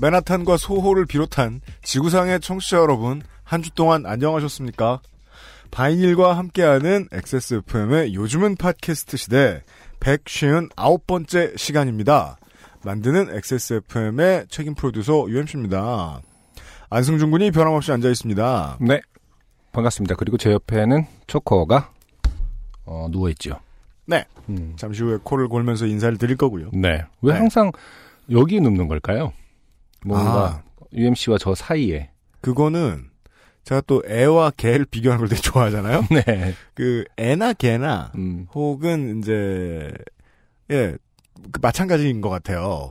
[0.00, 5.00] 맨하탄과 소호를 비롯한 지구상의 청취자 여러분, 한 주 동안 안녕하셨습니까?
[5.70, 9.62] 바이닐과 함께하는 XSFM의 요즘은 팟캐스트 시대
[10.00, 12.38] 159번째 시간입니다.
[12.84, 16.20] 만드는 XSFM의 책임 프로듀서 UMC입니다.
[16.90, 18.78] 안승준 군이 변함없이 앉아 있습니다.
[18.80, 19.00] 네.
[19.72, 20.14] 반갑습니다.
[20.14, 21.90] 그리고 제 옆에는 초코가
[22.86, 23.60] 어, 누워 있죠.
[24.06, 24.24] 네.
[24.48, 24.72] 음.
[24.76, 26.70] 잠시 후에 코를 골면서 인사를 드릴 거고요.
[26.72, 27.02] 네.
[27.20, 27.38] 왜 네.
[27.38, 27.72] 항상
[28.30, 29.32] 여기 눕는 걸까요?
[30.08, 30.62] 뭔가 아.
[30.92, 32.10] UMC와 저 사이에.
[32.40, 33.10] 그거는
[33.64, 36.06] 제가 또 애와 개를 비교하는 걸 되게 좋아하잖아요.
[36.10, 36.54] 네.
[36.74, 38.46] 그 애나 개나 음.
[38.54, 39.92] 혹은 이제
[40.70, 40.96] 예,
[41.52, 42.90] 그 마찬가지인 것 같아요.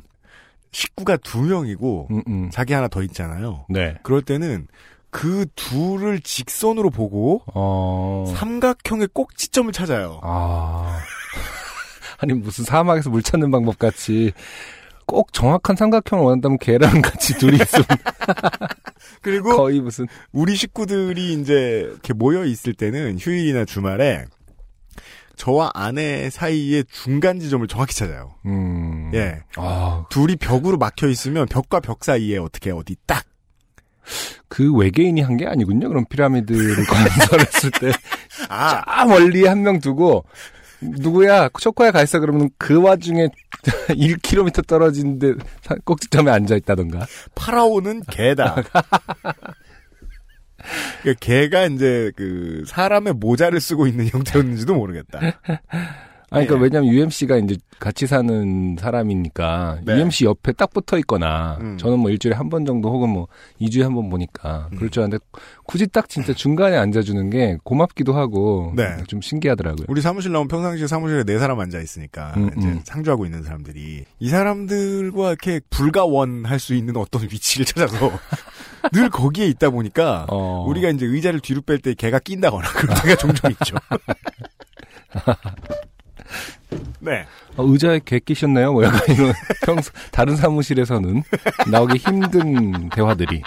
[0.72, 2.50] 식구가 두 명이고 음, 음.
[2.52, 3.66] 자기 하나 더 있잖아요.
[3.70, 3.96] 네.
[4.04, 4.68] 그럴 때는
[5.09, 8.31] 그 둘을 직선으로 보고 어.
[8.36, 10.20] 삼각형의 꼭지점을 찾아요.
[10.22, 11.00] 아.
[12.20, 14.31] 아니 무슨 사막에서 물 찾는 방법 같이
[15.08, 17.86] 꼭 정확한 삼각형을 원한다면 걔랑 같이 둘이 있으면
[19.23, 24.25] 그리고 거의 무슨 우리 식구들이 이제 이렇게 모여 있을 때는 휴일이나 주말에
[25.38, 28.35] 저와 아내 사이의 중간 지점을 정확히 찾아요.
[28.45, 29.11] 음.
[29.13, 29.39] 예.
[29.55, 33.23] 아, 둘이 벽으로 막혀 있으면 벽과 벽 사이에 어떻게 어디 딱
[34.47, 35.89] 그 외계인이 한 게 아니군요.
[35.89, 37.91] 그럼 피라미드를 건설했을 때
[38.47, 40.23] 아, 아 멀리 한 명 두고
[40.81, 43.30] 누구야 초코야 가 있어 그러면 그 와중에
[43.90, 45.34] 1km 떨어진 데
[45.84, 47.06] 꼭지점에 앉아 있다던가.
[47.35, 48.56] 파라오는 개다.
[51.02, 55.19] 그러니까 개가 이제 그 사람의 모자를 쓰고 있는 형태였는지도 모르겠다.
[56.30, 56.64] 아니 그러니까 예.
[56.64, 59.96] 왜냐면 UMC가 이제 같이 사는 사람이니까 네.
[59.98, 61.78] UMC 옆에 딱 붙어 있거나 음.
[61.78, 63.28] 저는 뭐 일주일에 한 번 정도 혹은 뭐
[63.62, 65.24] 2주에 한 번 보니까 그럴 줄 알았는데
[65.66, 68.98] 굳이 딱 진짜 중간에 앉아주는 게 고맙기도 하고 네.
[69.08, 69.86] 좀 신기하더라고요.
[69.90, 72.82] 우리 사무실 나오면 평상시에 사무실에 네 사람 앉아 있으니까 음, 이제 음.
[72.84, 78.12] 상주하고 있는 사람들이 이 사람들과 이렇게 불가원할 수 있는 어떤 위치를 찾아서
[78.92, 80.66] 늘 거기에 있다 보니까 어.
[80.68, 83.76] 우리가 이제 의자를 뒤로 뺄 때 개가 낀다거나 그럴 때가 종종 있죠.
[87.07, 87.25] 네.
[87.56, 88.73] 어, 의자에 개 끼셨나요?
[88.73, 89.34] 뭐 약간 이런
[89.66, 91.23] 평소 다른 사무실에서는
[91.72, 93.41] 나오기 힘든 대화들이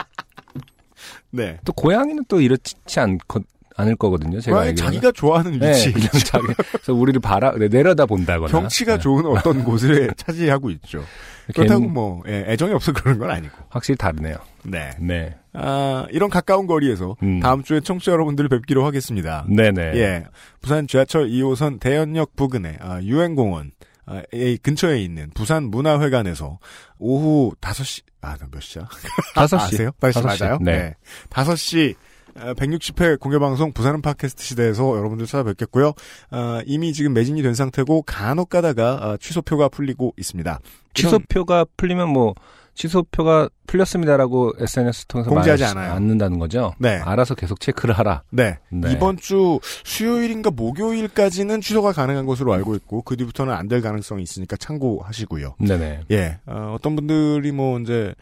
[1.30, 1.58] 네.
[1.64, 3.40] 또 고양이는 또 이렇지 않거,
[3.76, 4.40] 않을 거거든요.
[4.40, 4.76] 제가 알기로는.
[4.92, 5.92] 자기가 좋아하는 네, 위치.
[5.92, 8.98] 그냥 자기 그래서 우리를 바라 네, 내려다 본다거나 경치가 네.
[9.00, 11.04] 좋은 어떤 곳을 차지하고 있죠.
[11.54, 13.54] 그렇다고 뭐 예, 애정이 없어 그런 건 아니고.
[13.68, 14.36] 확실히 다르네요.
[14.64, 14.90] 네.
[14.98, 17.40] 네, 아, 이런 가까운 거리에서 음.
[17.40, 19.44] 다음 주에 청취자 여러분들을 뵙기로 하겠습니다.
[19.48, 19.82] 네네.
[19.96, 20.24] 예.
[20.60, 23.72] 부산 지하철 2호선 대연역 부근의 아, 유엔공원
[24.06, 26.58] 아, 이 근처에 있는 부산 문화회관에서
[26.98, 28.88] 오후 5시 아, 나몇 시야?
[29.34, 29.74] 다섯 시.
[29.76, 29.90] 아세요?
[30.00, 30.42] 5시 다섯 시.
[30.42, 30.58] 맞아요?
[30.60, 30.94] 네.
[31.30, 31.94] 5시
[32.34, 35.94] 160회 공개방송 부산은 팟캐스트 시대에서 여러분들 찾아뵙겠고요.
[36.30, 40.60] 아, 이미 지금 매진이 된 상태고 간혹 가다가 아, 취소표가 풀리고 있습니다.
[40.94, 42.34] 취소표가 풀리면 뭐
[42.74, 45.92] 취소표가 풀렸습니다라고 SNS 통해서 공지하지 않아요.
[45.92, 46.72] 않는다는 거죠.
[46.78, 46.96] 네.
[46.98, 48.22] 알아서 계속 체크를 하라.
[48.30, 48.58] 네.
[48.70, 48.92] 네.
[48.92, 54.56] 이번 주 수요일인가 목요일까지는 취소가 가능한 것으로 알고 있고 그 뒤부터는 안 될 가능성이 있으니까
[54.56, 55.54] 참고하시고요.
[55.60, 56.00] 네네.
[56.10, 56.38] 예.
[56.46, 58.14] 어, 떤 분들이 뭐 이제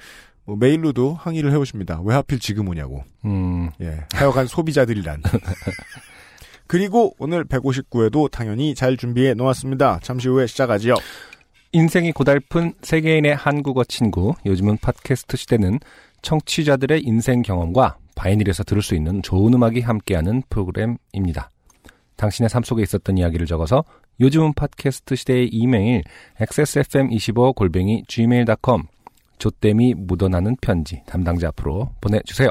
[0.44, 2.00] 뭐 메일로도 항의를 해오십니다.
[2.04, 3.02] 왜 하필 지금 오냐고.
[3.24, 4.04] 음, 예.
[4.14, 5.22] 하여간 소비자들이란.
[6.66, 10.00] 그리고 오늘 159회도 당연히 잘 준비해 놓았습니다.
[10.02, 10.94] 잠시 후에 시작하지요.
[11.72, 14.32] 인생이 고달픈 세계인의 한국어 친구.
[14.46, 15.80] 요즘은 팟캐스트 시대는
[16.22, 21.50] 청취자들의 인생 경험과 바이닐에서 들을 수 있는 좋은 음악이 함께하는 프로그램입니다.
[22.16, 23.84] 당신의 삶 속에 있었던 이야기를 적어서
[24.18, 26.02] 요즘은 팟캐스트 시대의 이메일
[26.40, 28.84] xsfm25 골뱅이 gmail.com
[29.36, 32.48] 조땜이 묻어나는 편지 담당자 앞으로 보내주세요.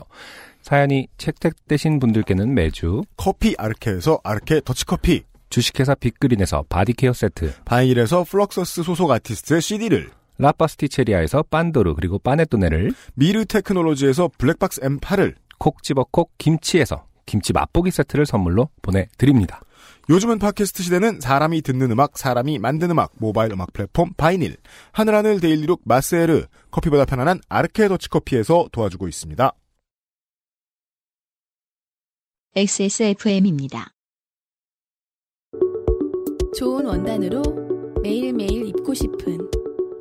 [0.62, 9.12] 사연이 채택되신 분들께는 매주 커피 아르케에서 아르케 더치커피, 주식회사 빅그린에서 바디케어 세트, 바이닐에서 플럭서스 소속
[9.12, 17.54] 아티스트의 CD를, 라파스티체리아에서 빤도르 그리고 빠네토네를 미르 테크놀로지에서 블랙박스 M8을, 콕 집어 콕 김치에서 김치
[17.54, 19.62] 맛보기 세트를 선물로 보내드립니다.
[20.10, 24.56] 요즘은 팟캐스트 시대는 사람이 듣는 음악, 사람이 만드는 음악, 모바일 음악 플랫폼 바이닐,
[24.94, 29.52] 하늘하늘 데일리룩 마스에르, 커피보다 편안한 아르케 더치커피에서 도와주고 있습니다.
[32.56, 33.97] XSFM입니다.
[36.58, 37.44] 좋은 원단으로
[38.02, 39.38] 매일매일 입고 싶은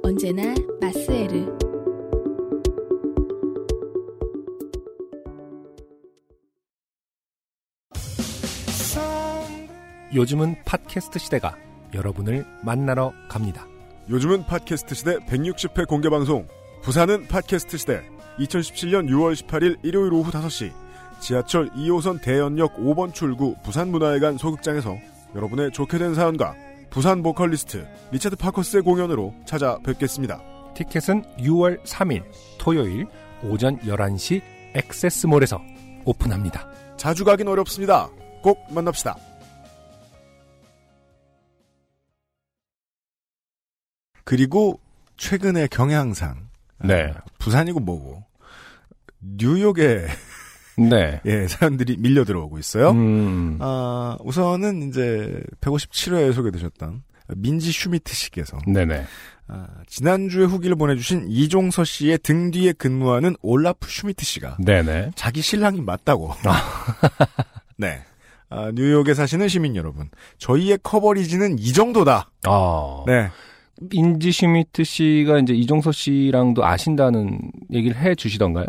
[0.02, 1.54] 언제나 마스에르
[10.14, 11.58] 요즘은 팟캐스트 시대가
[11.92, 13.66] 여러분을 만나러 갑니다.
[14.08, 16.48] 요즘은 팟캐스트 시대 160회 공개 방송
[16.80, 18.02] 부산은 팟캐스트 시대
[18.38, 20.72] 2017년 6월 18일 일요일 오후 5시
[21.20, 24.96] 지하철 2호선 대연역 5번 출구 부산문화회관 소극장에서
[25.36, 26.54] 여러분의 좋게 된 사연과
[26.90, 30.40] 부산 보컬리스트 리차드 파커스의 공연으로 찾아뵙겠습니다.
[30.74, 32.24] 티켓은 6월 3일
[32.58, 33.06] 토요일
[33.42, 34.42] 오전 11시
[34.74, 35.60] 액세스몰에서
[36.04, 36.68] 오픈합니다.
[36.96, 38.08] 자주 가긴 어렵습니다.
[38.42, 39.16] 꼭 만납시다.
[44.24, 44.80] 그리고
[45.16, 46.48] 최근의 경향상
[46.84, 47.12] 네.
[47.14, 48.24] 아, 부산이고 뭐고
[49.20, 50.06] 뉴욕에
[50.78, 51.20] 네.
[51.24, 52.90] 예, 사연들이 밀려 들어오고 있어요.
[52.90, 57.02] 음, 아, 우선은 이제 157회에 소개되셨던
[57.36, 59.04] 민지 슈미트 씨께서 네네.
[59.48, 65.12] 아, 지난주에 후기를 보내주신 이종서 씨의 등 뒤에 근무하는 올라프 슈미트 씨가 네네.
[65.14, 66.32] 자기 신랑이 맞다고.
[67.78, 68.00] 네.
[68.48, 70.08] 아, 뉴욕에 사시는 시민 여러분,
[70.38, 72.30] 저희의 coverage는 이 정도다.
[72.44, 73.04] 아.
[73.06, 73.28] 네.
[73.92, 77.38] 인지 슈미트 씨가 이제 이종서 씨랑도 아신다는
[77.72, 78.66] 얘기를 해 주시던가요?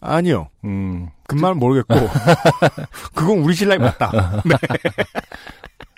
[0.00, 0.48] 아니요.
[0.64, 1.94] 음, 그말 모르겠고,
[3.14, 4.10] 그건 우리 신랑이 맞다.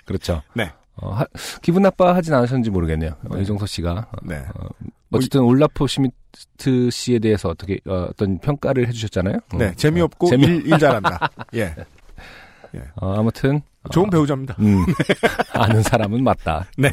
[0.05, 0.41] 그렇죠.
[0.53, 0.71] 네.
[0.95, 1.25] 어, 하-
[1.61, 3.11] 기분 나빠하진 않으셨는지 모르겠네요.
[3.29, 3.41] 어, 네.
[3.41, 4.07] 이종서 씨가.
[4.23, 4.43] 네.
[5.11, 9.37] 어쨌든 올라프 슈미트 씨에 대해서 어떻게 어, 떤 평가를 해주셨잖아요.
[9.55, 9.67] 네.
[9.69, 9.73] 음.
[9.75, 11.29] 재미없고 어, 재미- 일, 일 잘한다.
[11.55, 11.73] 예.
[13.01, 13.61] 어, 아무튼
[13.91, 14.55] 좋은 어, 배우자입니다.
[14.59, 14.85] 음,
[15.53, 16.65] 아는 사람은 맞다.
[16.77, 16.91] 네.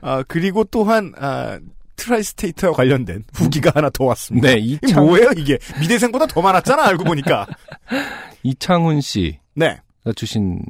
[0.00, 1.58] 아, 그리고 또한, 아,
[1.96, 4.48] tri-state와 관련된 후기가 하나 더 왔습니다.
[4.48, 5.58] 네, 이게 이창, 뭐예요, 이게?
[5.80, 7.46] 미대생보다 더 많았잖아, 알고 보니까.
[8.42, 9.80] 이창훈 씨가 네.
[10.14, 10.62] 주신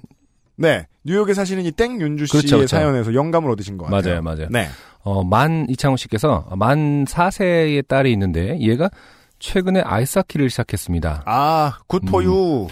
[0.56, 0.87] 네.
[1.05, 2.76] 뉴욕에 사시는 이 땡윤주 씨의 그렇죠, 그렇죠.
[2.76, 4.23] 사연에서 영감을 얻으신 것 같아요.
[4.23, 4.49] 맞아요, 맞아요.
[4.50, 4.69] 네.
[5.02, 8.88] 어, 만 이창훈 씨께서 만 4세의 딸이 있는데 얘가
[9.38, 11.25] 최근에 아이스하키를 시작했습니다.
[11.26, 12.69] 아, 굿포유.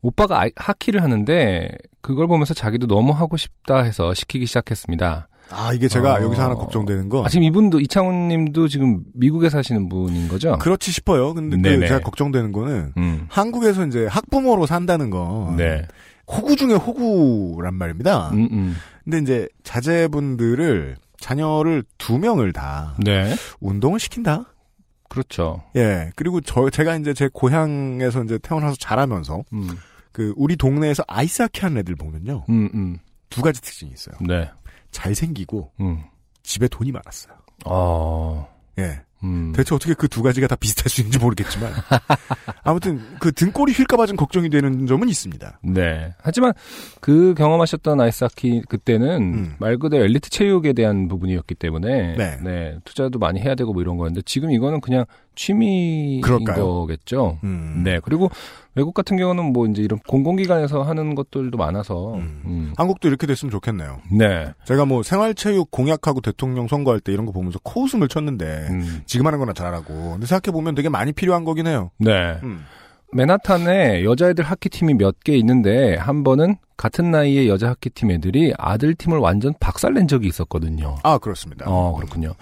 [0.00, 1.68] 오빠가 아이- 하키를 하는데
[2.00, 5.28] 그걸 보면서 자기도 너무 하고 싶다 해서 시키기 시작했습니다.
[5.50, 6.22] 아, 이게 제가 어.
[6.22, 7.24] 여기서 하나 걱정되는 거.
[7.24, 10.58] 아, 지금 이분도 이창훈 님도 지금 미국에 사시는 분인 거죠?
[10.58, 11.34] 그렇지 싶어요.
[11.34, 11.86] 근데 그.
[11.86, 13.26] 제가 걱정되는 거는 음.
[13.28, 15.86] 한국에서 이제 학부모로 산다는 건 네.
[16.26, 18.30] 호구 중에 호구란 말입니다.
[18.30, 18.76] 음, 음.
[19.04, 23.34] 근데 이제 자제분들을 자녀를 두 명을 다 네.
[23.60, 24.46] 운동을 시킨다.
[25.08, 25.62] 그렇죠.
[25.76, 26.10] 예.
[26.16, 29.68] 그리고 저 제가 이제 제 고향에서 이제 태어나서 자라면서 음.
[30.12, 32.44] 그 우리 동네에서 아이스하키 하는 애들 보면요.
[32.48, 32.98] 음, 음.
[33.30, 34.16] 두 가지 특징이 있어요.
[34.20, 34.50] 네.
[34.94, 36.04] 잘생기고 음.
[36.42, 37.34] 집에 돈이 많았어요.
[37.66, 38.48] 어.
[38.78, 39.00] 예.
[39.22, 39.52] 음.
[39.56, 41.72] 대체 어떻게 그 두 가지가 다 비슷할 수 있는지 모르겠지만
[42.62, 45.60] 아무튼 그 등골이 휠까봐 좀 걱정이 되는 점은 있습니다.
[45.62, 46.14] 네.
[46.20, 46.52] 하지만
[47.00, 49.54] 그 경험하셨던 아이스하키 그때는 음.
[49.58, 52.78] 말 그대로 엘리트 체육에 대한 부분이었기 때문에 네.
[52.84, 55.04] 투자도 많이 해야 되고 뭐 이런 거였는데 지금 이거는 그냥
[55.34, 56.66] 취미인 그럴까요?
[56.66, 57.38] 거겠죠.
[57.44, 57.82] 음.
[57.84, 58.00] 네.
[58.02, 58.30] 그리고
[58.74, 62.42] 외국 같은 경우는 뭐 이제 이런 공공기관에서 하는 것들도 많아서 음.
[62.44, 62.72] 음.
[62.76, 64.00] 한국도 이렇게 됐으면 좋겠네요.
[64.12, 64.52] 네.
[64.64, 69.02] 제가 뭐 생활체육 공약하고 대통령 선거할 때 이런 거 보면서 코웃음을 쳤는데 음.
[69.06, 71.90] 지금 하는 거나 잘하고 근데 생각해 보면 되게 많이 필요한 거긴 해요.
[71.98, 72.38] 네.
[72.42, 72.64] 음.
[73.12, 79.18] 맨하탄에 여자애들 하키팀이 몇 개 있는데 한 번은 같은 나이의 여자 하키팀 애들이 아들 팀을
[79.18, 80.96] 완전 박살낸 적이 있었거든요.
[81.04, 81.64] 아 그렇습니다.
[81.68, 82.34] 어, 그렇군요.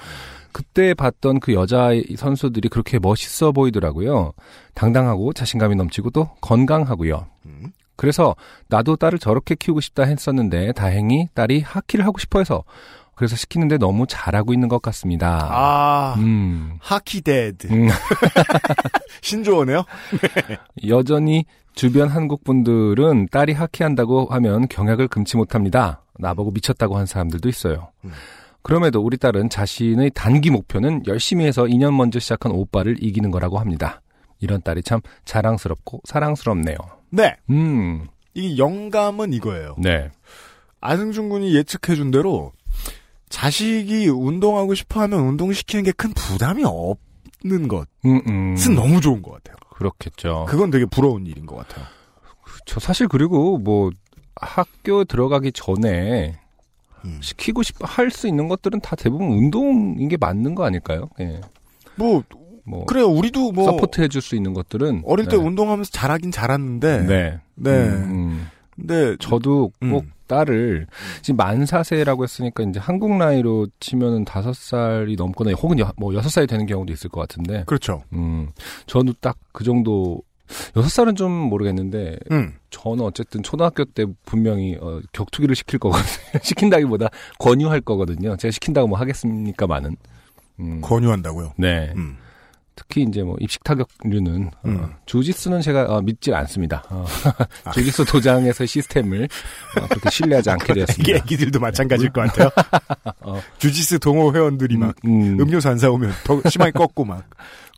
[0.53, 4.33] 그때 봤던 그 여자 선수들이 그렇게 멋있어 보이더라고요.
[4.75, 7.27] 당당하고 자신감이 넘치고 또 건강하고요.
[7.47, 7.73] 음.
[7.97, 8.35] 그래서
[8.69, 12.65] 나도 딸을 저렇게 키우고 싶다 했었는데 다행히 딸이 하키를 하고 싶어 해서
[13.15, 15.49] 그래서 시키는데 너무 잘하고 있는 것 같습니다.
[15.51, 16.77] 아 음.
[16.81, 17.89] 하키데드 음.
[19.23, 19.85] 신조어네요.
[20.89, 21.45] 여전히
[21.75, 26.03] 주변 한국 분들은 딸이 하키한다고 하면 경악을 금치 못합니다.
[26.19, 27.89] 나보고 미쳤다고 한 사람들도 있어요.
[28.05, 28.13] 음.
[28.63, 34.01] 그럼에도 우리 딸은 자신의 단기 목표는 열심히 해서 2년 먼저 시작한 오빠를 이기는 거라고 합니다.
[34.41, 36.77] 이런 딸이 참 자랑스럽고 사랑스럽네요.
[37.11, 39.77] 네, 음, 이 영감은 이거예요.
[39.79, 40.11] 네.
[40.81, 42.53] 안승준 군이 예측해준 대로
[43.29, 48.57] 자식이 운동하고 싶어하면 운동시키는 게 큰 부담이 없는 것은 음, 음.
[48.75, 49.57] 너무 좋은 것 같아요.
[49.71, 50.47] 그렇겠죠.
[50.49, 51.85] 그건 되게 부러운 일인 것 같아요.
[52.67, 53.91] 저 사실 그리고 뭐
[54.37, 56.39] 학교 들어가기 전에
[57.05, 57.19] 음.
[57.21, 61.09] 시키고 싶어 할수 있는 것들은 다 대부분 운동인 게 맞는 거 아닐까요?
[61.21, 61.41] 예.
[61.97, 62.23] 뭐
[62.65, 63.07] 뭐 그래요.
[63.07, 65.43] 우리도 뭐 support 해줄 수 있는 것들은 어릴 때 네.
[65.43, 67.41] 운동하면서 잘하긴 잘하는데 네.
[67.55, 67.71] 네.
[67.71, 68.47] 음, 음.
[68.75, 70.11] 근데 저도 꼭 음.
[70.27, 70.87] 딸을
[71.21, 76.31] 지금 만 4세라고 했으니까 이제 한국 나이로 치면은 다섯 살이 넘거나 혹은 여, 뭐 여섯
[76.31, 78.03] 살이 되는 경우도 있을 것 같은데 그렇죠.
[78.13, 78.49] 음.
[78.87, 80.23] 저도 딱 그 정도
[80.77, 82.55] 여섯 살은 좀 모르겠는데 음.
[82.71, 86.07] 저는 어쨌든 초등학교 때 분명히 어, 격투기를 시킬 거거든요.
[86.43, 88.37] 시킨다기보다 권유할 거거든요.
[88.37, 89.97] 제가 시킨다고 뭐 하겠습니까, 많은.
[90.61, 91.55] 음, 권유한다고요.
[91.57, 91.93] 네.
[91.97, 92.17] 음.
[92.75, 94.95] 특히 이제 뭐 입식 타격류는 어, 음.
[95.05, 96.83] 주짓수는 제가 어, 믿지 않습니다.
[96.89, 97.05] 어,
[97.65, 97.71] 아.
[97.73, 99.29] 주짓수 도장에서 시스템을
[99.79, 101.17] 어, 그렇게 신뢰하지 않게 이게 되었습니다.
[101.19, 102.51] 애기들도 마찬가지일 것 같아요.
[103.21, 103.41] 어.
[103.59, 107.29] 주짓수 동호 회원들이 막 음, 음료수 안 사오면 더 심하게 꺾고 막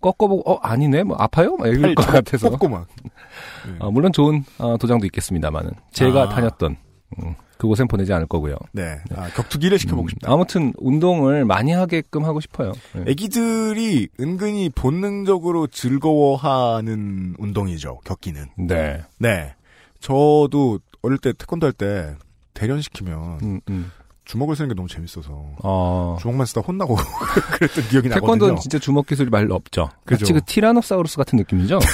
[0.04, 1.56] 꺾어보고 어 아니네 뭐 아파요?
[1.56, 2.86] 막 이럴 것팔 같아서 꺾고 막
[3.80, 6.28] 어, 물론 좋은 어, 도장도 있겠습니다만은 제가 아.
[6.28, 6.76] 다녔던
[7.22, 8.56] 음, 그곳엔 보내지 않을 거고요.
[8.72, 8.98] 네.
[9.16, 10.32] 아, 격투기를 시켜보고 음, 싶다.
[10.32, 12.72] 아무튼 운동을 많이 하게끔 하고 싶어요.
[12.94, 13.04] 네.
[13.08, 18.00] 애기들이 은근히 본능적으로 즐거워하는 운동이죠.
[18.04, 18.46] 격기는.
[18.58, 19.02] 네.
[19.18, 19.54] 네.
[20.00, 22.14] 저도 어릴 때 태권도 할 때
[22.54, 23.90] 대련시키면 음, 음.
[24.24, 25.30] 주먹을 쓰는 게 너무 재밌어서
[25.62, 26.16] 어.
[26.20, 26.96] 주먹만 쓰다 혼나고
[27.58, 28.26] 그랬던 기억이 나거든요.
[28.26, 29.90] 태권도는 진짜 주먹 기술이 말로 없죠.
[30.04, 30.22] 그죠.
[30.22, 31.78] 마치 그 티라노사우루스 같은 느낌이죠.
[31.80, 31.86] 네.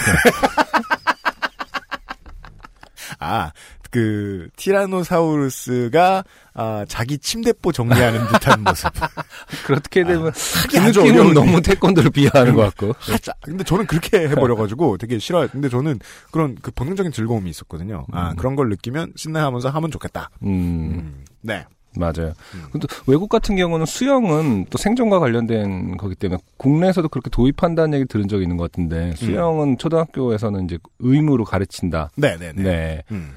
[3.19, 3.53] 아,
[3.91, 8.91] 그 티라노사우루스가 아, 자기 침대보 정리하는 듯한 모습.
[9.67, 10.33] 그렇게 되면
[10.71, 12.95] 그 아주 느낌은 너무 태권도를 비하하는 것 같고.
[12.99, 13.33] 하자.
[13.43, 15.49] 근데 저는 그렇게 해버려가지고 되게 싫어요.
[15.49, 15.99] 근데 저는
[16.31, 18.07] 그런 그 본능적인 즐거움이 있었거든요.
[18.13, 18.37] 아 음.
[18.37, 20.31] 그런 걸 느끼면 신나하면서 하면 좋겠다.
[20.43, 21.67] 음, 음, 네.
[21.97, 22.33] 맞아요.
[22.55, 22.65] 음.
[22.71, 28.29] 근데 외국 같은 경우는 수영은 또 생존과 관련된 거기 때문에 국내에서도 그렇게 도입한다는 얘기 들은
[28.29, 32.11] 적이 있는 것 같은데 수영은 초등학교에서는 이제 의무로 가르친다.
[32.17, 32.63] 네, 네, 네.
[32.63, 33.03] 네.
[33.11, 33.33] 음.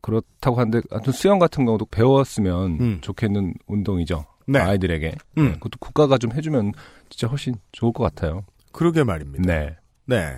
[0.00, 2.98] 그렇다고 하는데 하여튼 수영 같은 경우도 배웠으면 음.
[3.00, 4.24] 좋겠는 운동이죠.
[4.46, 4.60] 네.
[4.60, 5.14] 아이들에게.
[5.38, 5.44] 음.
[5.44, 6.72] 네, 그것도 국가가 좀 해주면
[7.08, 8.44] 진짜 훨씬 좋을 것 같아요.
[8.72, 9.42] 그러게 말입니다.
[9.44, 9.76] 네.
[10.04, 10.36] 네.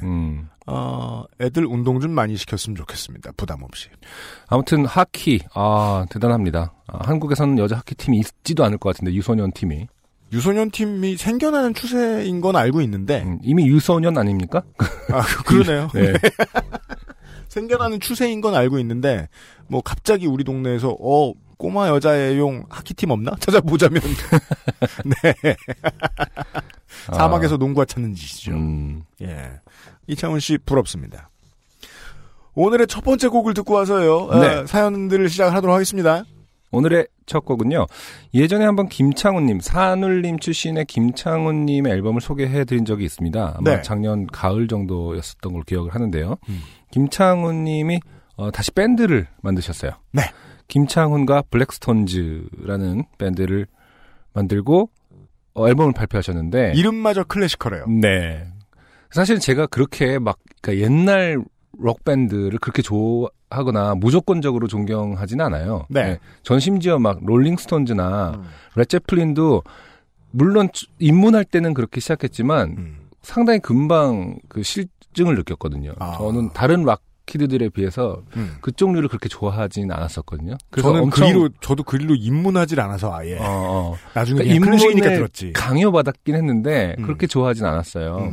[0.69, 0.73] 음.
[0.73, 3.33] 어, 애들 운동 좀 많이 시켰으면 좋겠습니다.
[3.37, 3.89] 부담 없이.
[4.49, 6.73] 아무튼 하키 아 대단합니다.
[6.87, 9.87] 아, 한국에서는 여자 하키 팀이 있지도 않을 것 같은데 유소년 팀이
[10.33, 14.63] 유소년 팀이 생겨나는 추세인 건 알고 있는데, 음, 이미 유소년 아닙니까?
[15.11, 15.89] 아, 그러네요.
[15.95, 16.13] 네.
[17.49, 19.29] 생겨나는 추세인 건 알고 있는데,
[19.69, 23.33] 뭐, 갑자기 우리 동네에서, 어, 꼬마 여자애용 하키팀 없나?
[23.41, 24.03] 찾아보자면.
[25.23, 25.57] 네.
[27.13, 28.53] 사막에서 농구화 찾는 짓이죠.
[28.53, 29.51] 아, 음, 예.
[30.09, 31.31] 이창훈 씨 부럽습니다.
[32.55, 34.29] 오늘의 첫 번째 곡을 듣고 와서요.
[34.41, 34.47] 네.
[34.57, 36.25] 어, 사연들을 시작하도록 하겠습니다.
[36.71, 37.87] 오늘의 첫 곡은요.
[38.35, 43.55] 예전에 한번 김창훈님, 산울림 출신의 김창훈님의 앨범을 소개해 드린 적이 있습니다.
[43.59, 43.83] 아마 네.
[43.83, 46.37] 작년 작년 가을 정도였었던 걸 기억을 하는데요.
[46.49, 46.61] 음.
[46.91, 48.01] 김창훈님이
[48.37, 49.93] 어, 다시 밴드를 만드셨어요.
[50.13, 50.23] 네.
[50.69, 53.67] 김창훈과 블랙스톤즈라는 밴드를
[54.33, 54.91] 만들고
[55.55, 57.87] 어, 앨범을 발표하셨는데 이름마저 classical해요.
[57.89, 58.47] 네.
[59.11, 61.43] 사실 제가 그렇게 막 그러니까 옛날
[61.81, 65.87] 록 밴드를 그렇게 좋아하거나 무조건적으로 존경하진 않아요.
[65.89, 66.19] 네.
[66.43, 68.45] 전 심지어 막 롤링스톤즈나 음.
[68.75, 69.63] 레드 제플린도
[70.33, 72.97] 물론 주- 입문할 때는 그렇게 시작했지만 음.
[73.23, 75.93] 상당히 금방 그 싫증을 느꼈거든요.
[75.99, 76.17] 아.
[76.19, 78.57] 저는 다른 rock kid들에 비해서 음.
[78.63, 80.57] 그쪽 류를 그렇게 좋아하진 않았었거든요.
[80.71, 83.95] 그래서 저는 그리로 저도 그리로 입문하질 않아서 아예 어, 어.
[84.15, 85.53] 나중에 그러니까 입문을 들었지.
[85.53, 87.03] 강요받았긴 했는데 음.
[87.05, 88.33] 그렇게 좋아하진 않았어요.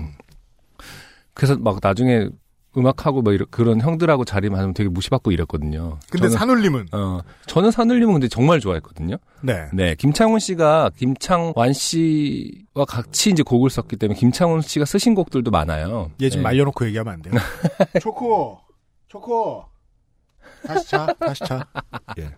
[1.35, 1.37] 음.
[1.37, 2.29] 그래서 막 나중에
[2.77, 5.97] 음악하고 뭐 이런 그런 형들하고 자리 많으면 되게 무시받고 이랬거든요.
[6.09, 9.17] 근데 저는, 산울림은 어 저는 산울림은 근데 정말 좋아했거든요.
[9.41, 9.67] 네.
[9.73, 16.11] 네, 김창훈 씨가 김창완 씨와 같이 이제 곡을 썼기 때문에 김창훈 씨가 쓰신 곡들도 많아요.
[16.21, 16.43] 얘좀 네.
[16.43, 17.33] 말려놓고 얘기하면 안 돼요.
[18.01, 18.59] 초코,
[19.07, 19.63] 초코.
[20.65, 21.65] 다시 차, 다시 차.
[22.19, 22.29] 예.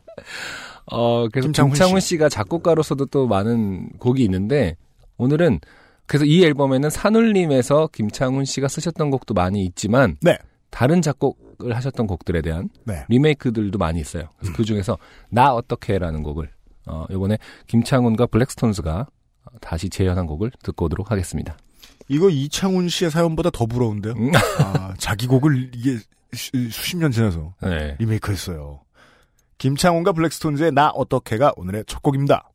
[0.91, 2.09] 어, 그래서 김창훈 김창훈, 씨.
[2.09, 4.75] 씨가 작곡가로서도 또 많은 곡이 있는데
[5.17, 5.59] 오늘은
[6.07, 10.37] 그래서 이 앨범에는 산울림에서 김창훈 씨가 쓰셨던 곡도 많이 있지만 네.
[10.69, 13.05] 다른 작곡을 하셨던 곡들에 대한 네.
[13.09, 14.29] 리메이크들도 많이 있어요.
[14.39, 14.97] 그래서 그 중에서
[15.29, 16.49] 나 어떻게라는 곡을
[16.87, 17.37] 어, 이번에
[17.67, 19.07] 김창훈과 블랙스톤스가
[19.59, 21.57] 다시 재현한 곡을 듣고 오도록 하겠습니다.
[22.07, 24.13] 이거 이창훈 씨의 사연보다 더 부러운데요.
[24.13, 24.31] 음.
[24.59, 25.97] 아, 자기 곡을 이게
[26.33, 27.95] 수, 수십 년 지나서 네.
[27.99, 28.79] 리메이크했어요.
[29.57, 32.49] 김창훈과 블랙스톤즈의 나 어떻게가 오늘의 첫 곡입니다.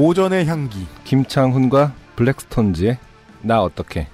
[0.00, 0.86] 고전의 향기.
[1.04, 2.96] 김창훈과 블랙스톤즈의
[3.42, 4.08] 나 어떻게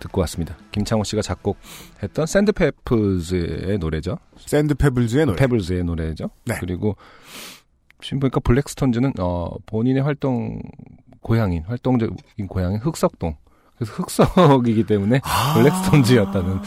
[0.00, 0.56] 듣고 왔습니다.
[0.72, 4.18] 김창훈 씨가 작곡했던 샌드페플즈의 노래죠.
[4.36, 5.36] 샌드페블즈의 노래.
[5.36, 6.30] 페블즈의 노래죠.
[6.44, 6.56] 네.
[6.58, 6.96] 그리고
[8.00, 10.58] 지금 보니까 블랙스톤즈는 어, 본인의 활동
[11.20, 13.36] 고향인 활동적인 고향인 흑석동.
[13.76, 15.54] 그래서 흑석이기 때문에 아.
[15.54, 16.62] 블랙스톤즈였다는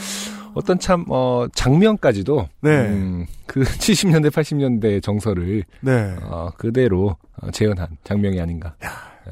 [0.56, 2.70] 어떤 참 어, 장면까지도 네.
[2.88, 6.16] 음, 그 70년대 80년대 정서를 네.
[6.22, 8.74] 어, 그대로 어, 재현한 장면이 아닌가.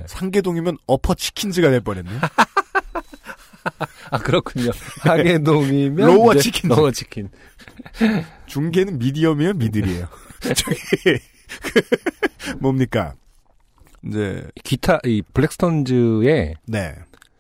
[0.07, 2.21] 상계동이면 upper chickens가 될 뻔했네요.
[4.11, 4.71] 아 그렇군요.
[5.01, 6.69] 하계동이면 이제 lower chicken.
[6.69, 7.31] lower chicken.
[8.45, 10.07] 중계는 medium이에요, middle이에요.
[10.55, 10.77] 저기
[11.63, 13.15] 그 뭡니까?
[14.07, 16.95] 이제 기타 이 블랙스톤즈의 네.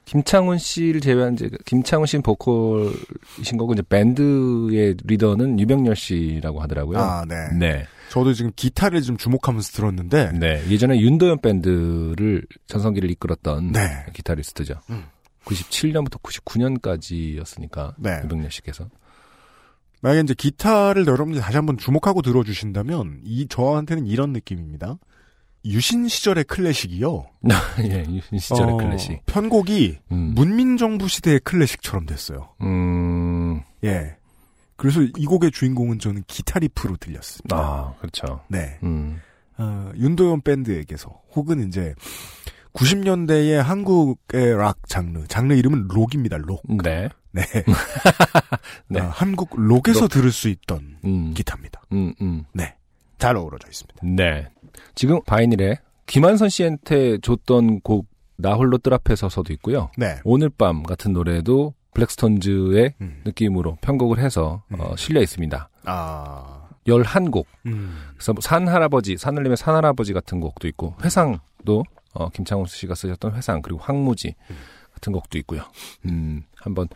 [0.04, 6.98] 김창훈 씨를 제외한 이제 김창훈 씨는 보컬이신 거고 이제 밴드의 리더는 유병열 씨라고 하더라고요.
[6.98, 7.34] 아, 네.
[7.58, 7.86] 네.
[8.10, 10.62] 저도 지금 기타를 좀 주목하면서 들었는데 네.
[10.68, 14.06] 예전에 윤도현 밴드를 전성기를 이끌었던 네.
[14.12, 14.74] 기타리스트죠.
[14.90, 15.04] 음.
[15.44, 18.20] 97년부터 99년까지였으니까 네.
[18.24, 18.88] 유병열 씨께서.
[20.00, 24.98] 만약에 이제 기타를 여러분들이 다시 한번 주목하고 들어주신다면 이 저한테는 이런 느낌입니다.
[25.64, 27.24] 유신 시절의 클래식이요.
[27.90, 29.24] 예, 이 시절의 어, 클래식.
[29.26, 30.32] 편곡이 음.
[30.34, 32.50] 문민정부 시대의 클래식처럼 됐어요.
[32.62, 33.62] 음.
[33.84, 34.16] 예.
[34.76, 37.56] 그래서 이 곡의 주인공은 저는 기타 리프로 들렸습니다.
[37.56, 38.40] 아, 그렇죠.
[38.48, 38.78] 네.
[38.82, 39.20] 음.
[39.56, 41.94] 어, 윤도현 밴드에게서 혹은 이제
[42.74, 46.38] 90년대의 한국의 락 장르, 장르 이름은 록입니다.
[46.38, 46.62] 록.
[46.82, 47.08] 네.
[47.30, 47.42] 네.
[48.88, 49.00] 네.
[49.00, 50.08] 어, 한국 록에서 록.
[50.08, 51.34] 들을 수 있던 음.
[51.34, 51.82] 기타입니다.
[51.92, 52.44] 음, 음.
[52.52, 52.74] 네.
[53.18, 54.00] 잘 어우러져 있습니다.
[54.02, 54.48] 네.
[54.94, 58.06] 지금 바이닐에 김한선 씨한테 줬던 곡
[58.36, 59.90] 나홀로 뜰 앞에 서서도 있고요.
[59.96, 60.16] 네.
[60.24, 63.22] 오늘 밤 같은 노래도 블랙스톤즈의 음.
[63.24, 64.96] 느낌으로 편곡을 해서 어, 음.
[64.96, 65.68] 실려 있습니다.
[65.84, 66.60] 아.
[66.86, 67.44] 11곡.
[67.66, 67.96] 음.
[68.14, 73.34] 그래서 뭐 산 할아버지, 산을림의 산 할아버지 같은 곡도 있고 회상도 어, 김창호 씨가 쓰셨던
[73.34, 74.34] 회상 그리고 황무지
[74.92, 75.62] 같은 곡도 있고요.
[76.06, 76.88] 음, 한번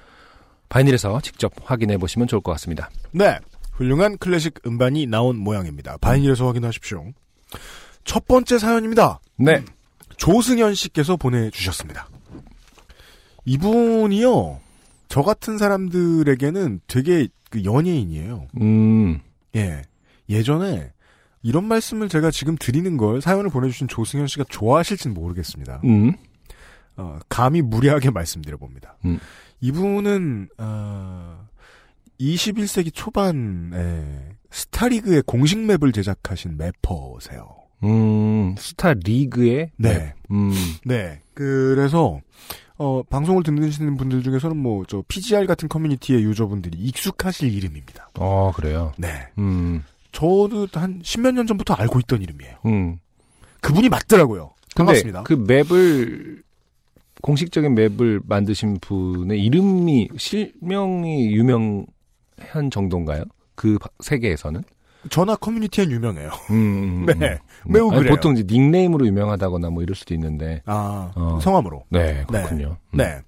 [0.69, 2.91] 바이닐에서 직접 확인해 보시면 좋을 것 같습니다.
[3.13, 3.39] 네.
[3.73, 5.97] 훌륭한 클래식 음반이 나온 모양입니다.
[5.99, 7.13] 바이닐에서 확인하십시오.
[8.05, 9.21] 첫 번째 사연입니다.
[9.37, 9.65] 네.
[10.17, 12.09] 조승현 씨께서 보내주셨습니다.
[13.45, 14.61] 이분이요,
[15.09, 18.47] 저 같은 사람들에게는 되게 그 연예인이에요.
[18.61, 19.21] 음,
[19.57, 19.83] 예.
[20.29, 20.93] 예전에
[21.43, 25.81] 이런 말씀을 제가 지금 드리는 걸 사연을 보내주신 조승현 씨가 좋아하실진 모르겠습니다.
[25.85, 26.15] 음,
[26.97, 28.97] 어, 감히 무리하게 말씀드려봅니다.
[29.07, 29.19] 음.
[29.61, 31.49] 이분은, 어,
[32.21, 37.49] 21세기 초반에 스타리그의 공식 맵을 제작하신 래퍼세요.
[37.85, 40.15] 음, 스타 리그의 네.
[40.31, 40.51] 음,
[40.85, 41.21] 네.
[41.35, 42.21] 그래서
[42.77, 48.11] 어 방송을 듣는 분들 중에서는 뭐 저 PGR 같은 커뮤니티의 유저분들이 익숙하실 이름입니다.
[48.19, 48.93] 어, 그래요.
[48.99, 49.09] 네.
[49.39, 49.83] 음,
[50.13, 52.57] 저도 한 십몇 년 전부터 알고 있던 이름이에요.
[52.67, 52.99] 음.
[53.61, 54.55] 그분이 맞더라고요.
[54.77, 55.25] 반갑습니다.
[55.25, 56.43] 그 맵을
[57.23, 63.25] 공식적인 맵을 만드신 분의 이름이 실명이 유명한 정도인가요?
[63.59, 64.63] 그 바- 세계에서는?
[65.11, 66.31] 전화 커뮤니티엔 유명해요.
[66.51, 67.39] 음, 음, 네.
[67.67, 67.73] 음.
[67.73, 68.15] 매우 아니, 그래요.
[68.15, 70.63] 보통 이제 닉네임으로 유명하다거나 뭐 이럴 수도 있는데.
[70.65, 71.39] 아 어.
[71.43, 71.85] 성함으로.
[71.91, 72.77] 네, 그렇군요.
[72.93, 72.97] 음.
[72.97, 73.19] 네.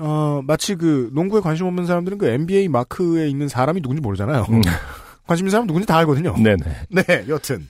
[0.00, 4.46] 어 마치 그 농구에 관심 없는 사람들은 그 NBA 마크에 있는 사람이 누군지 모르잖아요.
[4.50, 4.60] 음.
[5.26, 6.36] 관심 있는 사람 은 누군지 다 알거든요.
[6.36, 6.64] 네네.
[6.90, 7.66] 네, 여튼.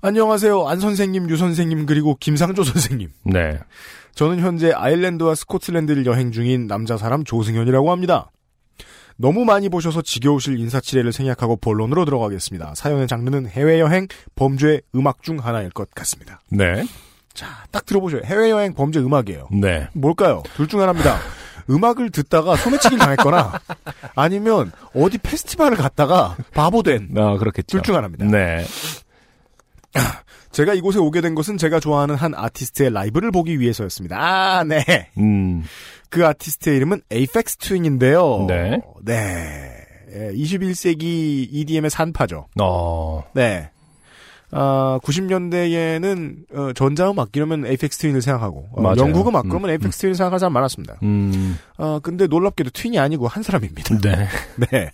[0.00, 0.66] 안녕하세요.
[0.66, 3.10] 안 선생님, 유 선생님, 그리고 김상조 선생님.
[3.24, 3.58] 네.
[4.14, 8.30] 저는 현재 아일랜드와 스코틀랜드를 여행 중인 남자 사람 조승현이라고 합니다.
[9.16, 12.74] 너무 많이 보셔서 지겨우실 인사치레를 생략하고 본론으로 들어가겠습니다.
[12.74, 16.40] 사연의 장르는 해외여행, 범죄, 음악 중 하나일 것 같습니다.
[16.50, 16.84] 네.
[17.34, 18.20] 자, 딱 들어보죠.
[18.24, 19.48] 해외여행, 범죄, 음악이에요.
[19.52, 19.88] 네.
[19.94, 20.42] 뭘까요?
[20.54, 21.18] 둘 중 하나입니다.
[21.70, 23.60] 음악을 듣다가 소매치기를 당했거나
[24.16, 27.80] 아니면 어디 페스티벌을 갔다가 바보 된둘중 아, 그렇겠죠.
[27.94, 28.24] 하나입니다.
[28.26, 28.64] 네.
[30.50, 34.16] 제가 이곳에 오게 된 것은 제가 좋아하는 한 아티스트의 라이브를 보기 위해서였습니다.
[34.18, 35.08] 아, 네.
[35.18, 35.62] 음,
[36.12, 38.44] 그 아티스트의 이름은 Aphex Twin인데요.
[38.46, 38.80] 네.
[39.02, 39.70] 네.
[40.14, 42.48] 예, 21세기 EDM의 산파죠.
[42.60, 43.70] 어, 네.
[44.50, 48.98] 아, 90년대에는 어, 전자음악 이러면 Aphex Twin을 생각하고 어, 맞아요.
[48.98, 50.98] 영국음악 음, 그러면 Aphex Twin을 생각하는 사람 많았습니다.
[51.02, 53.98] 음, 아, 근데 놀랍게도 twin이 아니고 한 사람입니다.
[54.00, 54.28] 네.
[54.70, 54.90] 네.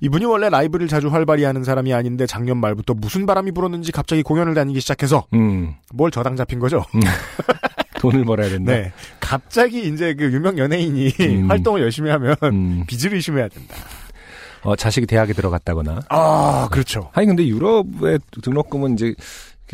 [0.00, 4.54] 이분이 원래 라이브를 자주 활발히 하는 사람이 아닌데 작년 말부터 무슨 바람이 불었는지 갑자기 공연을
[4.54, 6.84] 다니기 시작해서 음, 뭘 저당 잡힌 거죠?
[7.98, 8.72] 돈을 벌어야 된다.
[8.72, 8.92] 네.
[9.20, 11.50] 갑자기 이제 그 유명 연예인이 음.
[11.50, 13.74] 활동을 열심히 하면 음, 빚을 의심해야 된다.
[14.62, 16.00] 어, 자식이 대학에 들어갔다거나.
[16.08, 17.10] 아, 그렇죠.
[17.14, 19.14] 아니, 근데 유럽의 등록금은 이제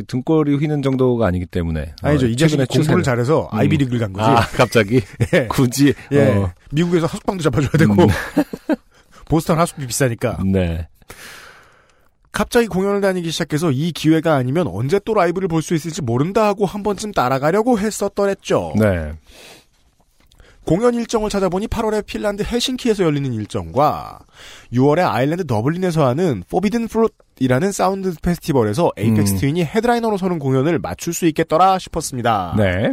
[0.07, 1.95] 등골이 휘는 정도가 아니기 때문에.
[2.03, 2.27] 아니죠.
[2.27, 3.59] 어, 이 자식이 최근에 공부를 추세는- 잘해서 음.
[3.59, 4.29] 아이비리그를 간 거지.
[4.29, 5.01] 아, 갑자기?
[5.33, 5.47] 예.
[5.47, 5.95] 굳이?
[6.13, 6.27] 예.
[6.33, 7.95] 어, 미국에서 하숙방도 잡아줘야 되고.
[7.95, 8.09] 음.
[9.27, 10.39] 보스턴 하숙비 비싸니까.
[10.45, 10.87] 네.
[12.35, 16.67] 갑자기 공연을 다니기 시작해서 이 기회가 아니면 언제 또 라이브를 볼 수 있을지 모른다 하고
[16.67, 18.75] 한 번쯤 따라가려고 했었더랬죠.
[18.79, 19.13] 네.
[20.67, 24.19] 공연 일정을 찾아보니 8월에 핀란드 헬싱키에서 열리는 일정과
[24.73, 29.39] 6월에 아일랜드 더블린에서 하는 Forbidden Fruit이라는 사운드 페스티벌에서 Aphex 음.
[29.39, 32.55] Twin이 headliner로 서는 공연을 맞출 수 있겠더라 싶었습니다.
[32.59, 32.93] 네.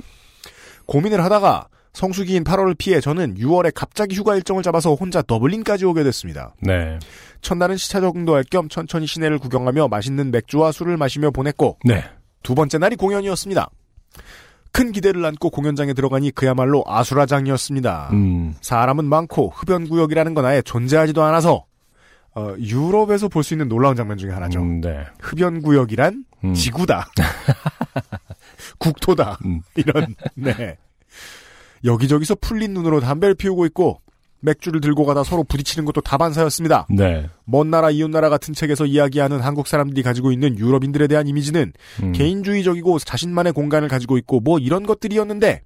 [0.85, 6.53] 고민을 하다가 성수기인 8월을 피해 저는 6월에 갑자기 휴가 일정을 잡아서 혼자 더블린까지 오게 됐습니다.
[6.61, 6.99] 네.
[7.41, 12.03] 첫날은 시차 적응도 할 겸 천천히 시내를 구경하며 맛있는 맥주와 술을 마시며 보냈고 네.
[12.43, 13.69] 두 번째 날이 공연이었습니다.
[14.73, 18.09] 큰 기대를 안고 공연장에 들어가니 그야말로 아수라장이었습니다.
[18.13, 18.55] 음.
[18.61, 21.65] 사람은 많고 흡연 구역이라는 건 아예 존재하지도 않아서
[22.33, 24.61] 어, 유럽에서 볼 수 있는 놀라운 장면 중에 하나죠.
[24.61, 25.05] 음, 네.
[25.19, 26.53] 흡연 구역이란 음.
[26.53, 27.09] 지구다.
[28.79, 29.37] 국토다.
[29.45, 29.61] 음.
[29.75, 30.77] 이런, 네.
[31.83, 33.99] 여기저기서 풀린 눈으로 담배를 피우고 있고,
[34.41, 36.87] 맥주를 들고 가다 서로 부딪히는 것도 다반사였습니다.
[36.89, 37.27] 네.
[37.45, 41.73] 먼 나라 이웃 나라 같은 책에서 이야기하는 한국 사람들이 가지고 있는 유럽인들에 대한 이미지는
[42.03, 42.11] 음.
[42.11, 45.61] 개인주의적이고 자신만의 공간을 가지고 있고 뭐 이런 것들이었는데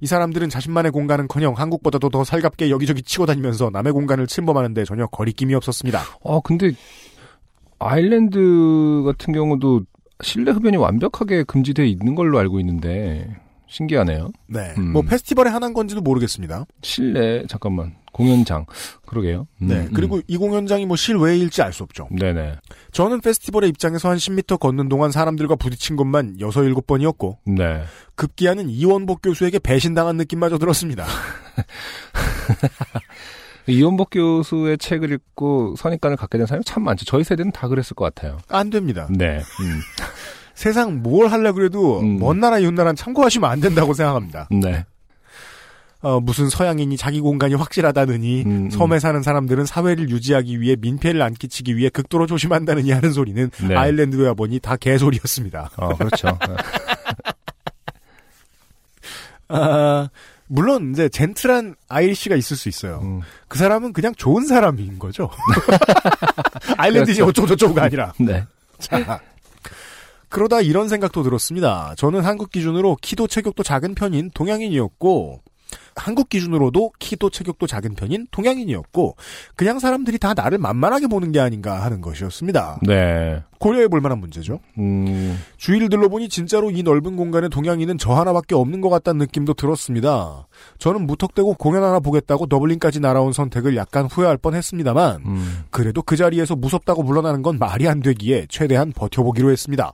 [0.00, 5.54] 이 사람들은 자신만의 공간은커녕 한국보다도 더 살갑게 여기저기 치고 다니면서 남의 공간을 침범하는데 전혀 거리낌이
[5.54, 6.00] 없었습니다.
[6.24, 6.72] 아, 근데
[7.78, 9.82] 아일랜드 같은 경우도
[10.22, 13.36] 실내 흡연이 완벽하게 금지되어 있는 걸로 알고 있는데
[13.68, 14.30] 신기하네요.
[14.46, 14.74] 네.
[14.78, 14.92] 음.
[14.92, 16.64] 뭐 페스티벌에 한한 건지도 모르겠습니다.
[16.82, 18.64] 실내 잠깐만 공연장
[19.06, 19.46] 그러게요.
[19.62, 19.74] 음, 네.
[19.80, 19.90] 음.
[19.94, 22.08] 그리고 이 공연장이 뭐 실외일지 알 수 없죠.
[22.10, 22.56] 네네.
[22.92, 27.82] 저는 페스티벌의 입장에서 한 10m 걷는 동안 사람들과 부딪힌 것만 6, 7번이었고 네.
[28.16, 31.06] 급기야는 이원복 교수에게 배신당한 느낌마저 들었습니다.
[33.68, 37.04] 이원복 교수의 책을 읽고 선입관을 갖게 된 사람이 참 많죠.
[37.04, 38.38] 저희 세대는 다 그랬을 것 같아요.
[38.48, 39.06] 안 됩니다.
[39.10, 39.42] 네.
[40.58, 40.62] 음.
[40.62, 42.18] 세상 뭘 하려 그래도 음.
[42.18, 44.48] 먼 나라 이웃 나라는 참고하시면 안 된다고 생각합니다.
[44.50, 44.84] 네.
[46.00, 48.70] 어, 무슨 서양인이 자기 공간이 확실하다느니 음, 음.
[48.70, 53.74] 섬에 사는 사람들은 사회를 유지하기 위해 민폐를 안 끼치기 위해 극도로 조심한다느니 하는 소리는 네.
[53.74, 55.70] 아일랜드에 와보니 다 개소리였습니다.
[55.76, 56.38] 어, 그렇죠.
[59.48, 60.08] 아,
[60.46, 63.00] 물론 이제 젠틀한 아이리시가 있을 수 있어요.
[63.02, 63.20] 음.
[63.48, 65.30] 그 사람은 그냥 좋은 사람인 거죠.
[66.78, 67.30] 아일랜드지 그렇죠.
[67.30, 68.12] 어쩌고 저쩌고가 아니라.
[68.20, 68.44] 네.
[68.78, 69.20] 자,
[70.28, 71.94] 그러다 이런 생각도 들었습니다.
[71.96, 75.40] 저는 한국 기준으로 키도 체격도 작은 편인 동양인이었고,
[75.94, 79.16] 한국 기준으로도 키도 체격도 작은 편인 동양인이었고,
[79.56, 82.80] 그냥 사람들이 다 나를 만만하게 보는 게 아닌가 하는 것이었습니다.
[82.86, 83.42] 네.
[83.58, 84.60] 고려해 볼 만한 문제죠.
[84.78, 90.46] 음, 주위를 둘러보니 진짜로 이 넓은 공간에 동양인은 저 하나밖에 없는 것 같다는 느낌도 들었습니다.
[90.78, 95.64] 저는 무턱대고 공연 하나 보겠다고 더블린까지 날아온 선택을 약간 후회할 뻔 했습니다만, 음.
[95.70, 99.92] 그래도 그 자리에서 무섭다고 물러나는 건 말이 안 되기에 최대한 버텨보기로 했습니다.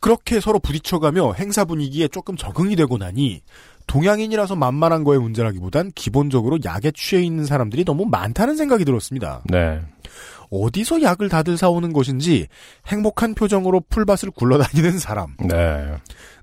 [0.00, 3.42] 그렇게 서로 부딪혀가며 행사 분위기에 조금 적응이 되고 나니
[3.86, 9.42] 동양인이라서 만만한 거의 문제라기보단 기본적으로 약에 취해 있는 사람들이 너무 많다는 생각이 들었습니다.
[9.46, 9.80] 네.
[10.50, 12.46] 어디서 약을 다들 사오는 것인지
[12.86, 15.96] 행복한 표정으로 풀밭을 굴러다니는 사람, 네.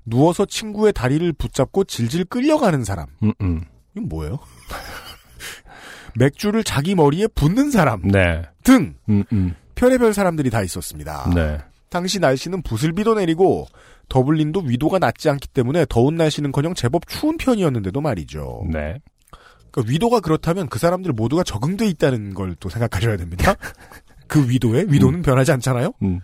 [0.04, 3.64] 누워서 친구의 다리를 붙잡고 질질 끌려가는 사람, 음, 음.
[3.96, 4.38] 이건 뭐예요?
[6.14, 8.42] 맥주를 자기 머리에 붓는 사람 네.
[8.62, 9.54] 등 음, 음.
[9.74, 11.30] 별의별 사람들이 다 있었습니다.
[11.34, 11.58] 네.
[11.96, 13.66] 당시 날씨는 부슬비도 내리고
[14.10, 18.64] 더블린도 위도가 낮지 않기 때문에 더운 날씨는커녕 제법 추운 편이었는데도 말이죠.
[18.70, 18.98] 네.
[19.70, 23.54] 그러니까 위도가 그렇다면 그 사람들 모두가 적응돼 있다는 걸 또 생각하셔야 됩니다.
[24.28, 25.92] 그 위도에 위도는 변하지 않잖아요.
[26.02, 26.20] 음.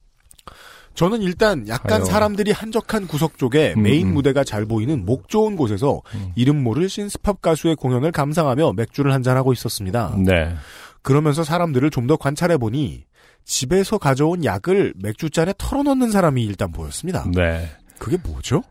[0.95, 2.05] 저는 일단 약간 아유.
[2.05, 4.13] 사람들이 한적한 구석 쪽에 음, 메인 음.
[4.15, 6.33] 무대가 잘 보이는 목 좋은 곳에서 음.
[6.37, 10.15] 이름 모를 신스팝 가수의 공연을 감상하며 맥주를 한잔하고 있었습니다.
[10.19, 10.55] 네.
[11.01, 13.05] 그러면서 사람들을 좀 더 관찰해 보니
[13.45, 17.25] 집에서 가져온 약을 맥주잔에 털어넣는 사람이 일단 보였습니다.
[17.35, 17.69] 네.
[17.99, 18.63] 그게 뭐죠?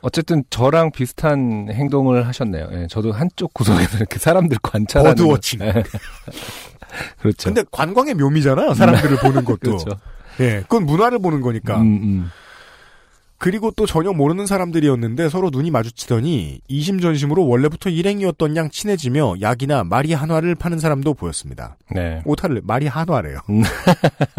[0.00, 2.68] 어쨌든 저랑 비슷한 행동을 하셨네요.
[2.72, 5.14] 예, 저도 한쪽 구석에서 이렇게 사람들 관찰하는.
[5.14, 5.60] 버드워칭.
[5.60, 5.72] 거- 예.
[7.20, 7.44] 그렇죠.
[7.52, 8.74] 근데 관광의 묘미잖아요.
[8.74, 9.58] 사람들을 보는 것도.
[9.60, 9.86] 그렇죠.
[10.40, 11.76] 예, 그건 문화를 보는 거니까.
[11.80, 12.30] 음, 음.
[13.42, 20.12] 그리고 또 전혀 모르는 사람들이었는데 서로 눈이 마주치더니 이심전심으로 원래부터 일행이었던 양 친해지며 약이나 마리
[20.12, 21.76] 한화를 파는 사람도 보였습니다.
[21.90, 22.22] 네.
[22.24, 23.40] 오타를 마리 한화래요.
[23.50, 23.64] 음.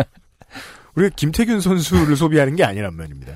[0.96, 3.34] 우리가 김태균 선수를 소비하는 게 아니란 면입니다.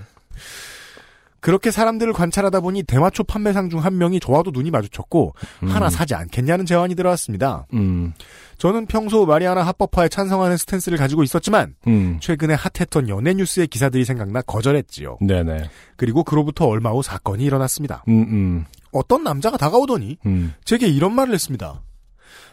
[1.47, 5.33] 그렇게 사람들을 관찰하다 보니 대마초 판매상 중 한 명이 저와도 눈이 마주쳤고
[5.63, 5.69] 음.
[5.69, 7.67] 하나 사지 않겠냐는 제안이 들어왔습니다.
[7.73, 8.11] 음.
[8.57, 12.17] 저는 평소 마리아나 합법화에 찬성하는 스탠스를 가지고 있었지만 음.
[12.19, 15.19] 최근에 핫했던 연예 뉴스의 기사들이 생각나 거절했지요.
[15.21, 15.69] 네네.
[15.95, 18.03] 그리고 그로부터 얼마 후 사건이 일어났습니다.
[18.09, 18.65] 음, 음.
[18.91, 20.53] 어떤 남자가 다가오더니 음.
[20.65, 21.81] 제게 이런 말을 했습니다.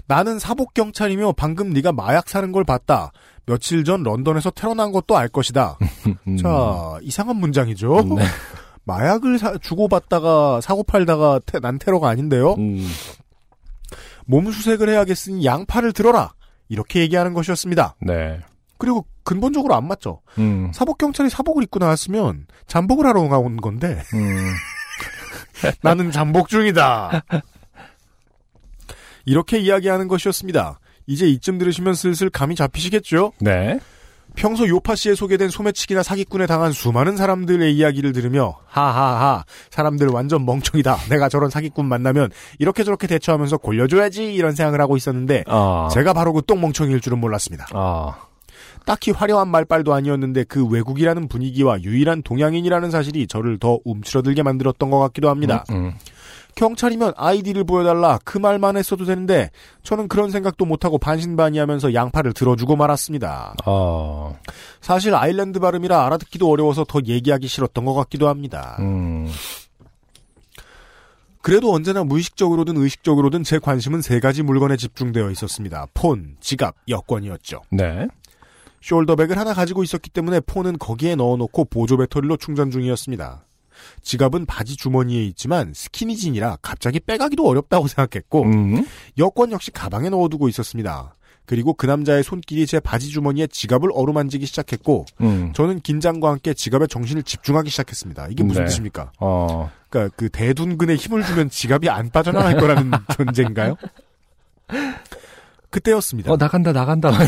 [0.07, 3.11] 나는 사복 경찰이며 방금 네가 마약 사는 걸 봤다.
[3.45, 5.79] 며칠 전 런던에서 테러 난 것도 알 것이다.
[6.29, 6.37] 음.
[6.37, 8.05] 자 이상한 문장이죠.
[8.17, 8.25] 네.
[8.85, 12.55] 마약을 사- 주고받다가 사고 팔다가 테- 난 테러가 아닌데요.
[12.55, 12.87] 음.
[14.27, 16.33] 몸수색을 해야겠으니 양파를 들어라.
[16.69, 17.97] 이렇게 얘기하는 것이었습니다.
[18.01, 18.41] 네.
[18.79, 20.21] 그리고 근본적으로 안 맞죠.
[20.39, 20.71] 음.
[20.75, 24.51] 사복 경찰이 사복을 입고 나왔으면 잠복을 하러 온 건데 음.
[25.83, 27.23] 나는 잠복 중이다.
[29.25, 30.79] 이렇게 이야기하는 것이었습니다.
[31.07, 33.33] 이제 이쯤 들으시면 슬슬 감이 잡히시겠죠?
[33.41, 33.79] 네.
[34.37, 40.97] 평소 요파 씨에 소개된 소매치기나 사기꾼에 당한 수많은 사람들의 이야기를 들으며 하하하 사람들 완전 멍청이다.
[41.09, 45.89] 내가 저런 사기꾼 만나면 이렇게 저렇게 대처하면서 골려줘야지 이런 생각을 하고 있었는데 아.
[45.93, 47.67] 제가 바로 그 똥멍청이일 줄은 몰랐습니다.
[47.73, 48.17] 아.
[48.85, 54.99] 딱히 화려한 말빨도 아니었는데 그 외국이라는 분위기와 유일한 동양인이라는 사실이 저를 더 움츠러들게 만들었던 것
[54.99, 55.65] 같기도 합니다.
[55.71, 55.95] 음, 음.
[56.55, 59.51] 경찰이면 아이디를 보여달라 그 말만 했어도 되는데
[59.83, 63.55] 저는 그런 생각도 못하고 반신반의하면서 양팔을 들어주고 말았습니다.
[63.67, 64.37] 어.
[64.81, 68.77] 사실 아일랜드 발음이라 알아듣기도 어려워서 더 얘기하기 싫었던 것 같기도 합니다.
[68.81, 69.29] 음.
[71.43, 75.87] 그래도 언제나 무의식적으로든 의식적으로든 제 관심은 세 가지 물건에 집중되어 있었습니다.
[75.93, 77.61] 폰, 지갑, 여권이었죠.
[77.71, 78.09] 네.
[78.81, 83.45] 숄더백을 하나 가지고 있었기 때문에 폰은 거기에 넣어놓고 보조 배터리로 충전 중이었습니다.
[84.03, 88.87] 지갑은 바지 주머니에 있지만 스키니진이라 갑자기 빼가기도 어렵다고 생각했고 음.
[89.19, 91.15] 여권 역시 가방에 넣어두고 있었습니다.
[91.47, 95.53] 그리고 그 남자의 손길이 제 바지 주머니에 지갑을 어루만지기 시작했고 음.
[95.55, 98.29] 저는 긴장과 함께 지갑에 정신을 집중하기 시작했습니다.
[98.31, 98.71] 이게 무슨 네.
[98.71, 99.13] 뜻입니까?
[99.21, 99.71] 어.
[99.91, 103.77] 그러니까 그 대둔근에 힘을 주면 지갑이 안 빠져나갈 거라는 존재인가요?
[105.69, 106.33] 그때였습니다.
[106.33, 107.11] 어, 나간다, 나간다.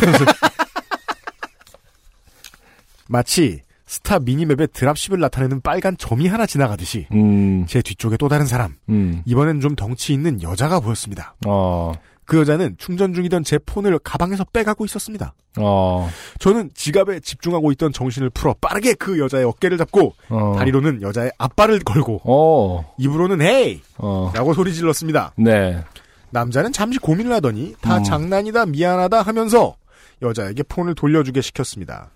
[3.08, 7.64] 마치 스타 미니맵에 드랍십을 나타내는 빨간 점이 하나 지나가듯이 음.
[7.66, 9.22] 제 뒤쪽에 또 다른 사람 음.
[9.24, 11.36] 이번엔 좀 덩치 있는 여자가 보였습니다.
[11.46, 11.92] 어.
[12.24, 15.34] 그 여자는 충전 중이던 제 폰을 가방에서 빼가고 있었습니다.
[15.58, 16.10] 어.
[16.40, 20.54] 저는 지갑에 집중하고 있던 정신을 풀어 빠르게 그 여자의 어깨를 잡고 어.
[20.56, 22.92] 다리로는 여자의 앞발을 걸고 어.
[22.98, 23.80] 입으로는 헤이!
[23.98, 24.32] 어.
[24.34, 25.32] 라고 소리 질렀습니다.
[25.36, 25.82] 네.
[26.30, 28.02] 남자는 잠시 고민을 하더니 다 음.
[28.02, 29.76] 장난이다 미안하다 하면서
[30.20, 32.10] 여자에게 폰을 돌려주게 시켰습니다.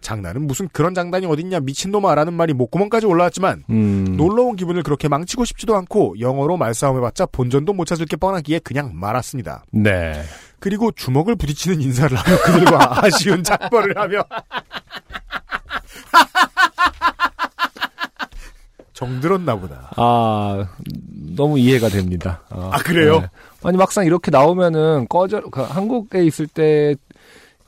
[0.00, 4.16] 장난은 무슨 그런 장난이 어딨냐 미친놈아 라는 말이 목구멍까지 올라왔지만 음.
[4.16, 9.64] 놀러온 기분을 그렇게 망치고 싶지도 않고 영어로 말싸움해봤자 본전도 못 찾을 게 뻔하기에 그냥 말았습니다.
[9.72, 10.22] 네.
[10.60, 14.22] 그리고 주먹을 부딪히는 인사를 하며 그들과 아쉬운 작별을 하며
[18.98, 19.92] 정들었나 보다.
[19.96, 20.66] 아,
[21.36, 22.42] 너무 이해가 됩니다.
[22.50, 23.20] 어, 아, 그래요?
[23.20, 23.28] 네.
[23.62, 26.96] 아니, 막상 이렇게 나오면은, 꺼져, 그 한국에 있을 때,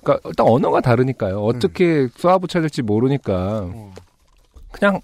[0.02, 1.40] 그니까, 일단 언어가 다르니까요.
[1.42, 3.68] 어떻게 쏘아붙여야 될지 모르니까,
[4.72, 5.00] 그냥,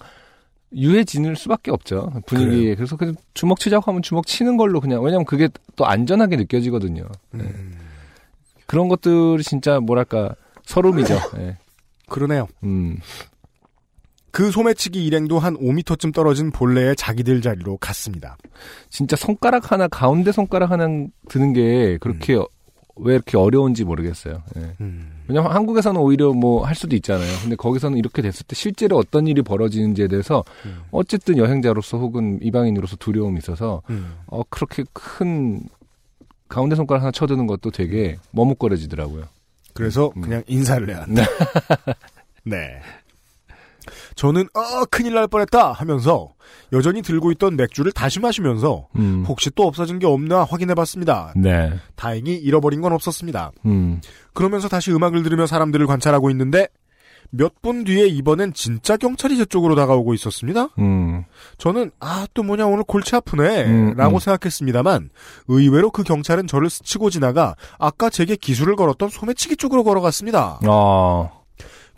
[0.74, 2.12] 유해지는 수밖에 없죠.
[2.26, 2.74] 분위기에.
[2.74, 7.04] 그래서 그냥 주먹 치자고 하면 주먹 치는 걸로 그냥, 왜냐면 그게 또 안전하게 느껴지거든요.
[7.32, 7.44] 네.
[7.44, 7.78] 음,
[8.66, 11.14] 그런 것들이 진짜, 뭐랄까, 서름이죠.
[11.38, 11.56] 네.
[12.08, 12.48] 그러네요.
[12.64, 12.98] 음,
[14.32, 18.36] 그 소매치기 일행도 한 5m쯤 떨어진 본래의 자기들 자리로 갔습니다.
[18.90, 20.86] 진짜 손가락 하나, 가운데 손가락 하나
[21.28, 22.46] 드는 게 그렇게, 어-
[22.96, 24.42] 왜 이렇게 어려운지 모르겠어요.
[24.56, 24.72] 예.
[24.80, 27.28] 음, 왜냐면 한국에서는 오히려 뭐 할 수도 있잖아요.
[27.42, 30.80] 근데 거기서는 이렇게 됐을 때 실제로 어떤 일이 벌어지는지에 대해서 음.
[30.90, 34.14] 어쨌든 여행자로서 혹은 이방인으로서 두려움이 있어서 음.
[34.26, 35.60] 어 그렇게 큰
[36.48, 39.24] 가운데 손가락 하나 쳐드는 것도 되게 머뭇거려지더라고요.
[39.74, 40.22] 그래서 음.
[40.22, 41.22] 그냥 인사를 해야 한다.
[42.44, 42.80] 네.
[44.14, 46.32] 저는 어 큰일 날 뻔했다 하면서
[46.72, 49.24] 여전히 들고 있던 맥주를 다시 마시면서 음.
[49.26, 51.32] 혹시 또 없어진 게 없나 확인해봤습니다.
[51.36, 51.72] 네.
[51.96, 53.52] 다행히 잃어버린 건 없었습니다.
[53.66, 54.00] 음.
[54.32, 56.68] 그러면서 다시 음악을 들으며 사람들을 관찰하고 있는데
[57.30, 60.68] 몇 분 뒤에 이번엔 진짜 경찰이 제 쪽으로 다가오고 있었습니다.
[60.78, 61.24] 음.
[61.58, 64.20] 저는 아 또 뭐냐 오늘 골치 아프네 음, 라고 음.
[64.20, 65.10] 생각했습니다만
[65.48, 70.60] 의외로 그 경찰은 저를 스치고 지나가 아까 제게 기술을 걸었던 소매치기 쪽으로 걸어갔습니다.
[70.66, 71.35] 어.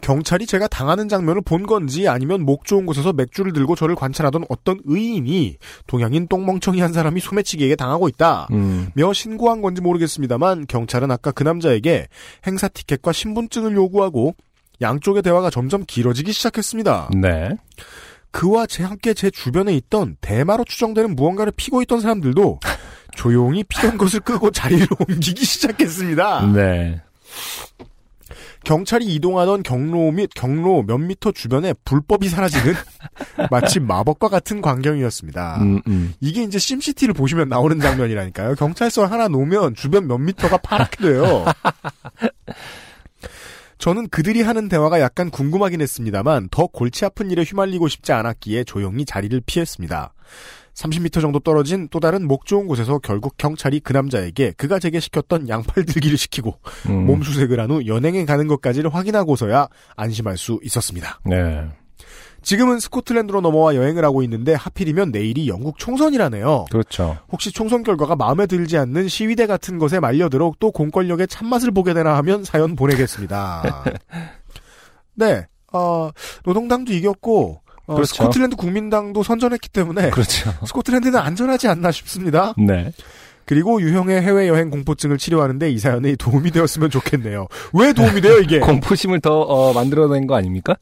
[0.00, 4.80] 경찰이 제가 당하는 장면을 본 건지 아니면 목 좋은 곳에서 맥주를 들고 저를 관찰하던 어떤
[4.84, 5.56] 의인이
[5.86, 8.48] 동양인 똥멍청이 한 사람이 소매치기에게 당하고 있다.
[8.52, 8.90] 음.
[8.94, 12.06] 며 신고한 건지 모르겠습니다만 경찰은 아까 그 남자에게
[12.46, 14.34] 행사 티켓과 신분증을 요구하고
[14.80, 17.10] 양쪽의 대화가 점점 길어지기 시작했습니다.
[17.20, 17.50] 네.
[18.30, 22.60] 그와 제 함께 제 주변에 있던 대마로 추정되는 무언가를 피고 있던 사람들도
[23.16, 26.52] 조용히 피던 것을 끄고 자리를 옮기기 시작했습니다.
[26.54, 27.02] 네.
[28.68, 32.74] 경찰이 이동하던 경로 및 경로 몇 미터 주변에 불법이 사라지는
[33.50, 35.62] 마치 마법과 같은 광경이었습니다.
[35.62, 36.12] 음, 음.
[36.20, 38.56] 이게 이제 심시티를 보시면 나오는 장면이라니까요.
[38.56, 41.46] 경찰서 하나 놓으면 주변 몇 미터가 파랗게 돼요.
[43.78, 49.06] 저는 그들이 하는 대화가 약간 궁금하긴 했습니다만 더 골치 아픈 일에 휘말리고 싶지 않았기에 조용히
[49.06, 50.12] 자리를 피했습니다.
[50.78, 55.48] 30m 정도 떨어진 또 다른 목 좋은 곳에서 결국 경찰이 그 남자에게 그가 제게 시켰던
[55.48, 56.54] 양팔 들기를 시키고
[56.88, 57.06] 음.
[57.06, 61.20] 몸 수색을 한 후 연행에 가는 것까지를 확인하고서야 안심할 수 있었습니다.
[61.26, 61.66] 네.
[62.40, 66.66] 지금은 스코틀랜드로 넘어와 여행을 하고 있는데 하필이면 내일이 영국 총선이라네요.
[66.70, 67.18] 그렇죠.
[67.30, 72.16] 혹시 총선 결과가 마음에 들지 않는 시위대 같은 것에 말려들어 또 공권력의 참맛을 보게 되나
[72.18, 73.84] 하면 사연 보내겠습니다.
[75.14, 76.10] 네, 어,
[76.44, 78.14] 노동당도 이겼고 어, 그렇죠.
[78.14, 80.52] 스코틀랜드 국민당도 선전했기 때문에 그렇죠.
[80.64, 82.54] 스코틀랜드는 안전하지 않나 싶습니다.
[82.56, 82.92] 네.
[83.46, 87.48] 그리고 유형의 해외여행 공포증을 치료하는데 이 사연이 도움이 되었으면 좋겠네요.
[87.72, 88.60] 왜 도움이 돼요 이게?
[88.60, 90.76] 공포심을 더 어, 만들어낸 거 아닙니까?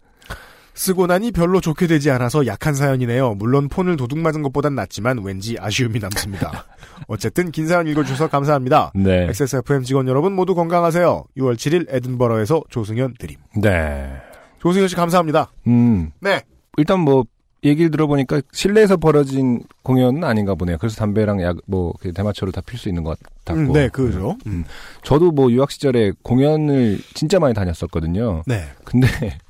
[0.75, 3.35] 쓰고 나니 별로 좋게 되지 않아서 약한 사연이네요.
[3.37, 6.67] 물론 폰을 도둑 맞은 것보단 낫지만 왠지 아쉬움이 남습니다.
[7.07, 8.91] 어쨌든 긴 사연 읽어주셔서 감사합니다.
[8.97, 9.29] 네.
[9.29, 11.25] XSFM 직원 여러분 모두 건강하세요.
[11.39, 13.37] 6월 7일 에든버러에서 조승현 드림.
[13.63, 14.13] 네.
[14.59, 15.53] 조승현 씨 감사합니다.
[15.69, 16.11] 음.
[16.21, 16.43] 네.
[16.77, 17.25] 일단 뭐
[17.65, 20.77] 얘기를 들어보니까 실내에서 벌어진 공연은 아닌가 보네요.
[20.79, 23.55] 그래서 담배랑 약, 뭐, 그 대마초를 다 필 수 있는 것 같고.
[23.59, 24.37] 음, 네, 그죠.
[24.47, 24.65] 음.
[25.03, 28.43] 저도 뭐 유학 시절에 공연을 진짜 많이 다녔었거든요.
[28.47, 28.63] 네.
[28.85, 29.07] 근데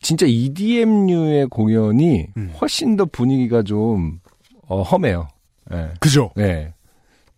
[0.00, 2.52] 진짜 EDM류의 공연이 음.
[2.60, 4.18] 훨씬 더 분위기가 좀
[4.66, 5.28] 어, 험해요.
[5.72, 5.90] 예.
[6.00, 6.30] 그죠.
[6.34, 6.72] 네.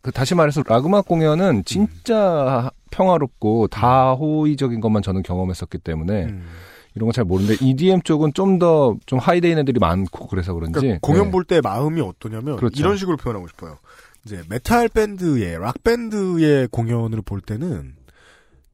[0.00, 6.46] 그 다시 말해서 락 음악 공연은 진짜 평화롭고 다호의적인 것만 저는 경험했었기 때문에 음.
[6.94, 11.30] 이런 거 잘 모르는데 EDM 쪽은 좀더좀 하이데인 애들이 많고 그래서 그런지 그러니까 공연 네.
[11.30, 12.78] 볼때 마음이 어떠냐면 그렇죠.
[12.80, 13.78] 이런 식으로 표현하고 싶어요.
[14.24, 17.94] 이제 메탈 밴드의 락 밴드의 공연을 볼 때는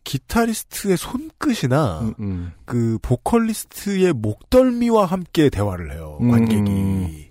[0.04, 2.52] 기타리스트의 손끝이나 음, 음.
[2.64, 6.18] 그 보컬리스트의 목덜미와 함께 대화를 해요.
[6.20, 6.70] 관객이.
[6.70, 7.24] 음.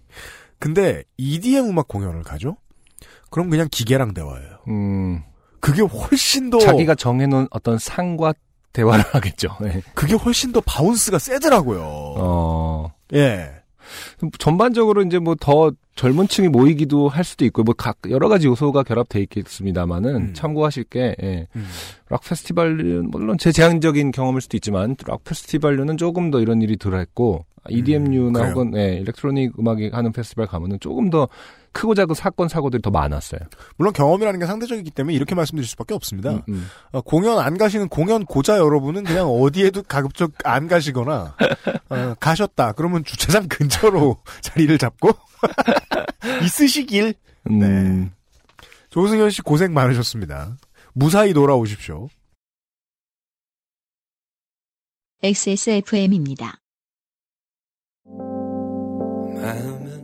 [0.60, 2.58] 근데 EDM 음악 공연을 가죠?
[3.32, 4.60] 그럼 그냥 기계랑 대화해요.
[4.68, 5.24] 음,
[5.60, 8.34] 그게 훨씬 더 자기가 정해놓은 어떤 상과
[8.74, 9.56] 대화를 하겠죠.
[9.62, 9.82] 네.
[9.94, 11.82] 그게 훨씬 더 bounce가 세더라고요.
[11.84, 13.50] 어, 예.
[14.38, 18.84] 전반적으로 이제 뭐 더 젊은 층이 모이기도 할 수도 있고 뭐 각 여러 가지 요소가
[18.84, 20.34] 결합돼 있겠습니다만은 음.
[20.34, 21.48] 참고하실 게 예.
[21.56, 21.68] 음.
[22.10, 27.46] 락 페스티벌은 물론 제 제한적인 경험일 수도 있지만 락 페스티벌은 조금 더 이런 일이 덜했고
[27.68, 28.52] EDM류나 음, 그래요.
[28.52, 31.28] 혹은 예, electronic 음악이 하는 페스티벌 가면은 조금 더
[31.72, 33.40] 크고 작은 사건 사고들이 더 많았어요.
[33.78, 36.32] 물론 경험이라는 게 상대적이기 때문에 이렇게 말씀드릴 수밖에 없습니다.
[36.32, 36.68] 음, 음.
[36.92, 41.36] 어, 공연 안 가시는 공연 고자 여러분은 그냥 어디에도 가급적 안 가시거나
[41.90, 45.12] 어, 가셨다 그러면 주차장 근처로 자리를 잡고
[46.44, 47.14] 있으시길
[47.50, 48.10] 음, 네.
[48.90, 50.58] 조승현 씨 고생 많으셨습니다.
[50.94, 52.10] 무사히 돌아오십시오.
[55.22, 56.59] XSFM입니다.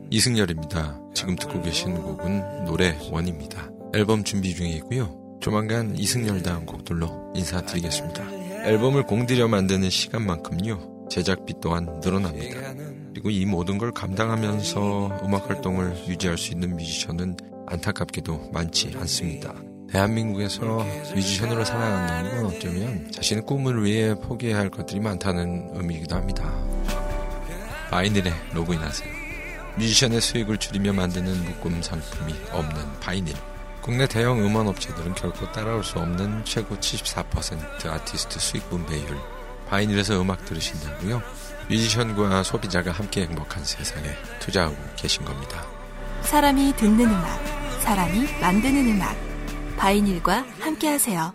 [0.10, 1.00] 이승열입니다.
[1.14, 3.70] 지금 듣고 계신 곡은 노래 원입니다.
[3.94, 5.38] 앨범 준비 중이고요.
[5.40, 8.24] 조만간 이승열 다음 곡들로 인사드리겠습니다.
[8.66, 11.08] 앨범을 공들여 만드는 시간만큼요.
[11.10, 12.74] 제작비 또한 늘어납니다.
[13.14, 17.38] 그리고 이 모든 걸 감당하면서 음악 활동을 유지할 수 있는 뮤지션은
[17.68, 19.54] 안타깝게도 많지 않습니다.
[19.90, 26.52] 대한민국에서 뮤지션으로 살아간다는 건 어쩌면 자신의 꿈을 위해 포기해야 할 것들이 많다는 의미이기도 합니다.
[27.92, 29.25] 바이닐에 로그인하세요.
[29.78, 33.36] 뮤지션의 수익을 줄이며 만드는 묶음 상품이 없는 바이닐.
[33.82, 39.18] 국내 대형 음원 업체들은 결코 따라올 수 없는 최고 74% 아티스트 수익 분배율.
[39.70, 41.22] 바이닐에서 음악 들으신다고요?
[41.70, 44.10] 뮤지션과 소비자가 함께 행복한 세상에
[44.40, 45.66] 투자하고 계신 겁니다.
[46.22, 47.46] 사람이 듣는 음악,
[47.82, 49.16] 사람이 만드는 음악.
[49.78, 51.34] 바이닐과 함께하세요.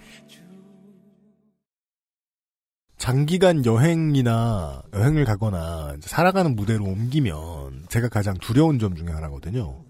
[3.01, 9.83] 장기간 여행이나 여행을 가거나 살아가는 무대로 옮기면 제가 가장 두려운 점 중에 하나거든요.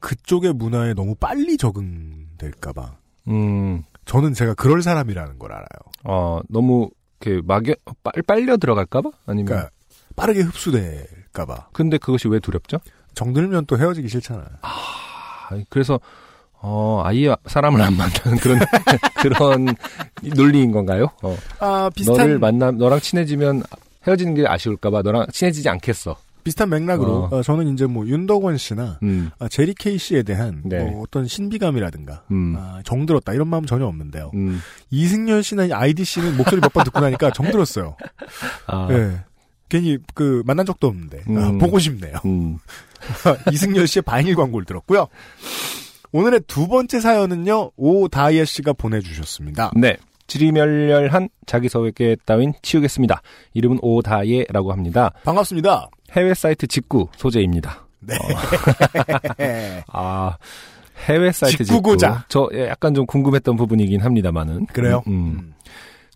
[0.00, 2.96] 그쪽의 문화에 너무 빨리 적응될까봐.
[3.28, 5.66] 음, 저는 제가 그럴 사람이라는 걸 알아요.
[6.02, 9.70] 어, 너무 그 막여 빨 빨려 들어갈까봐 아니면 그러니까
[10.16, 11.68] 빠르게 흡수될까봐.
[11.72, 12.78] 근데 그것이 왜 두렵죠?
[13.14, 14.48] 정들면 또 헤어지기 싫잖아요.
[14.62, 16.00] 아, 그래서
[16.68, 18.58] 어 아예 사람을 안 만나는 그런
[19.22, 19.74] 그런
[20.34, 21.06] 논리인 건가요?
[21.22, 23.62] 어, 아 비슷한 너를 만나 너랑 친해지면
[24.04, 26.16] 헤어지는 게 아쉬울까봐 너랑 친해지지 않겠어.
[26.42, 27.36] 비슷한 맥락으로 어.
[27.36, 30.78] 어, 저는 이제 뭐 윤덕원 씨나 음, 아, 제리 케이 씨에 대한 네.
[30.80, 34.30] 뭐 어떤 신비감이라든가 음, 아, 정들었다 이런 마음 전혀 없는데요.
[34.34, 34.60] 음.
[34.90, 37.96] 이승열 씨나 아이디 씨는 목소리 몇 번 듣고 나니까 정들었어요.
[38.68, 39.20] 아, 예.
[39.68, 41.58] 괜히 그 만난 적도 없는데 아, 음.
[41.58, 42.14] 보고 싶네요.
[42.24, 42.58] 음,
[43.52, 45.08] 이승열 씨의 바이닐 광고를 들었고요.
[46.16, 49.72] 오늘의 두 번째 사연은요 오다이아 씨가 보내주셨습니다.
[49.76, 49.98] 네.
[50.28, 53.20] 지리멸렬한 자기소개 따윈 치우겠습니다.
[53.52, 55.12] 이름은 오다예라고 합니다.
[55.24, 55.90] 반갑습니다.
[56.12, 57.86] 해외 사이트 직구 소재입니다.
[58.00, 58.14] 네.
[59.92, 60.38] 아,
[61.04, 62.24] 해외 사이트 직구고자.
[62.28, 62.50] 직구.
[62.50, 64.66] 저 약간 좀 궁금했던 부분이긴 합니다만은.
[64.66, 65.02] 그래요?
[65.08, 65.54] 음, 음.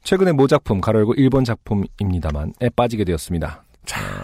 [0.02, 3.64] 최근에 모 작품, 가로 열고 일본 작품입니다만, 에 빠지게 되었습니다.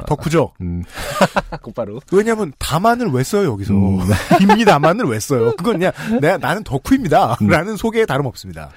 [0.06, 0.52] 덕후죠.
[0.60, 0.82] 음.
[1.62, 2.00] 곧바로.
[2.12, 3.98] 왜냐하면 다만을 왜 써요 여기서 음.
[4.40, 5.52] 입니다만을 왜 써요?
[5.56, 7.36] 그건 그냥 내가 나는 덕후입니다.
[7.42, 7.48] 음.
[7.48, 8.70] 라는 소개에 다름없습니다.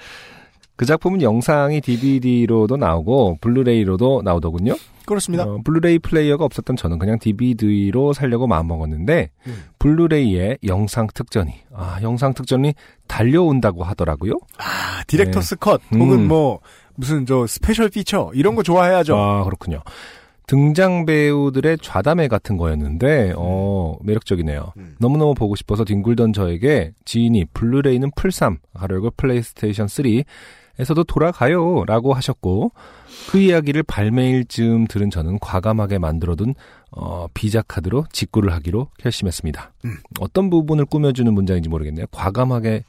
[0.80, 4.76] 그 작품은 영상이 DVD로도 나오고 블루레이로도 나오더군요.
[5.04, 5.44] 그렇습니다.
[5.44, 9.64] 어, 블루레이 플레이어가 없었던 저는 그냥 DVD로 살려고 마음먹었는데 음.
[9.78, 12.72] 블루레이의 영상 특전이 아 영상 특전이
[13.08, 14.32] 딸려온다고 하더라고요.
[14.56, 15.58] 아, director's 네.
[15.60, 16.28] 컷 혹은 음.
[16.28, 16.60] 뭐
[16.94, 19.16] 무슨 저 special feature 이런 거 좋아해야죠.
[19.16, 19.82] 아 그렇군요.
[20.50, 24.72] 등장 배우들의 좌담회 같은 거였는데 어 매력적이네요.
[24.78, 24.96] 음.
[24.98, 32.72] 너무너무 보고 싶어서 뒹굴던 저에게 지인이 블루레이는 플3 가려고 플레이스테이션 3에서도 돌아가요 라고 하셨고
[33.30, 36.54] 그 이야기를 발매일쯤 들은 저는 과감하게 만들어둔
[36.90, 39.72] 어, 비자 카드로 직구를 하기로 결심했습니다.
[39.84, 39.98] 음.
[40.18, 42.06] 어떤 부분을 꾸며주는 문장인지 모르겠네요.
[42.10, 42.82] 과감하게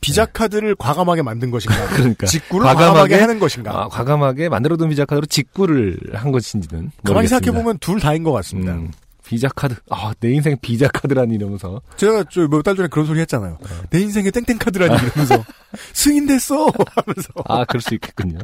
[0.00, 1.86] 비자 카드를 과감하게 만든 것인가?
[1.94, 3.70] 그러니까 직구를 과감하게 과감하게, 하는 것인가?
[3.82, 7.28] 아, 과감하게 만들어둔 비자 카드로 직구를 한 것인지는 가만히.
[7.28, 8.74] 생각해 보면 둘 다인 것 같습니다.
[8.74, 8.92] 음,
[9.24, 9.74] 비자 카드.
[9.90, 11.82] 아, 내 인생 비자 카드라니 이러면서.
[11.96, 13.58] 제가 저몇달 전에 그런 소리 했잖아요.
[13.60, 13.66] 어.
[13.90, 15.44] 내 인생의 땡땡 카드라니 이러면서
[15.92, 17.32] 승인됐어 하면서.
[17.46, 18.38] 아, 그럴 수 있겠군요.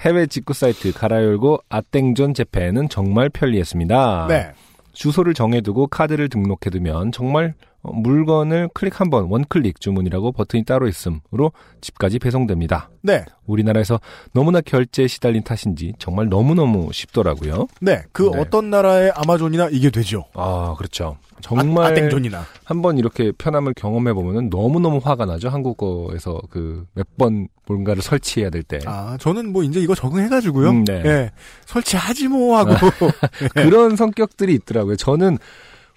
[0.00, 4.26] 해외 직구 사이트 가로 열고 아땡존 재팬은 정말 편리했습니다.
[4.28, 4.52] 네.
[4.92, 11.52] 주소를 정해두고 카드를 등록해두면 정말 어, 물건을 클릭 한 번, 원클릭 주문이라고 버튼이 따로 있으므로
[11.80, 12.90] 집까지 배송됩니다.
[13.02, 13.24] 네.
[13.46, 14.00] 우리나라에서
[14.32, 17.66] 너무나 결제에 시달린 탓인지 정말 너무너무 쉽더라고요.
[17.80, 18.02] 네.
[18.12, 18.40] 그 네.
[18.40, 20.24] 어떤 나라의 아마존이나 이게 되죠.
[20.34, 21.18] 아, 그렇죠.
[21.34, 22.44] 아, 정말 아 땡존이나.
[22.64, 25.50] 한번 이렇게 편함을 경험해 보면은 너무너무 화가 나죠.
[25.50, 28.78] 한국에서 그 몇 번 뭔가를 설치해야 될 때.
[28.86, 30.70] 아, 저는 뭐 이제 이거 적응해 가지고요.
[30.70, 31.02] 음, 네.
[31.04, 31.30] 예.
[31.66, 32.74] 설치하지 뭐 하고.
[33.54, 34.96] 그런 성격들이 있더라고요.
[34.96, 35.38] 저는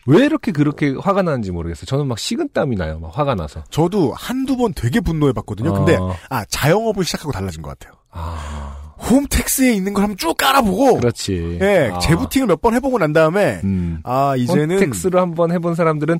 [0.07, 1.85] 왜 이렇게 그렇게 화가 나는지 모르겠어요.
[1.85, 2.97] 저는 막 식은땀이 나요.
[2.99, 3.63] 막 화가 나서.
[3.69, 5.73] 저도 한두 번 되게 분노해 봤거든요.
[5.73, 7.93] 근데, 어, 아, 자영업을 시작하고 달라진 것 같아요.
[8.11, 11.59] 아, 홈택스에 있는 걸 한번 쭉 깔아보고, 그렇지.
[11.61, 13.99] 예, 아, 재부팅을 몇 번 해보고 난 다음에, 음.
[14.03, 16.19] 아, 이제는, 텍스를 한번 해본 사람들은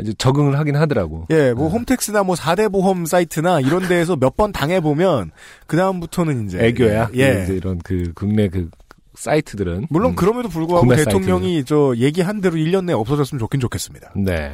[0.00, 1.26] 이제 적응을 하긴 하더라고.
[1.30, 5.30] 예, 뭐 홈택스나 뭐 4대 보험 사이트나 이런 데에서 몇 번 당해보면,
[5.68, 6.58] 그다음부터는 이제.
[6.66, 7.10] 애교야.
[7.16, 7.42] 예.
[7.44, 8.68] 이제 이런 그 국내 그
[9.16, 10.16] 사이트들은 물론 음.
[10.16, 14.12] 그럼에도 불구하고 대통령이 저 얘기한 대로 1년 내에 없어졌으면 좋긴 좋겠습니다.
[14.16, 14.52] 네.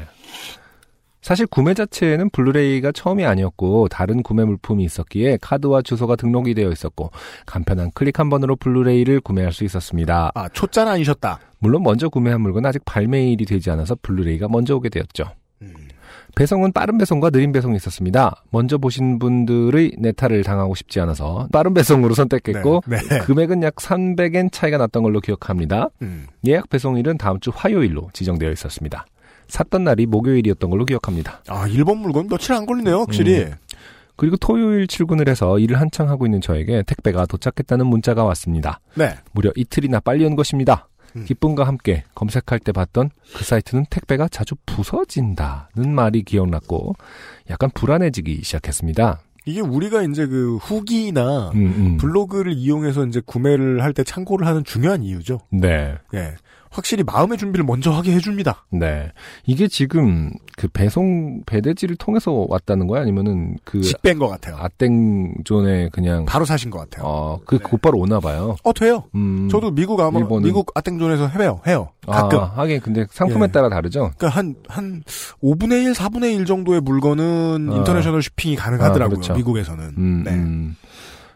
[1.23, 7.13] 사실 구매 자체는 블루레이가 처음이 아니었고 다른 구매 물품이 있었기에 카드와 주소가 등록이 되어 있었고
[7.47, 10.33] 간편한 클릭 한 번으로 블루레이를 구매할 수 있었습니다.
[10.35, 11.39] 아, 초짜는 아니셨다.
[11.61, 15.27] 물론 먼저 구매한 물건은 아직 발매일이 되지 않아서 블루레이가 먼저 오게 되었죠.
[16.33, 16.35] 음.
[16.35, 18.43] 배송은 빠른 배송과 느린 배송이 있었습니다.
[18.51, 23.19] 먼저 보신 분들의 내탈을 당하고 싶지 않아서 빠른 배송으로 선택했고 네, 네.
[23.21, 25.89] 금액은 약 300엔 차이가 났던 걸로 기억합니다.
[26.03, 26.27] 음.
[26.47, 29.07] 예약 배송일은 다음 주 화요일로 지정되어 있었습니다.
[29.49, 31.43] 샀던 날이 목요일이었던 걸로 기억합니다.
[31.49, 33.43] 아, 일본 물건 며칠 안 걸리네요, 확실히.
[33.43, 33.53] 음.
[34.17, 38.81] 그리고 토요일 출근을 해서 일을 한창 하고 있는 저에게 택배가 도착했다는 문자가 왔습니다.
[38.95, 39.17] 네.
[39.33, 40.89] 무려 이틀이나 빨리 온 것입니다.
[41.17, 41.25] 음.
[41.25, 46.95] 기쁨과 함께 검색할 때 봤던 그 사이트는 택배가 자주 부서진다는 말이 기억났고
[47.51, 49.21] 약간 불안해지기 시작했습니다.
[49.45, 51.97] 이게 우리가 이제 그 후기나 음, 음.
[51.97, 55.41] 블로그를 이용해서 이제 구매를 할 때 참고를 하는 중요한 이유죠.
[55.51, 55.97] 네.
[56.15, 56.35] 예.
[56.73, 58.65] 확실히 마음의 준비를 먼저 하게 해줍니다.
[58.71, 59.13] 네.
[59.47, 63.03] 이게 지금 그 배송 배대지를 통해서 왔다는 거야?
[63.03, 64.57] 아니면은 그 직배인 것 같아요.
[64.59, 67.05] 아땡존에 그냥 바로 사신 것 같아요.
[67.07, 67.63] 어, 그 네.
[67.65, 68.57] 곧바로 오나 봐요.
[68.65, 69.05] 어, 돼요.
[69.15, 69.49] 음.
[69.51, 71.89] 저도 미국 아마, 일본은- 미국 아땡존에서 해요, 해요.
[72.07, 72.39] 가끔.
[72.41, 73.53] 아, 하긴 근데 상품에 예.
[73.53, 74.11] 따라 다르죠.
[74.17, 75.03] 그러니까 한, 한,
[75.43, 77.77] 5분의 1, 4분의 1 정도의 물건은 아.
[77.77, 79.05] international shipping이 가능하더라고요.
[79.05, 79.35] 아, 그렇죠.
[79.35, 79.85] 미국에서는.
[79.99, 80.33] 음, 네.
[80.33, 80.77] 음.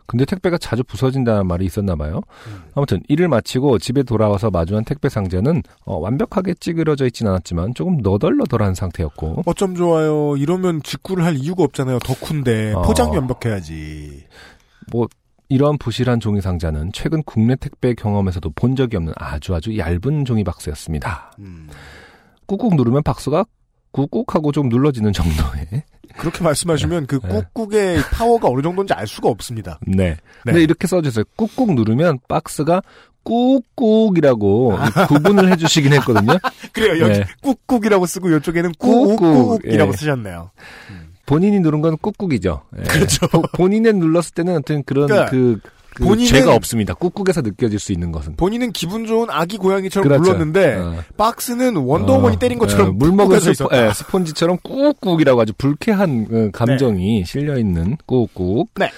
[0.06, 2.20] 근데 택배가 자주 부서진다는 말이 있었나 봐요.
[2.46, 2.62] 음.
[2.74, 8.74] 아무튼 일을 마치고 집에 돌아와서 마주한 택배 상자는 어, 완벽하게 찌그러져 있진 않았지만 조금 너덜너덜한
[8.74, 10.36] 상태였고 어쩜 좋아요.
[10.36, 11.98] 이러면 직구를 할 이유가 없잖아요.
[12.00, 12.74] 덕후인데.
[12.74, 12.82] 어.
[12.82, 14.24] 포장이 완벽해야지.
[14.92, 15.08] 뭐
[15.48, 20.42] 이런 부실한 종이 상자는 최근 국내 택배 경험에서도 본 적이 없는 아주 아주 얇은 종이
[20.44, 21.32] 박스였습니다.
[21.38, 21.68] 음.
[22.46, 23.44] 꾹꾹 누르면 박스가
[23.96, 25.82] 꾹꾹하고 좀 눌러지는 정도의
[26.18, 27.28] 그렇게 말씀하시면 그 네.
[27.52, 29.78] 꾹꾹의 파워가 어느 정도인지 알 수가 없습니다.
[29.86, 30.16] 네.
[30.44, 31.24] 근데 이렇게 써주세요.
[31.36, 32.82] 꾹꾹 누르면 박스가
[33.24, 36.38] 꾹꾹이라고 이 구분을 해주시긴 했거든요.
[36.72, 37.04] 그래요.
[37.04, 37.24] 여기 네.
[37.42, 39.96] 꾹꾹이라고 쓰고 이쪽에는 꾹꾹, 꾹꾹이라고 예.
[39.96, 40.50] 쓰셨네요.
[41.26, 42.62] 본인이 누른 건 꾹꾹이죠.
[42.78, 42.82] 예.
[42.84, 43.26] 그렇죠.
[43.28, 45.60] 보- 본인이 눌렀을 때는 어떤 그런 그러니까 그,
[45.96, 46.92] 그 본인은- 죄가 없습니다.
[46.94, 48.36] 꾹꾹에서 느껴질 수 있는 것은.
[48.36, 50.22] 본인은 기분 좋은 아기 고양이처럼 그렇죠.
[50.24, 50.94] 불렀는데 어.
[51.16, 53.68] 박스는 원더우먼이 어, 때린 것처럼 예, 물 먹은 스포.
[53.74, 58.66] 예, 스폰지처럼 꾹꾹이라고 아주 불쾌한 어, 감정이 실려 있는 꾹꾹.
[58.76, 58.90] 네.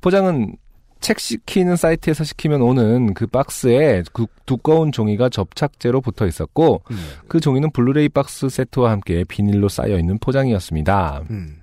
[0.00, 0.54] 포장은
[1.00, 6.96] 책 시키는 사이트에서 시키면 오는 그 박스에 그 두꺼운 종이가 접착제로 붙어 있었고 음.
[7.28, 11.22] 그 종이는 블루레이 박스 세트와 함께 비닐로 쌓여 있는 포장이었습니다.
[11.30, 11.56] 음.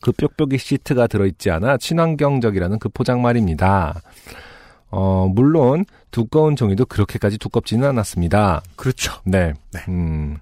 [0.00, 4.00] 그 뾱뾱이 시트가 들어있지 않아 친환경적이라는 그 포장 말입니다.
[4.90, 8.62] 어, 물론 두꺼운 종이도 그렇게까지 두껍지는 않았습니다.
[8.76, 9.12] 그렇죠.
[9.24, 9.52] 네.
[9.72, 9.80] 네.
[9.88, 10.38] 음.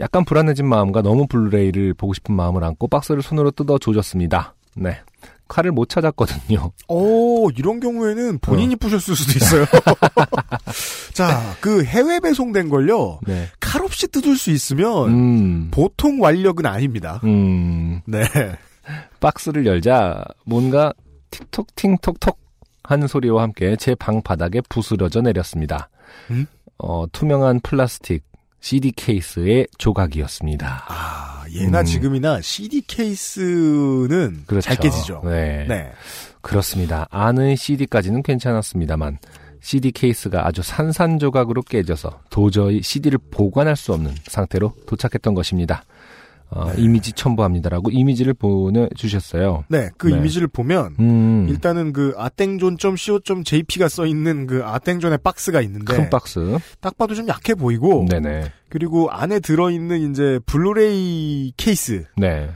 [0.00, 4.54] 약간 불안해진 마음과 너무 블루레이를 보고 싶은 마음을 안고 박스를 손으로 뜯어 조졌습니다.
[4.76, 5.00] 네.
[5.48, 6.72] 칼을 못 찾았거든요.
[6.88, 9.64] 오, 이런 경우에는 본인이 부셨을 수도 있어요.
[11.14, 13.18] 자, 그 해외 배송된 걸요.
[13.26, 13.48] 네.
[13.60, 15.68] 칼 없이 뜯을 수 있으면 음.
[15.70, 17.20] 보통 완력은 아닙니다.
[17.24, 18.00] 음.
[18.06, 18.22] 네.
[19.20, 20.92] 박스를 열자 뭔가
[21.30, 22.38] 틱톡 팅톡톡
[22.84, 25.90] 하는 소리와 함께 제 방 바닥에 부스러져 내렸습니다.
[26.30, 26.46] 음?
[26.78, 28.24] 어, 투명한 플라스틱
[28.60, 30.84] CD 케이스의 조각이었습니다.
[30.88, 31.84] 아, 예나 음.
[31.84, 34.64] 지금이나 CD 케이스는 그렇죠.
[34.64, 35.22] 잘 깨지죠.
[35.24, 35.66] 네.
[35.68, 35.92] 네.
[36.40, 37.06] 그렇습니다.
[37.10, 39.18] 안의 CD까지는 괜찮았습니다만
[39.60, 45.84] CD 케이스가 아주 산산조각으로 깨져서 도저히 CD를 보관할 수 없는 상태로 도착했던 것입니다.
[46.50, 46.82] 어, 네.
[46.82, 49.64] 이미지 첨부합니다라고 이미지를 보내주셨어요.
[49.68, 50.16] 네, 그 네.
[50.16, 56.58] 이미지를 보면 음, 일단은 그 아땡존.co.jp가 써 있는 그 아땡존의 박스가 있는데 큰 박스.
[56.80, 58.50] 딱 봐도 좀 약해 보이고 네네.
[58.70, 62.48] 그리고 안에 들어 있는 이제 블루레이 케이스는 네.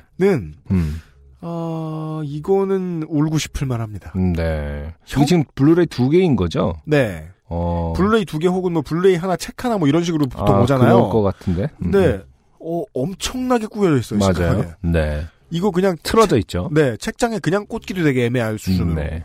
[0.71, 1.01] 음,
[1.41, 4.13] 어 이거는 울고 싶을 만합니다.
[4.17, 4.95] 음, 네.
[5.05, 6.75] 형- 지금 블루레이 두 개인 거죠?
[6.87, 7.93] 네, 어.
[7.97, 10.95] 블루레이 두 개 혹은 뭐 블루레이 하나 책 하나 뭐 이런 식으로 보통 아, 오잖아요.
[10.97, 11.63] 그럴 것 같은데.
[11.83, 12.23] 음, 근데
[12.65, 14.19] 어 엄청나게 꾸겨져 있어요.
[14.19, 14.35] 맞아요.
[14.35, 14.75] 심각하게.
[14.83, 15.27] 네.
[15.51, 16.71] 이거 그냥 틀어져 있죠.
[16.73, 19.03] 네 책장에 그냥 꽂기도 되게 애매할 수준으로.
[19.03, 19.25] 네.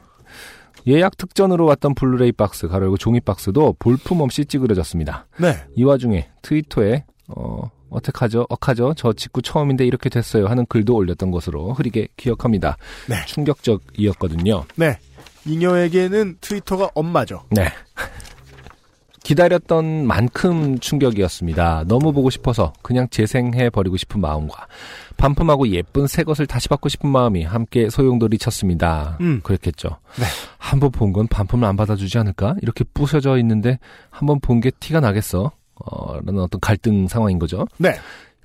[0.88, 5.28] 예약 특전으로 왔던 블루레이 박스, 가로 열고 종이 박스도 볼품 없이 찌그러졌습니다.
[5.38, 5.58] 네.
[5.76, 8.46] 이 와중에 트위터에 어, 어떡하죠?
[8.50, 8.94] 어떡하죠?
[8.96, 10.48] 저 직구 처음인데 이렇게 됐어요.
[10.48, 12.78] 하는 글도 올렸던 것으로 흐리게 기억합니다.
[13.10, 13.16] 네.
[13.26, 14.64] 충격적이었거든요.
[14.76, 14.98] 네.
[15.46, 17.44] 이녀에게는 트위터가 엄마죠.
[17.52, 17.68] 네.
[19.32, 21.84] 기다렸던 만큼 충격이었습니다.
[21.90, 24.68] 너무 보고 싶어서 그냥 재생해 버리고 싶은 마음과
[25.18, 29.18] 반품하고 예쁜 새 것을 다시 받고 싶은 마음이 함께 소용돌이 쳤습니다.
[29.20, 29.42] 음.
[29.44, 29.90] 그랬겠죠.
[30.18, 30.26] 네.
[30.58, 32.56] 한번 본 건 반품을 안 받아주지 않을까?
[32.62, 35.52] 이렇게 부서져 있는데 한번 본 게 티가 나겠어?
[35.76, 37.66] 어, 라는 어떤 갈등 상황인 거죠.
[37.80, 37.96] 네.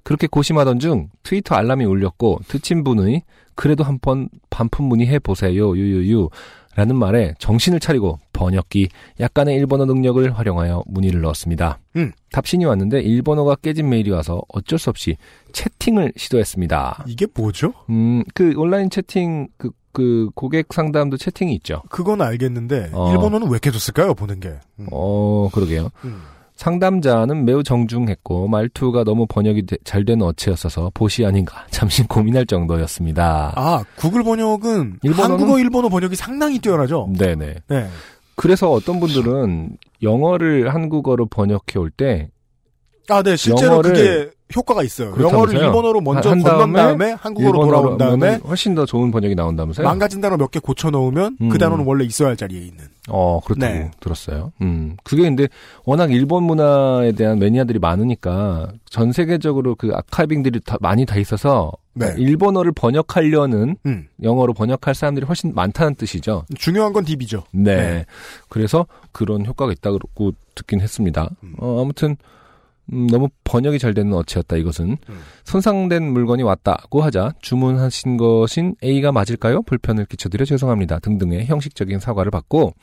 [0.02, 3.22] 그렇게 고심하던 중 트위터 알람이 울렸고 듣친 분의
[3.54, 6.28] 그래도 한 번 반품 문의해 보세요 유유유
[6.74, 8.88] 라는 말에 정신을 차리고 번역기
[9.20, 11.78] 약간의 일본어 능력을 활용하여 문의를 넣었습니다.
[11.96, 12.10] 음.
[12.32, 15.16] 답신이 왔는데 일본어가 깨진 메일이 와서 어쩔 수 없이
[15.52, 17.04] 채팅을 시도했습니다.
[17.06, 17.72] 이게 뭐죠?
[17.90, 21.82] 음, 그 온라인 채팅 그, 그 고객 상담도 채팅이 있죠.
[21.88, 23.12] 그건 알겠는데 어.
[23.12, 24.14] 일본어는 왜 뒀을까요?
[24.14, 24.54] 보는 게.
[24.80, 24.86] 음.
[24.90, 25.90] 어, 그러게요.
[26.04, 26.22] 음.
[26.56, 33.52] 상담자는 매우 정중했고 말투가 너무 번역이 되- 잘 되는 어체였어서 보시 아닌가 잠시 고민할 정도였습니다.
[33.56, 37.10] 아 구글 번역은 일본어는- 한국어 일본어 번역이 상당히 뛰어나죠.
[37.18, 37.54] 네네.
[37.68, 37.88] 네.
[38.36, 42.28] 그래서 어떤 분들은 영어를 한국어로 번역해 올 때
[43.08, 45.12] 아, 네, 실제로 그게 효과가 있어요.
[45.18, 49.84] 영어를 일본어로 먼저 한 다음에 다음에 한국어로 돌아온 다음에 훨씬 더 좋은 번역이 나온다면서요?
[49.86, 51.48] 망가진 단어 몇 개 고쳐 넣으면 음.
[51.48, 52.84] 그 단어는 원래 있어야 할 자리에 있는.
[53.08, 53.90] 어, 그렇다고 네.
[53.98, 54.52] 들었어요.
[54.60, 54.96] 음.
[55.02, 55.48] 그게 근데
[55.84, 62.14] 워낙 일본 문화에 대한 매니아들이 많으니까 전 세계적으로 그 아카이빙들이 다 많이 다 있어서 네.
[62.16, 64.08] 일본어를 번역하려는 음.
[64.22, 66.44] 영어로 번역할 사람들이 훨씬 많다는 뜻이죠.
[66.56, 67.44] 중요한 건 DB죠.
[67.52, 67.76] 네.
[67.76, 68.06] 네.
[68.48, 69.98] 그래서 그런 효과가 있다고
[70.54, 71.28] 듣긴 했습니다.
[71.42, 71.54] 음.
[71.58, 72.16] 어, 아무튼
[72.92, 75.20] 음, 너무 번역이 잘 되는 어체였다 이것은 음.
[75.44, 79.62] 손상된 물건이 왔다고 하자 주문하신 것인 A가 맞을까요?
[79.62, 82.74] 불편을 끼쳐드려 죄송합니다 등등의 형식적인 사과를 받고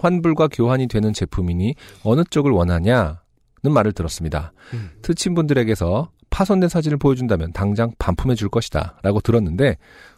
[0.00, 3.22] 환불과 교환이 되는 제품이니 어느 쪽을 원하냐
[3.64, 4.52] 는 말을 들었습니다.
[4.74, 4.90] 음.
[5.00, 9.76] 트친 분들에게서 파손된 사진을 보여준다면 당장 반품해 줄 것이다 라고 들었는데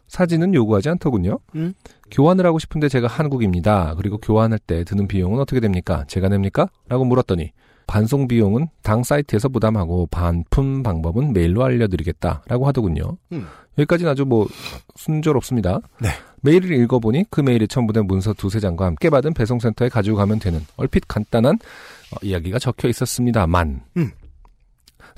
[0.08, 1.38] 사진은 요구하지 않더군요.
[1.56, 1.74] 음.
[2.10, 3.94] 교환을 하고 싶은데 제가 한국입니다.
[3.98, 6.04] 그리고 교환할 때 드는 비용은 어떻게 됩니까?
[6.08, 6.70] 제가 냅니까?
[6.88, 7.52] 라고 물었더니
[7.86, 12.44] 반송 비용은 당 사이트에서 부담하고 반품 방법은 메일로 알려드리겠다.
[12.48, 13.18] 라고 하더군요.
[13.32, 13.46] 음.
[13.78, 14.48] 여기까지는 아주 뭐
[14.94, 15.80] 순조롭습니다.
[16.00, 16.08] 네.
[16.40, 21.06] 메일을 읽어보니 그 메일에 첨부된 문서 두세 장과 함께 받은 배송센터에 가지고 가면 되는 얼핏
[21.08, 24.12] 간단한 어, 이야기가 적혀 있었습니다만 음.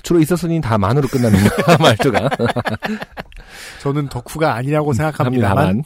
[0.03, 1.49] 주로 있었으니 다 만으로 끝납니다.
[1.79, 2.29] 말투가.
[3.81, 5.57] 저는 덕후가 아니라고 생각합니다만.
[5.57, 5.83] 합니다만.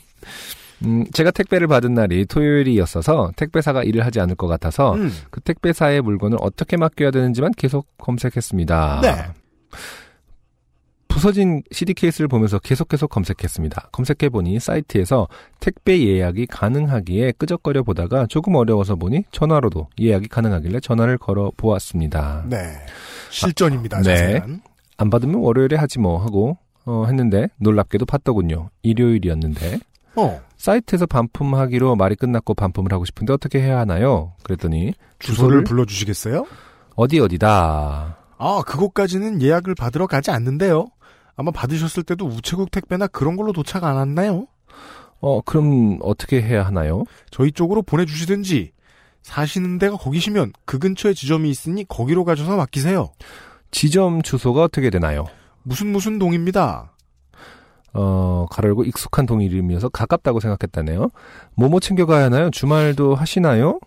[0.86, 5.12] 음, 제가 택배를 받은 날이 토요일이었어서 택배사가 일을 하지 않을 것 같아서 음.
[5.30, 9.00] 그 택배사의 물건을 어떻게 맡겨야 되는지만 계속 검색했습니다.
[9.02, 9.16] 네.
[11.14, 13.90] 부서진 CD 케이스를 보면서 계속 계속 검색했습니다.
[13.92, 15.28] 검색해보니 사이트에서
[15.60, 22.46] 택배 예약이 가능하기에 끄적거려 보다가 조금 어려워서 보니 전화로도 예약이 가능하길래 전화를 걸어 보았습니다.
[22.50, 22.58] 네.
[23.30, 24.00] 실전입니다.
[24.00, 24.42] 아, 네.
[24.98, 28.70] 안 받으면 월요일에 하지 뭐 하고 어, 했는데 놀랍게도 받더군요.
[28.82, 29.80] 일요일이었는데
[30.16, 30.42] 어.
[30.58, 34.34] 사이트에서 반품하기로 말이 끝났고 반품을 하고 싶은데 어떻게 해야 하나요?
[34.44, 36.46] 그랬더니 주소를 주소를 불러주시겠어요?
[36.96, 38.18] 어디 어디다.
[38.38, 40.88] 아, 그곳까지는 예약을 받으러 가지 않는데요.
[41.36, 44.48] 아마 받으셨을 때도 우체국 택배나 그런 걸로 도착 안 왔나요?
[45.20, 47.04] 어 그럼 어떻게 해야 하나요?
[47.32, 48.72] 저희 쪽으로 보내주시든지
[49.22, 53.10] 사시는 데가 거기시면 그 근처에 지점이 있으니 거기로 가셔서 맡기세요.
[53.72, 55.26] 지점 주소가 어떻게 되나요?
[55.64, 56.92] 무슨 무슨 동입니다.
[57.94, 61.10] 어, 가로열고 익숙한 동 이름이어서 가깝다고 생각했다네요.
[61.56, 62.50] 뭐뭐 챙겨가야 하나요?
[62.50, 63.80] 주말도 하시나요?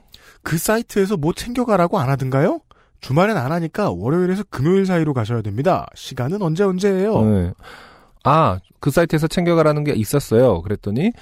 [0.43, 2.61] 그 사이트에서 뭐 챙겨가라고 안 하던가요?
[3.01, 5.87] 주말엔 안 하니까 월요일에서 금요일 사이로 가셔야 됩니다.
[5.95, 7.23] 시간은 언제 언제예요?
[7.23, 7.53] 네.
[8.25, 10.63] 아, 그 사이트에서 챙겨가라는 게 있었어요.
[10.63, 11.13] 그랬더니,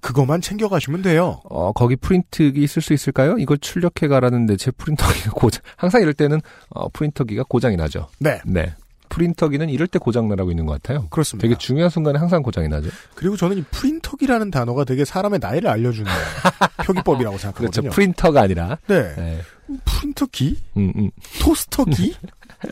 [0.00, 1.40] 그것만 챙겨가시면 돼요.
[1.44, 3.36] 어, 거기 프린트기 있을 수 있을까요?
[3.38, 8.08] 이걸 출력해 가라는데 제 프린터기가 고장, 항상 이럴 때는, 어, 프린터기가 고장이 나죠.
[8.18, 8.74] 네, 네.
[9.16, 11.06] 프린터기는 이럴 때 고장 나라고 있는 것 같아요.
[11.08, 11.48] 그렇습니다.
[11.48, 12.90] 되게 중요한 순간에 항상 고장이 나죠.
[13.14, 16.10] 그리고 저는 이 프린터기라는 단어가 되게 사람의 나이를 알려주는
[16.84, 17.38] 표기법이라고 그렇죠.
[17.38, 17.90] 생각하거든요.
[17.90, 18.78] 프린터가 아니라.
[18.86, 19.14] 네.
[19.16, 19.40] 네.
[19.86, 20.58] 프린터기?
[20.76, 21.10] 음, 음.
[21.40, 22.14] 토스터기?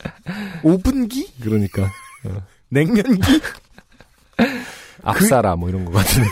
[0.62, 1.32] 오븐기?
[1.40, 1.90] 그러니까.
[2.68, 3.40] 냉면기?
[5.03, 6.24] 앞사라 뭐 이런 거 같은.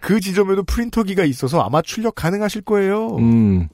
[0.00, 3.16] 그 지점에도 프린터기가 있어서 아마 출력 가능하실 거예요.
[3.18, 3.68] 음.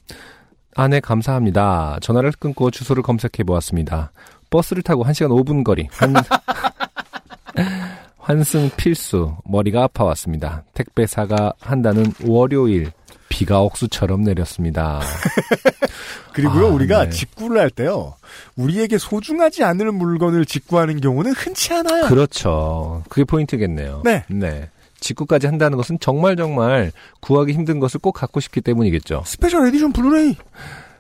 [0.75, 1.99] 아, 네, 감사합니다.
[2.03, 4.13] 전화를 끊고 주소를 검색해 보았습니다.
[4.57, 5.87] 버스를 타고 1시간 5분 거리.
[5.93, 6.15] 환,
[8.17, 9.37] 환승 필수.
[9.45, 10.65] 머리가 아파왔습니다.
[10.73, 12.91] 택배사가 한다는 월요일.
[13.29, 15.03] 비가 억수처럼 내렸습니다.
[16.33, 17.11] 그리고요, 아, 우리가 네.
[17.11, 18.15] 직구를 할 때요,
[18.57, 22.07] 우리에게 소중하지 않을 물건을 직구하는 경우는 흔치 않아요.
[22.07, 23.03] 그렇죠.
[23.11, 24.03] 그게 포인트겠네요.
[24.05, 24.25] 네.
[24.29, 24.71] 네.
[25.01, 29.25] 직구까지 한다는 것은 정말 정말 구하기 힘든 것을 꼭 갖고 싶기 때문이겠죠.
[29.27, 30.37] special edition 블루레이.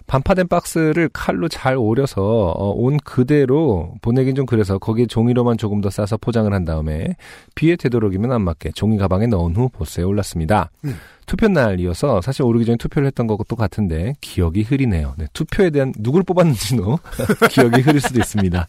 [0.07, 5.90] 반파된 박스를 칼로 잘 오려서 어, 온 그대로 보내긴 좀 그래서 거기에 종이로만 조금 더
[5.90, 7.16] 싸서 포장을 한 다음에
[7.54, 10.70] 비에 되도록이면 안 맞게 종이 가방에 넣은 후 버스에 올랐습니다.
[10.84, 10.96] 음.
[11.26, 15.14] 투표 날이어서 사실 오르기 전에 투표를 했던 것도 같은데 기억이 흐리네요.
[15.18, 16.98] 네, 투표에 대한 누굴 뽑았는지도
[17.50, 18.66] 기억이 흐릴 수도 있습니다.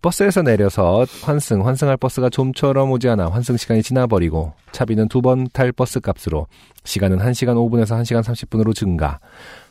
[0.00, 5.72] 버스에서 내려서 환승, 환승할 버스가 좀처럼 오지 않아 환승 시간이 지나버리고 차비는 두 번 탈
[5.72, 6.46] 버스 값으로
[6.84, 9.18] 시간은 1시간 5분에서 1시간 30분으로 증가.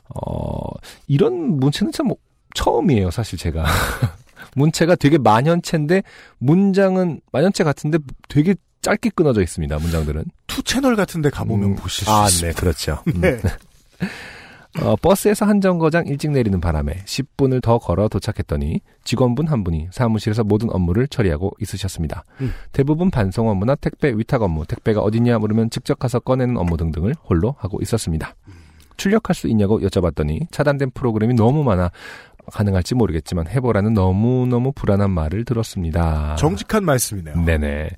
[0.10, 0.70] 어,
[1.08, 2.10] 이런 문체는 참
[2.56, 3.66] 처음이에요, 사실 제가.
[4.56, 6.04] 문체가 되게 만연체인데
[6.40, 7.98] 문장은 만연체 같은데
[8.28, 10.26] 되게 짧게 끊어져 있습니다, 문장들은.
[10.48, 12.48] 투 채널 같은 데 가보면 음, 보실 수 아, 있습니다.
[12.48, 13.00] 네, 그렇죠.
[13.08, 13.22] 음.
[13.22, 13.40] 네.
[14.82, 20.44] 어, 버스에서 한 정거장 일찍 내리는 바람에 10분을 더 걸어 도착했더니 직원분 한 분이 사무실에서
[20.44, 22.26] 모든 업무를 처리하고 있으셨습니다.
[22.42, 22.54] 음.
[22.72, 27.56] 대부분 반송 업무나 택배 위탁 업무, 택배가 어디냐 물으면 직접 가서 꺼내는 업무 등등을 홀로
[27.58, 28.36] 하고 있었습니다.
[28.98, 31.92] 출력할 수 있냐고 여쭤봤더니 차단된 프로그램이 너무 많아
[32.52, 36.36] 가능할지 모르겠지만 해보라는 너무너무 불안한 말을 들었습니다.
[36.38, 37.44] 정직한 말씀이네요.
[37.44, 37.90] 네네.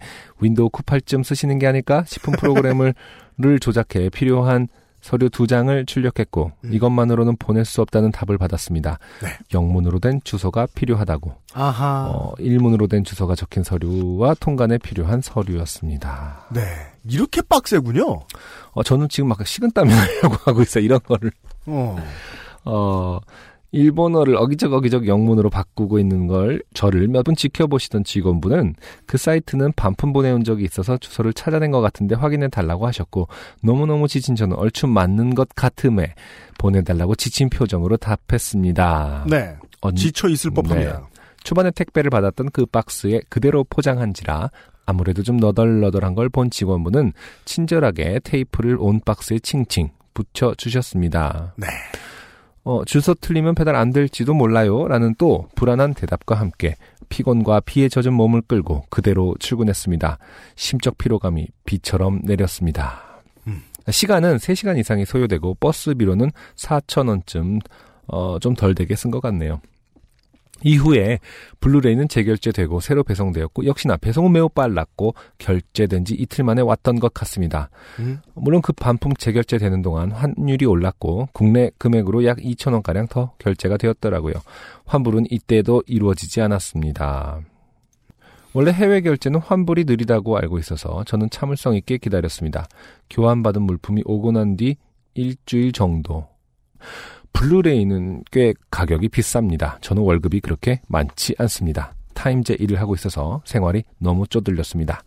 [0.41, 2.93] 윈도우 98쯤 쓰시는 게 아닐까 싶은 프로그램을
[3.41, 4.67] 를 조작해 필요한
[5.01, 6.73] 서류 두 장을 출력했고 음.
[6.73, 8.99] 이것만으로는 보낼 수 없다는 답을 받았습니다.
[9.21, 9.29] 네.
[9.53, 11.33] 영문으로 된 주소가 필요하다고.
[11.53, 12.11] 아하.
[12.13, 16.47] 어, 일문으로 된 주소가 적힌 서류와 통관에 필요한 서류였습니다.
[16.53, 16.61] 네.
[17.07, 18.21] 이렇게 빡세군요.
[18.71, 20.83] 어, 저는 지금 막 식은땀이 나려고 하고 있어요.
[20.83, 21.31] 이런 거를.
[21.65, 21.97] 어.
[22.65, 23.19] 어,
[23.71, 30.13] 일본어를 어기적 어기적 영문으로 바꾸고 있는 걸 저를 몇 분 지켜보시던 직원분은 그 사이트는 반품
[30.13, 33.27] 보내온 적이 있어서 주소를 찾아낸 것 같은데 확인해 달라고 하셨고
[33.61, 36.13] 너무너무 지친 저는 얼추 맞는 것 같음에
[36.57, 39.25] 보내달라고 지친 표정으로 답했습니다.
[39.29, 39.55] 네.
[39.81, 41.07] 언- 지쳐 있을 법합니다.
[41.43, 44.49] 초반에 택배를 받았던 그 박스에 그대로 포장한지라
[44.85, 47.13] 아무래도 좀 너덜너덜한 걸 본 직원분은
[47.45, 51.53] 친절하게 테이프를 온 박스에 칭칭 붙여 주셨습니다.
[51.57, 51.67] 네.
[52.69, 54.87] 어, 주소 틀리면 배달 안 될지도 몰라요.
[54.87, 56.75] 라는 또 불안한 대답과 함께
[57.09, 60.19] 피곤과 비에 젖은 몸을 끌고 그대로 출근했습니다.
[60.55, 63.01] 심적 피로감이 비처럼 내렸습니다.
[63.47, 63.63] 음.
[63.89, 67.61] 시간은 3시간 이상이 소요되고 버스비로는 4,000원쯤
[68.05, 69.61] 어, 좀 덜 되게 쓴 것 같네요.
[70.63, 71.19] 이후에
[71.59, 77.69] 블루레이는 재결제되고 새로 배송되었고 역시나 배송은 매우 빨랐고 결제된 지 이틀 만에 왔던 것 같습니다.
[77.99, 78.19] 음.
[78.33, 83.77] 물론 그 반품 재결제되는 동안 환율이 올랐고 국내 금액으로 약 2천 원 가량 더 결제가
[83.77, 84.33] 되었더라고요.
[84.85, 87.41] 환불은 이때도 이루어지지 않았습니다.
[88.53, 92.67] 원래 해외 결제는 환불이 느리다고 알고 있어서 저는 참을성 있게 기다렸습니다.
[93.09, 94.75] 교환받은 물품이 오고 난 뒤
[95.13, 96.27] 일주일 정도.
[97.33, 99.81] 블루레이는 꽤 가격이 비쌉니다.
[99.81, 101.93] 저는 월급이 그렇게 많지 않습니다.
[102.13, 105.01] 타임제 일을 하고 있어서 생활이 너무 쪼들렸습니다.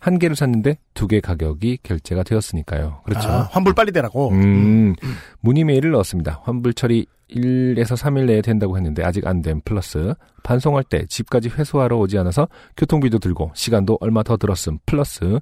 [0.00, 3.00] 한 개를 샀는데 두 개 가격이 결제가 되었으니까요.
[3.04, 3.28] 그렇죠.
[3.28, 4.30] 아, 환불 빨리 되라고.
[4.30, 4.94] 음,
[5.40, 6.40] 문의 메일을 넣었습니다.
[6.44, 11.96] 환불 처리 1에서 3일 내에 된다고 했는데 아직 안 된 플러스 반송할 때 집까지 회수하러
[11.96, 15.38] 오지 않아서 교통비도 들고 시간도 얼마 더 들었음 플러스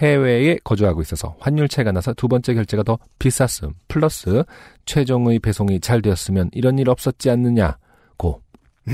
[0.00, 4.42] 해외에 거주하고 있어서 환율 차이가 나서 두 번째 결제가 더 비쌌음 플러스
[4.86, 8.40] 최초의 배송이 잘 되었으면 이런 일 없었지 않느냐고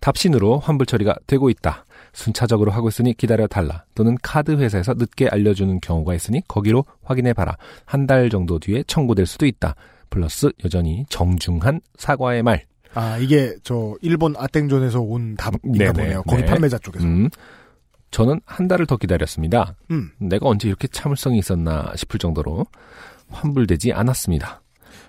[0.00, 1.84] 답신으로 환불 처리가 되고 있다.
[2.12, 3.84] 순차적으로 하고 있으니 기다려 달라.
[3.94, 7.56] 또는 카드 회사에서 늦게 알려주는 경우가 있으니 거기로 확인해 봐라.
[7.84, 9.74] 한 달 정도 뒤에 청구될 수도 있다.
[10.10, 12.64] 플러스 여전히 정중한 사과의 말.
[12.94, 16.22] 아 이게 저 일본 아땡존에서 온 답인가 네네, 보네요.
[16.24, 16.46] 거기 네.
[16.48, 17.04] 판매자 쪽에서.
[17.06, 17.30] 음,
[18.12, 19.74] 저는 한 달을 더 기다렸습니다.
[19.90, 20.12] 음.
[20.18, 22.66] 내가 언제 이렇게 참을성이 있었나 싶을 정도로
[23.30, 24.62] 환불되지 않았습니다.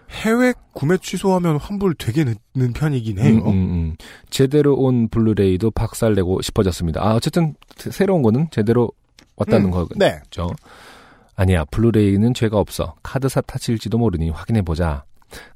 [0.09, 3.41] 해외 구매 취소하면 환불 되게 늦는 편이긴 해요.
[3.45, 3.95] 음, 음, 음.
[4.29, 7.01] 제대로 온 블루레이도 박살내고 싶어졌습니다.
[7.03, 8.89] 아, 어쨌든 새로운 거는 제대로
[9.35, 9.89] 왔다는 음, 거죠.
[9.97, 10.19] 네.
[11.35, 12.95] 아니야, 블루레이는 죄가 없어.
[13.03, 15.03] 카드사 탓일지도 모르니 확인해보자.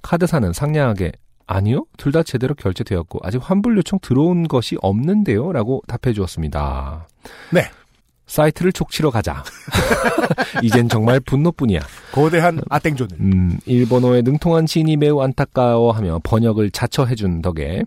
[0.01, 1.11] 카드사는 상냥하게
[1.47, 5.51] 아니요, 둘 다 제대로 결제되었고 아직 환불 요청 들어온 것이 없는데요.
[5.53, 7.07] 라고 답해 주었습니다.
[7.51, 7.63] 네.
[8.27, 9.41] 사이트를 족치러 가자.
[10.61, 11.79] 이젠 정말 분노뿐이야.
[12.11, 13.15] 거대한 아땡존은.
[13.21, 17.83] 음, 일본어에 능통한 지인이 매우 안타까워하며 번역을 자처해준 덕에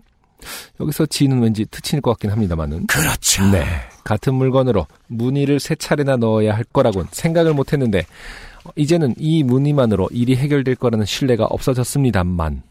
[0.79, 3.45] 여기서 지인은 왠지 트친일 것 같긴 합니다만은 그렇죠.
[3.51, 3.63] 네
[4.03, 7.99] 같은 물건으로 무늬를 세 차례나 넣어야 할 거라곤 생각을 못했는데
[8.63, 12.63] 어, 이제는 이 무늬만으로 일이 해결될 거라는 신뢰가 없어졌습니다만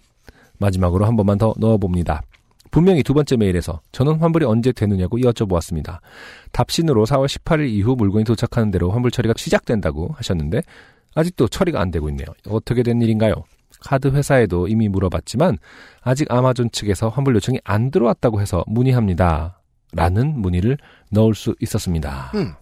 [0.61, 2.23] 마지막으로 한 번만 더 넣어봅니다.
[2.71, 5.99] 분명히 두 번째 메일에서 저는 환불이 언제 되느냐고 여쭤보았습니다.
[6.53, 10.63] 답신으로 4월 18일 이후 물건이 도착하는 대로 환불 처리가 시작된다고 하셨는데
[11.15, 12.27] 아직도 처리가 안 되고 있네요.
[12.49, 13.35] 어떻게 된 일인가요?
[13.81, 15.59] 카드 회사에도 이미 물어봤지만
[16.03, 19.61] 아직 아마존 측에서 환불 요청이 안 들어왔다고 해서 문의합니다.
[19.93, 20.79] 라는 문의를
[21.11, 22.31] 넣을 수 있었습니다.
[22.37, 22.53] 음.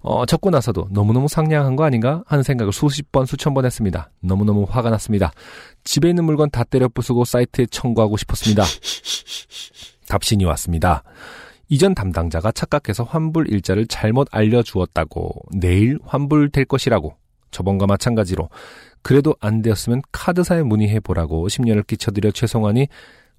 [0.00, 4.10] 어, 적고 나서도 너무너무 상냥한 거 아닌가 하는 생각을 수십 번, 수천 번 했습니다.
[4.20, 5.32] 너무너무 화가 났습니다.
[5.84, 8.64] 집에 있는 물건 다 때려 부수고 사이트에 청구하고 싶었습니다.
[10.08, 11.02] 답신이 왔습니다.
[11.68, 17.14] 이전 담당자가 착각해서 환불 일자를 잘못 알려주었다고 내일 환불될 것이라고
[17.50, 18.48] 저번과 마찬가지로
[19.02, 22.88] 그래도 안 되었으면 카드사에 문의해 보라고 심려를 끼쳐드려 죄송하니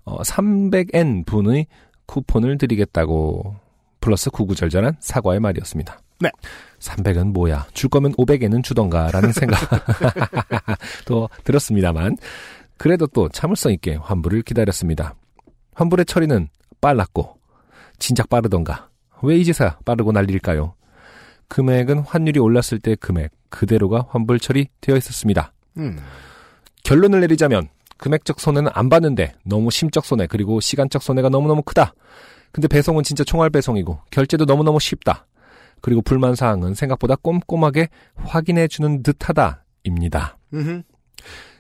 [0.06, 1.68] 어, 300N 분의
[2.06, 3.56] 쿠폰을 드리겠다고
[4.02, 6.00] 플러스 구구절절한 사과의 말이었습니다.
[6.20, 6.30] 네.
[6.80, 7.68] 300은 뭐야?
[7.74, 9.70] 줄 거면 500에는 주던가 라는 생각도
[11.44, 12.18] 들었습니다만
[12.78, 15.16] 그래도 또 참을성 있게 환불을 기다렸습니다.
[15.74, 16.48] 환불의 처리는
[16.82, 17.38] 빨랐고
[17.98, 18.90] 진작 빠르던가
[19.22, 20.76] 왜 이제서야 빠르고 난리일까요?
[21.50, 25.52] 금액은 환율이 올랐을 때 금액 그대로가 환불 처리되어 있었습니다.
[25.78, 26.00] 음.
[26.84, 27.68] 결론을 내리자면
[27.98, 31.94] 금액적 손해는 안 받는데 너무 심적 손해 그리고 시간적 손해가 너무너무 크다.
[32.52, 35.28] 근데 배송은 진짜 총알 배송이고 결제도 너무너무 쉽다.
[35.82, 40.38] 그리고 불만 사항은 생각보다 꼼꼼하게 확인해 주는 듯하다입니다.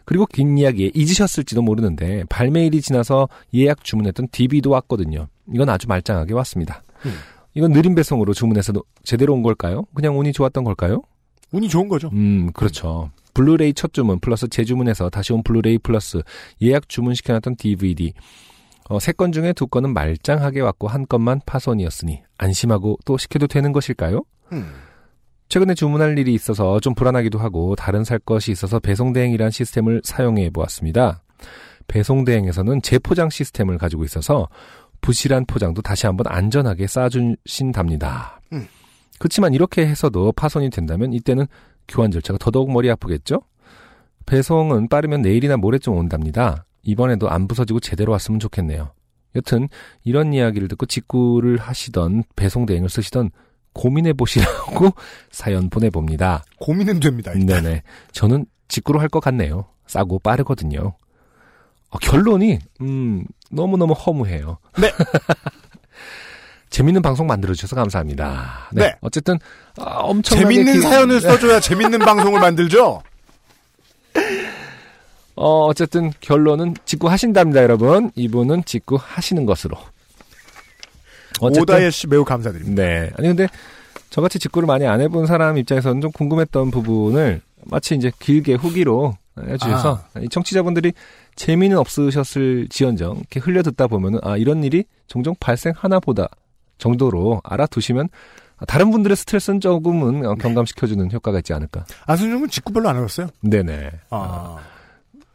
[0.06, 5.28] 그리고 긴 이야기에 잊으셨을지도 모르는데 발매일이 지나서 예약 주문했던 DB도 왔거든요.
[5.54, 6.84] 이건 아주 말짱하게 왔습니다.
[7.06, 7.12] 음.
[7.54, 9.86] 이건 느린 배송으로 주문해서도 제대로 온 걸까요?
[9.94, 11.02] 그냥 운이 좋았던 걸까요?
[11.52, 12.10] 운이 좋은 거죠.
[12.14, 13.12] 음, 그렇죠.
[13.34, 16.22] 블루레이 첫 주문 플러스 재주문해서 다시 온 블루레이 플러스
[16.62, 18.14] 예약 주문 시켜놨던 DVD.
[18.90, 23.72] 어, 세 건 중에 두 건은 말짱하게 왔고 한 건만 파손이었으니 안심하고 또 시켜도 되는
[23.72, 24.24] 것일까요?
[24.54, 24.74] 음.
[25.50, 31.24] 최근에 주문할 일이 있어서 좀 불안하기도 하고 다른 살 것이 있어서 배송대행이란 시스템을 사용해 보았습니다.
[31.88, 34.48] 배송대행에서는 재포장 시스템을 가지고 있어서
[35.02, 38.42] 부실한 포장도 다시 한번 안전하게 싸주신답니다.
[38.54, 38.68] 음.
[39.18, 41.46] 그렇지만 이렇게 해서도 파손이 된다면 이때는
[41.88, 43.42] 교환 절차가 더더욱 머리 아프겠죠?
[44.26, 46.66] 배송은 빠르면 내일이나 모레쯤 온답니다.
[46.84, 48.92] 이번에도 안 부서지고 제대로 왔으면 좋겠네요.
[49.36, 49.70] 여튼
[50.04, 53.32] 이런 이야기를 듣고 직구를 하시던 배송 대행을 쓰시던
[53.74, 54.92] 고민해 보시라고
[55.32, 56.44] 사연 보내봅니다.
[56.60, 57.32] 고민은 됩니다.
[57.34, 57.62] 일단.
[57.64, 57.84] 네네.
[58.12, 59.66] 저는 직구로 할 것 같네요.
[59.88, 60.96] 싸고 빠르거든요.
[61.92, 64.58] 어, 결론이 음, 너무너무 허무해요.
[64.80, 64.92] 네.
[66.70, 68.70] 재밌는 방송 만들어주셔서 감사합니다.
[68.74, 68.84] 네.
[68.90, 68.96] 네.
[69.02, 69.40] 어쨌든
[69.80, 73.02] 아, 엄청나게 재밌는 기- 사연을 써줘야 재밌는 방송을 만들죠.
[75.42, 78.12] 어, 어쨌든 결론은 직구하신답니다, 여러분.
[78.16, 79.78] 이분은 직구하시는 것으로.
[81.40, 82.84] 어쨌든 오다예 씨 매우 감사드립니다.
[82.84, 83.10] 네.
[83.18, 83.48] 아니 근데
[84.10, 90.02] 저같이 직구를 많이 안 해본 사람 입장에서는 좀 궁금했던 부분을 마치 이제 길게 후기로 해주셔서
[90.22, 90.92] 이 청취자분들이
[91.36, 96.28] 재미는 없으셨을 지언정 이렇게 흘려 듣다 보면은 아 이런 일이 종종 발생하나 보다
[96.80, 98.10] 정도로 알아두시면
[98.68, 101.86] 다른 분들의 스트레스는 조금은 어, 경감시켜주는 효과가 있지 않을까.
[102.08, 103.30] 안승준은 직구 별로 안 해봤어요.
[103.40, 103.92] 네네.
[104.10, 104.58] 아,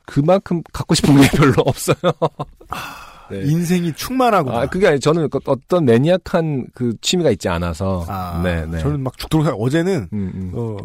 [0.06, 1.96] 그만큼 갖고 싶은 게 별로 없어요.
[3.30, 3.40] 네.
[3.44, 4.58] 인생이 충만하구나.
[4.60, 8.04] 아, 그게 아니 저는 그 어떤 매니악한 그 취미가 있지 않아서.
[8.08, 8.78] 아, 네, 네.
[8.80, 10.52] 저는 막 죽도록 생각- 어제는 음, 음.
[10.54, 10.76] 어,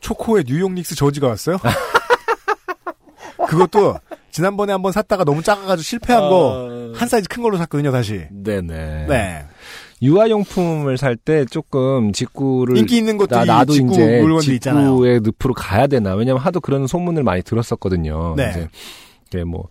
[0.00, 1.58] 초코의 뉴욕 닉스 저지가 왔어요.
[3.48, 3.96] 그것도
[4.30, 8.26] 지난번에 한번 샀다가 너무 작아가지고 실패한 거한 사이즈 큰 걸로 샀거든요, 다시.
[8.30, 9.06] 네네.
[9.08, 9.46] 네.
[10.02, 14.86] 유아용품을 살 때 조금 직구를 인기 있는 것들이 나, 나도 직구 이제 물건들 있잖아요.
[14.90, 18.34] 직구의 늪으로 가야 되나 왜냐면 하도 그런 소문을 많이 들었었거든요.
[18.36, 18.50] 네.
[18.50, 18.68] 이제
[19.28, 19.68] 이게 뭐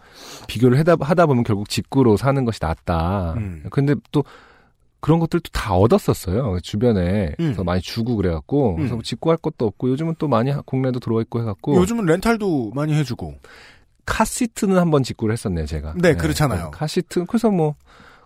[0.48, 3.34] 비교를 하다, 하다 보면 결국 직구로 사는 것이 낫다.
[3.38, 3.64] 음.
[3.70, 4.24] 근데 또
[5.02, 6.60] 그런 것들도 다 얻었었어요.
[6.64, 7.36] 주변에 음.
[7.38, 8.98] 그래서 많이 주고 그래갖고 그래서 음.
[8.98, 12.94] 뭐 직구할 것도 없고 요즘은 또 많이 하- 국내도 들어와 있고 해갖고 요즘은 렌탈도 많이
[12.94, 13.36] 해주고.
[14.06, 15.94] 카시트는 한번 직구를 했었네요, 제가.
[15.98, 16.72] 네, 그렇잖아요.
[16.72, 17.76] 카시트 그래서 뭐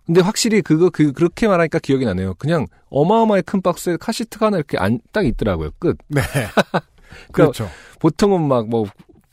[0.06, 2.36] 근데 확실히 그거 그 그렇게 말하니까 기억이 나네요.
[2.36, 5.72] 그냥 어마어마하게 큰 박스에 카시트가 하나 이렇게 안 딱 있더라고요.
[5.80, 5.98] 끝.
[6.08, 6.22] 네.
[7.32, 7.68] 그렇죠.
[8.00, 8.86] 보통은 막 뭐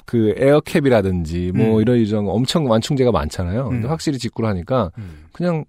[0.05, 1.81] 그 에어캡이라든지 뭐 음.
[1.81, 3.69] 이런 이런 엄청 완충제가 많잖아요.
[3.69, 3.91] 근데 음.
[3.91, 5.27] 확실히 직구를 하니까 음.
[5.33, 5.65] 그냥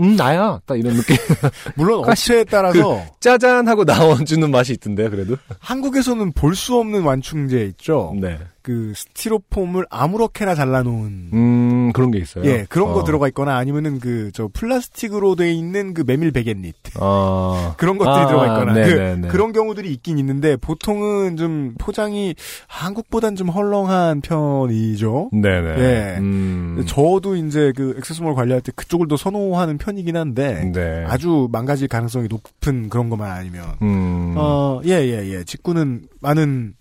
[0.00, 1.16] 음 나야 딱 이런 느낌.
[1.76, 5.10] 물론 카시- 업체에 따라서 짜잔 하고 나와주는 맛이 있던데요.
[5.10, 5.36] 그래도.
[5.58, 8.14] 한국에서는 볼 수 없는 완충제 있죠.
[8.18, 8.38] 네.
[8.64, 12.44] 그 스티로폼을 아무렇게나 잘라놓은 음 그런 게 있어요.
[12.46, 13.04] 예 그런 거 어.
[13.04, 17.74] 들어가 있거나 아니면은 그 저 플라스틱으로 돼 있는 그 메밀 베갯잎 어.
[17.78, 19.28] 그런 것들이 아, 들어가 있거나 네네네.
[19.28, 22.34] 그, 런 경우들이 있긴 있는데 보통은 좀 포장이
[22.66, 25.30] 한국보단 좀 헐렁한 편이죠.
[25.32, 25.68] 네네.
[25.78, 26.16] 예.
[26.18, 26.84] 음.
[26.86, 31.04] 저도 이제 그 액세스몰 관리할 때 그쪽을 더 선호하는 편이긴 한데 네.
[31.06, 34.34] 아주 망가질 가능성이 높은 그런 것만 아니면 음.
[34.36, 36.74] 어예예예 직구는 많은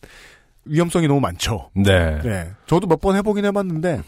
[0.65, 1.69] 위험성이 너무 많죠.
[1.75, 2.19] 네.
[2.21, 2.51] 네.
[2.67, 4.01] 저도 몇 번 해보긴 해봤는데,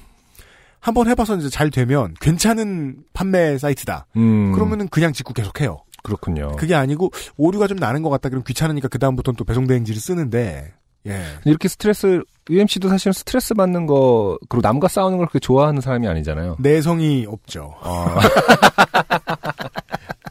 [0.80, 4.06] 한번 해봐서 이제 잘 되면 괜찮은 판매 사이트다.
[4.18, 4.52] 음.
[4.54, 5.80] 그러면은 그냥 직구 계속해요.
[6.04, 6.56] 그렇군요.
[6.58, 8.30] 그게 아니고, 오류가 좀 나는 것 같다.
[8.30, 10.72] 그럼 귀찮으니까 그 다음부터는 또 배송 대행지를 쓰는데,
[11.08, 11.24] 예.
[11.46, 16.58] 이렇게 스트레스 UMC도 사실은 스트레스 받는 거 그리고 남과 싸우는 걸 그렇게 좋아하는 사람이 아니잖아요.
[16.60, 17.76] 내성이 없죠.
[17.82, 18.20] 아.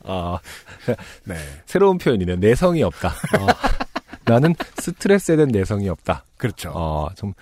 [0.06, 0.38] 아,
[1.24, 1.34] 네.
[1.66, 2.36] 새로운 표현이네요.
[2.36, 3.08] 내성이 없다.
[3.08, 3.46] 어.
[4.26, 6.24] 나는 스트레스에 대한 내성이 없다.
[6.36, 6.72] 그렇죠.
[6.74, 7.32] 어, 좀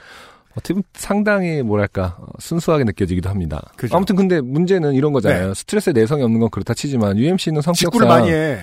[0.52, 3.62] 어떻게 보면 상당히 뭐랄까 어, 순수하게 느껴지기도 합니다.
[3.76, 3.96] 그죠.
[3.96, 5.54] 아무튼 근데 문제는 이런 거잖아요.
[5.54, 8.58] 스트레스에 내성이 없는 건 그렇다 치지만 UMC는 성격상 많이 해.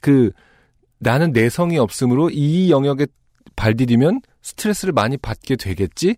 [0.00, 0.30] 그
[0.98, 3.06] 나는 내성이 없으므로 이 영역에
[3.54, 6.16] 발디디면 스트레스를 많이 받게 되겠지.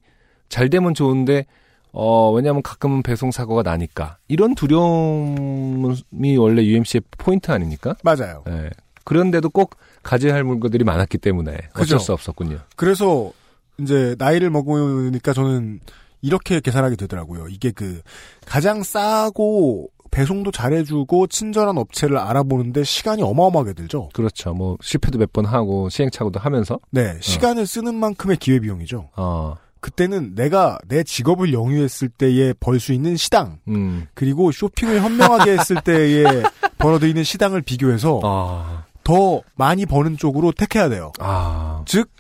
[0.49, 1.47] 잘 되면 좋은데
[1.93, 7.97] 어 왜냐하면 가끔은 배송 사고가 나니까 이런 두려움이 원래 UMC의 포인트 아닙니까?
[8.03, 8.45] 맞아요.
[8.49, 8.71] 예.
[9.05, 9.77] 그런데도 꼭
[10.09, 11.99] 가져야 할 물건들이 많았기 때문에 어쩔 그죠.
[11.99, 12.61] 수 없었군요.
[12.77, 13.31] 그래서,
[13.79, 15.81] 이제, 나이를 먹으니까 저는
[16.23, 17.49] 이렇게 계산하게 되더라고요.
[17.49, 18.01] 이게 그,
[18.47, 24.09] 가장 싸고, 배송도 잘해주고, 친절한 업체를 알아보는데 시간이 어마어마하게 들죠.
[24.15, 24.55] 그렇죠.
[24.55, 29.11] 뭐 실패도 몇 번 하고 시행착오도 하면서 네, 시간을 쓰는 만큼의 기회비용이죠.
[29.17, 35.53] 어, 그때는 내가 내 직업을 영위했을 때에 벌 수 있는 시당, 음, 그리고 쇼핑을 현명하게
[35.59, 36.25] 했을 때에
[36.79, 41.13] 벌어들이는 시당을 비교해서 아, 더 많이 버는 쪽으로 택해야 돼요.
[41.19, 42.11] 아, 즉,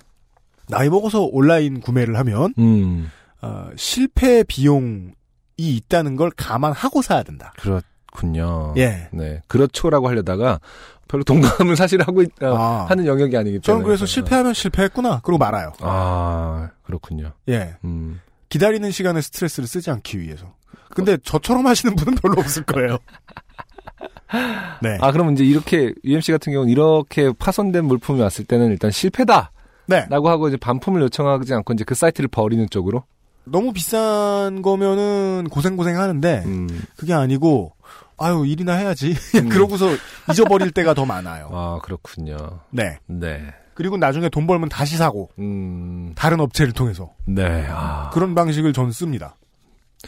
[0.68, 3.10] 나이 먹어서 온라인 구매를 하면, 음,
[3.42, 5.10] 어, 실패 비용이
[5.58, 7.52] 있다는 걸 감안하고 사야 된다.
[7.58, 8.72] 그렇군요.
[8.78, 9.10] 예.
[9.12, 10.60] 네, 그렇죠라고 하려다가
[11.08, 12.86] 별로 동감을 사실 하고 있, 어, 아.
[12.88, 13.60] 하는 영역이 아니기 때문에.
[13.60, 15.20] 저는 그래서 실패하면 실패했구나.
[15.20, 15.74] 그러고 말아요.
[15.80, 17.32] 아, 그렇군요.
[17.50, 17.76] 예.
[17.84, 18.22] 음.
[18.48, 20.54] 기다리는 시간에 스트레스를 쓰지 않기 위해서.
[20.94, 22.96] 근데 저처럼 하시는 분은 별로 없을 거예요.
[24.82, 24.98] 네.
[25.00, 29.52] 아, 그럼 이제 이렇게 UMC 같은 경우는 이렇게 파손된 물품이 왔을 때는 일단 실패다.
[29.86, 30.06] 네.
[30.10, 33.04] 라고 하고 이제 반품을 요청하지 않고 이제 그 사이트를 버리는 쪽으로.
[33.44, 36.68] 너무 비싼 거면은 고생고생 하는데, 음.
[36.96, 37.72] 그게 아니고,
[38.18, 39.14] 아유, 일이나 해야지.
[39.36, 39.48] 음.
[39.48, 39.88] 그러고서
[40.30, 41.48] 잊어버릴 때가 더 많아요.
[41.52, 42.36] 아, 그렇군요.
[42.70, 42.98] 네.
[43.06, 43.42] 네.
[43.72, 46.12] 그리고 나중에 돈 벌면 다시 사고, 음.
[46.16, 47.14] 다른 업체를 통해서.
[47.26, 47.66] 네.
[47.70, 48.10] 아.
[48.12, 49.36] 그런 방식을 저는 씁니다.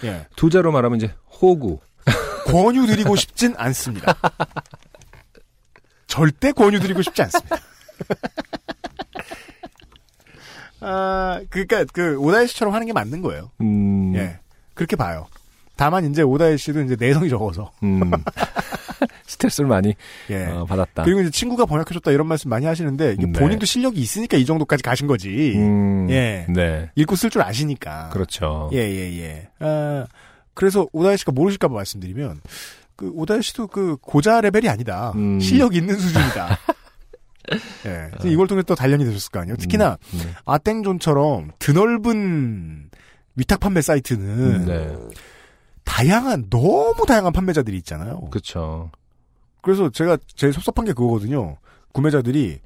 [0.04, 0.26] 예.
[0.36, 1.78] 두 자로 말하면 이제 호구.
[2.52, 4.14] 권유드리고 싶진 않습니다.
[6.06, 7.56] 절대 권유드리고 싶지 않습니다.
[10.80, 13.50] 아, 그니까, 그, 오다이 씨처럼 하는 게 맞는 거예요.
[13.60, 14.14] 음.
[14.16, 14.38] 예.
[14.74, 15.26] 그렇게 봐요.
[15.76, 17.70] 다만, 이제, 오다이 씨도 이제 내성이 적어서.
[17.82, 18.10] 음.
[19.26, 19.94] 스트레스를 많이
[20.30, 20.46] 예.
[20.46, 21.04] 어, 받았다.
[21.04, 23.32] 그리고 이제 친구가 번역해줬다 이런 말씀 많이 하시는데, 이게 네.
[23.38, 25.52] 본인도 실력이 있으니까 이 정도까지 가신 거지.
[25.56, 26.08] 음.
[26.10, 26.46] 예.
[26.48, 26.90] 네.
[26.96, 28.08] 읽고 쓸 줄 아시니까.
[28.08, 28.70] 그렇죠.
[28.72, 29.48] 예, 예, 예.
[29.60, 30.06] 아,
[30.60, 32.42] 그래서 오다이 씨가 모르실까봐 말씀드리면,
[32.94, 35.12] 그, 오다이 씨도 그, 고자 레벨이 아니다.
[35.14, 35.40] 음.
[35.40, 36.58] 실력 있는 수준이다.
[37.86, 38.08] 예.
[38.10, 39.56] 그래서 이걸 통해 또 단련이 되셨을 거 아니에요.
[39.56, 40.18] 특히나, 네.
[40.44, 42.90] 아땡존처럼 드넓은
[43.36, 44.96] 위탁 판매 사이트는, 네.
[45.84, 48.20] 다양한, 너무 다양한 판매자들이 있잖아요.
[48.28, 48.90] 그렇죠.
[49.62, 51.56] 그래서 제가 제일 섭섭한 게 그거거든요.
[51.94, 52.60] 구매자들이,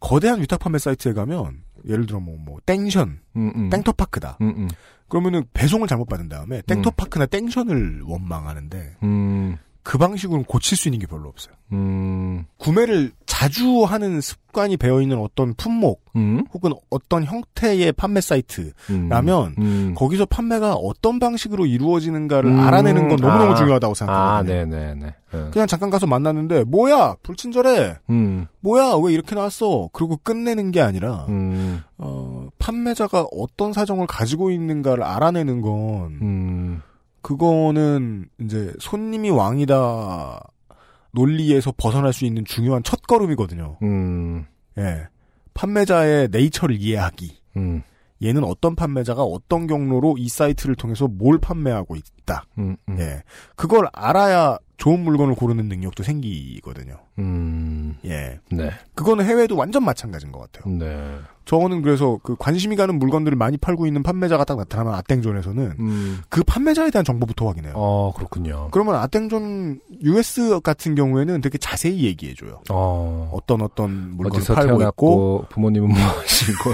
[0.00, 3.70] 거대한 위탁 판매 사이트에 가면, 예를 들어 뭐, 뭐, 땡션, 음, 음.
[3.70, 4.38] 땡터파크다.
[4.40, 4.68] 음, 음.
[5.08, 9.56] 그러면은 배송을 잘못 받은 다음에 땡터파크나 땡션을 원망하는데 음.
[9.86, 11.54] 그 방식으로는 고칠 수 있는 게 별로 없어요.
[11.70, 12.44] 음.
[12.58, 16.44] 구매를 자주 하는 습관이 배어 있는 어떤 품목 음.
[16.52, 19.62] 혹은 어떤 형태의 판매 사이트라면 음.
[19.62, 19.94] 음.
[19.96, 22.58] 거기서 판매가 어떤 방식으로 이루어지는가를 음.
[22.58, 23.54] 알아내는 건 너무너무 아.
[23.54, 24.54] 중요하다고 아, 생각하거든요.
[24.54, 24.94] 네네네.
[25.04, 25.50] 네.
[25.52, 28.48] 그냥 잠깐 가서 만났는데 뭐야 불친절해 음.
[28.60, 31.82] 뭐야 왜 이렇게 나왔어 그리고 끝내는 게 아니라 음.
[31.96, 36.82] 어, 판매자가 어떤 사정을 가지고 있는가를 알아내는 건 음.
[37.26, 40.40] 그거는 이제 손님이 왕이다
[41.10, 43.78] 논리에서 벗어날 수 있는 중요한 첫 걸음이거든요.
[43.82, 44.46] 음.
[44.78, 45.08] 예.
[45.52, 47.36] 판매자의 네이처를 이해하기.
[47.56, 47.82] 음.
[48.22, 52.44] 얘는 어떤 판매자가 어떤 경로로 이 사이트를 통해서 뭘 판매하고 있다.
[52.58, 53.00] 음, 음.
[53.00, 53.24] 예.
[53.56, 56.96] 그걸 알아야 좋은 물건을 고르는 능력도 생기거든요.
[57.18, 58.38] 음, 예.
[58.50, 58.70] 네.
[58.94, 60.72] 그거는 해외도 완전 마찬가지인 것 같아요.
[60.72, 61.18] 네.
[61.46, 66.42] 저는 그래서 그 관심이 가는 물건들을 많이 팔고 있는 판매자가 딱 나타나면 아땡존에서는 음, 그
[66.42, 67.72] 판매자에 대한 정보부터 확인해요.
[67.76, 68.68] 어, 그렇군요.
[68.72, 72.60] 그러면 아땡존 US 같은 경우에는 되게 자세히 얘기해 줘요.
[72.68, 76.70] 어, 어떤 어떤 물건을 팔고 있고 부모님은 뭐 하시고,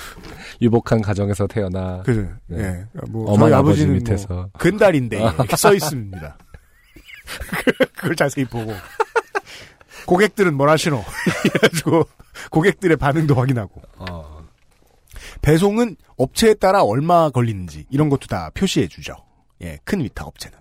[0.62, 2.26] 유복한 가정에서 태어나, 그죠.
[2.46, 2.58] 네.
[2.58, 2.86] 예.
[3.10, 4.34] 뭐 어머니 저희 아버지 아버지는 밑에서.
[4.34, 6.38] 뭐 근달인데 이렇게 써 있습니다.
[7.96, 8.74] 그걸 자세히 보고
[10.06, 11.04] 고객들은 뭘 하시노?
[11.44, 12.04] 이래가지고
[12.50, 14.44] 고객들의 반응도 확인하고 어,
[15.42, 19.14] 배송은 업체에 따라 얼마 걸리는지 이런 것도 다 표시해 주죠.
[19.62, 20.58] 예, 큰 위탁 업체는.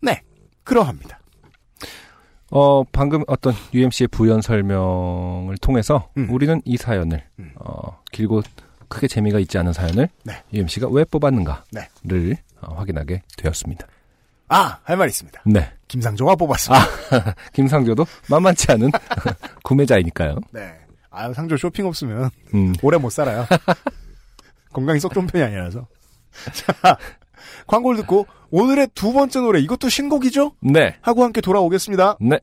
[0.00, 0.22] 네,
[0.62, 1.20] 그러합니다.
[2.50, 6.28] 어, 방금 어떤 UMC의 부연 설명을 통해서 음.
[6.30, 7.52] 우리는 이 사연을 음.
[7.56, 8.42] 어, 길고
[8.88, 10.42] 크게 재미가 있지 않은 사연을 네.
[10.52, 12.42] UMC가 왜 뽑았는가를 네.
[12.60, 13.86] 어, 확인하게 되었습니다.
[14.48, 15.42] 아, 할 말 있습니다.
[15.46, 15.72] 네.
[15.88, 16.84] 김상조가 뽑았습니다.
[17.52, 18.90] 김상조도 만만치 않은
[19.64, 20.36] 구매자이니까요.
[20.52, 20.74] 네.
[21.10, 23.46] 아유, 상조 쇼핑 없으면 음, 오래 못 살아요.
[24.72, 25.86] 건강이 썩 좋은 편이 아니라서.
[26.52, 26.98] 자,
[27.66, 30.56] 광고를 듣고 오늘의 두 번째 노래 이것도 신곡이죠?
[30.60, 30.96] 네.
[31.00, 32.18] 하고 함께 돌아오겠습니다.
[32.20, 32.40] 네.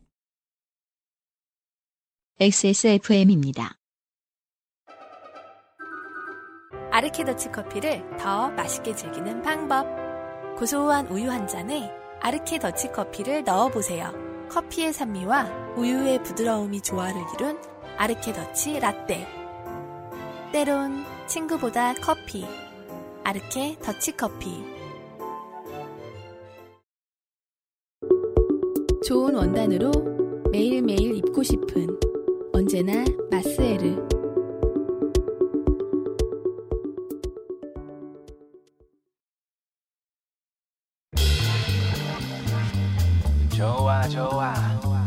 [2.39, 3.75] XSFM입니다.
[6.91, 9.85] 아르케더치 커피를 더 맛있게 즐기는 방법.
[10.61, 14.13] 고소한 우유 한 잔에 아르케 더치 커피를 넣어보세요.
[14.47, 17.59] 커피의 산미와 우유의 부드러움이 조화를 이룬
[17.97, 19.25] 아르케 더치 라떼.
[20.53, 22.45] 때론 친구보다 커피.
[23.23, 24.63] 아르케 더치 커피.
[29.03, 29.89] 좋은 원단으로
[30.51, 31.87] 매일매일 입고 싶은
[32.53, 34.20] 언제나 마스에르.
[44.09, 45.05] 좋아 좋아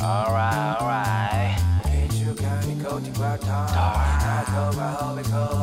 [0.00, 5.58] Alright alright 길쭉하니 코팅과 달콤한 허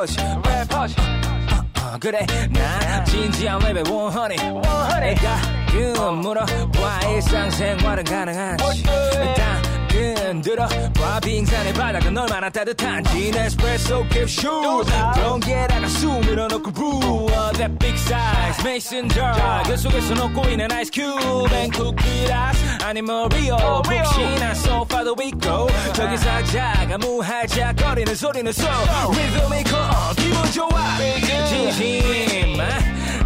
[0.00, 0.94] 래퍼즈 래퍼즈
[1.82, 2.24] 어, 그래.
[2.50, 3.84] 난 진지한 랩의
[5.00, 8.82] 100 가끔 물어봐 일상생활은 가능한지.
[8.84, 9.59] 당
[10.00, 13.32] 근 들어 봐 빙산의 바닥은 얼마나 따뜻한지.
[13.36, 14.50] 에스프레소 캡슐
[15.14, 19.62] 변기에다가 수 밀어넣고 brew uh, that big size mason jar.
[19.66, 26.16] 그 속에서 녹고 있는 아이스 큐브 and cookie rice 아니면 리오 푹신한 소파도 있고 저기
[26.16, 28.66] 살자가 무할짝거리는 소리는 소
[29.12, 29.76] 리듬이고
[30.16, 30.96] 기분 좋아.
[31.46, 32.56] 진심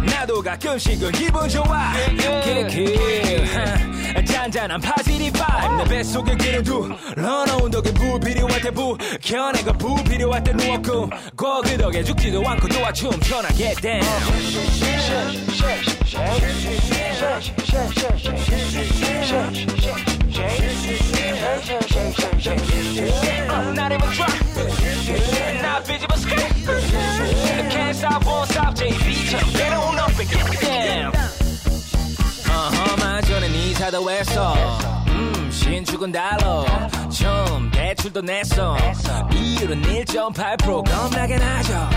[0.05, 1.93] 나도 가끔씩은 기분 좋아.
[4.25, 10.43] 잔잔한 파지리 바임 내 뱃속에 기름 둘러놓은 덕에 불 필요할 때 불, 켜내고 불 필요할
[10.43, 11.09] 때 누웠고.
[11.35, 14.01] 거그 덕에 죽지도 않고 도와춤 편하게 down
[23.75, 24.44] Not try
[30.29, 31.11] down
[32.49, 34.25] 어허 마저는 이사도 했
[35.75, 36.65] 어음 신축은 달러.
[37.09, 38.77] 좀 대출도 냈어.
[39.33, 41.89] 이율은 1.8% 겁나게 낮아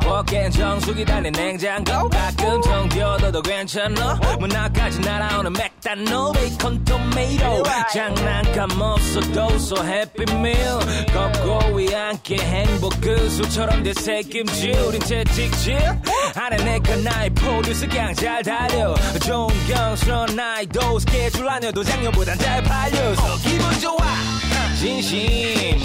[0.00, 2.08] 벗겐 정수기 달린 냉장고.
[2.08, 4.18] 가끔 정겨워도 괜찮아.
[4.38, 6.32] 문화까지 날아오는 맥다노.
[6.32, 7.62] 베이컨 토메이토.
[7.92, 9.48] 장난감 없어도
[9.84, 10.80] happy meal
[11.12, 13.00] 걷고 위 함께 행복.
[13.00, 15.78] 그 수처럼 되새김질 우린 채찍질.
[16.34, 23.36] 안에 내가 나의 프로듀스 그냥 잘 달려 좋은 경스러운 나이도 스케줄 아니어도 작년보단 잘 팔려서
[23.38, 23.98] 기분 좋아.
[24.78, 25.84] 진심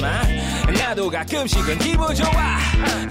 [0.78, 2.60] 나도 가끔씩은 기분 좋아.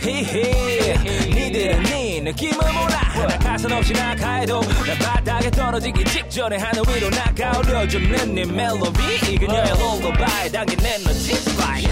[0.00, 0.94] 히히
[1.28, 3.26] 니들은 네 느낌을 몰라.
[3.28, 9.38] 나 가선 없이 나가해도 나 바닥에 떨어지기 직전에 하늘 위로 나가 올려주는 네 멜로디.
[9.38, 11.88] 그녀의 롤러바에 담긴 에너지 스파이크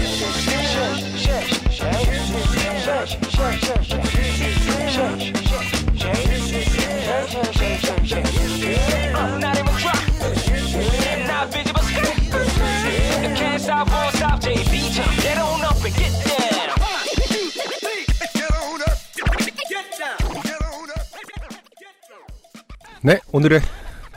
[23.05, 23.59] 네, 오늘의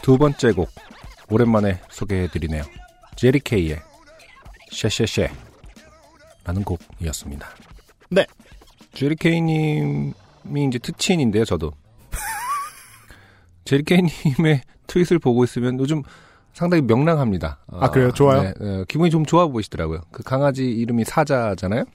[0.01, 0.71] 두 번째 곡
[1.29, 2.63] 오랜만에 소개해드리네요.
[3.17, 3.81] 제리케이의
[4.71, 5.29] 쉐쉐쉐
[6.45, 7.49] 라는 곡이었습니다.
[8.11, 8.25] 네.
[8.95, 10.15] 제리케이님이
[10.69, 11.73] 이제 특친인데요, 저도.
[13.65, 16.05] 제리케이님의 트윗을 보고 있으면 요즘
[16.53, 17.59] 상당히 명랑합니다.
[17.67, 18.13] 아, 그래요?
[18.13, 18.43] 좋아요?
[18.43, 20.03] 네, 네, 기분이 좀 좋아 보이시더라고요.
[20.13, 21.87] 그 강아지 이름이 사자잖아요?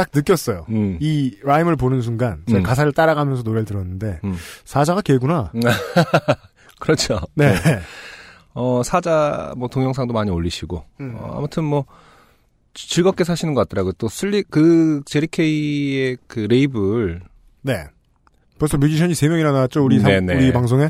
[0.00, 0.64] 딱 느꼈어요.
[0.70, 0.96] 음.
[0.98, 2.62] 이 라임을 보는 순간 제가 음.
[2.62, 4.34] 가사를 따라가면서 노래를 들었는데 음.
[4.64, 5.52] 사자가 개구나.
[6.80, 7.20] 그렇죠.
[7.34, 7.54] 네.
[8.54, 11.16] 어, 사자 뭐 동영상도 많이 올리시고 음.
[11.18, 11.84] 어, 아무튼 뭐
[12.72, 13.92] 지- 즐겁게 사시는 것 같더라고요.
[13.98, 17.20] 또 슬릭 그 제리케이의 그 레이블
[17.60, 17.84] 네.
[18.58, 19.84] 벌써 뮤지션이 3명이나 나왔죠.
[19.84, 20.34] 우리, 삼- 네네.
[20.34, 20.88] 우리 방송에.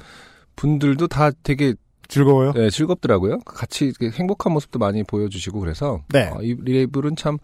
[0.54, 1.74] 분들도 다 되게
[2.06, 2.52] 즐거워요.
[2.52, 3.40] 네, 즐겁더라고요.
[3.40, 6.30] 같이 행복한 모습도 많이 보여주시고 그래서 네.
[6.32, 7.38] 어, 이 레이블은 참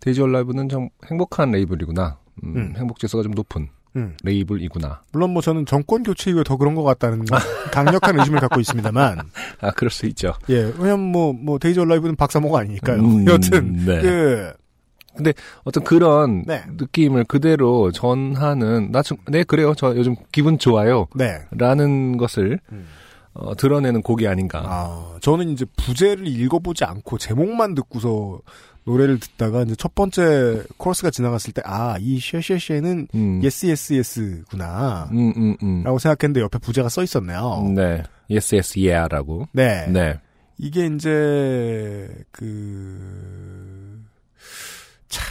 [0.00, 2.18] Daze Alive는 참 행복한 레이블이구나.
[2.44, 2.74] 음, 음.
[2.76, 4.16] 행복 지수가 좀 높은 음.
[4.22, 5.02] 레이블이구나.
[5.12, 7.24] 물론 뭐 저는 정권 교체 이후에 더 그런 것 같다는
[7.72, 9.18] 강력한 의심을 갖고 있습니다만.
[9.60, 10.34] 아 그럴 수 있죠.
[10.50, 10.72] 예.
[10.78, 13.00] 왜냐면 뭐, 뭐, Daze Alive는 박사모가 아니니까요.
[13.00, 14.00] 음, 여튼, 네.
[14.00, 14.52] 그,
[15.64, 16.62] 어떤 그런 네.
[16.76, 19.74] 느낌을 그대로 전하는 나좀네 그래요.
[19.76, 21.08] 저 요즘 기분 좋아요.
[21.16, 21.40] 네.
[21.50, 22.86] 라는 것을 음.
[23.34, 24.62] 어, 드러내는 곡이 아닌가.
[24.64, 28.40] 아, 저는 이제 부제를 읽어보지 않고 제목만 듣고서
[28.88, 33.40] 노래를 듣다가 이제 첫 번째 코러스가 지나갔을 때, 아, 이 쉐쉐쉐는 음.
[33.42, 35.10] yes yes yes구나.
[35.12, 35.82] 음, 음, 음.
[35.84, 37.70] 라고 생각했는데 옆에 부제가 써 있었네요.
[37.74, 38.02] 네.
[38.30, 39.46] yes, yes, yeah,라고.
[39.52, 39.86] 네.
[39.88, 40.18] 네.
[40.56, 44.02] 이게 이제 그
[45.08, 45.24] 참,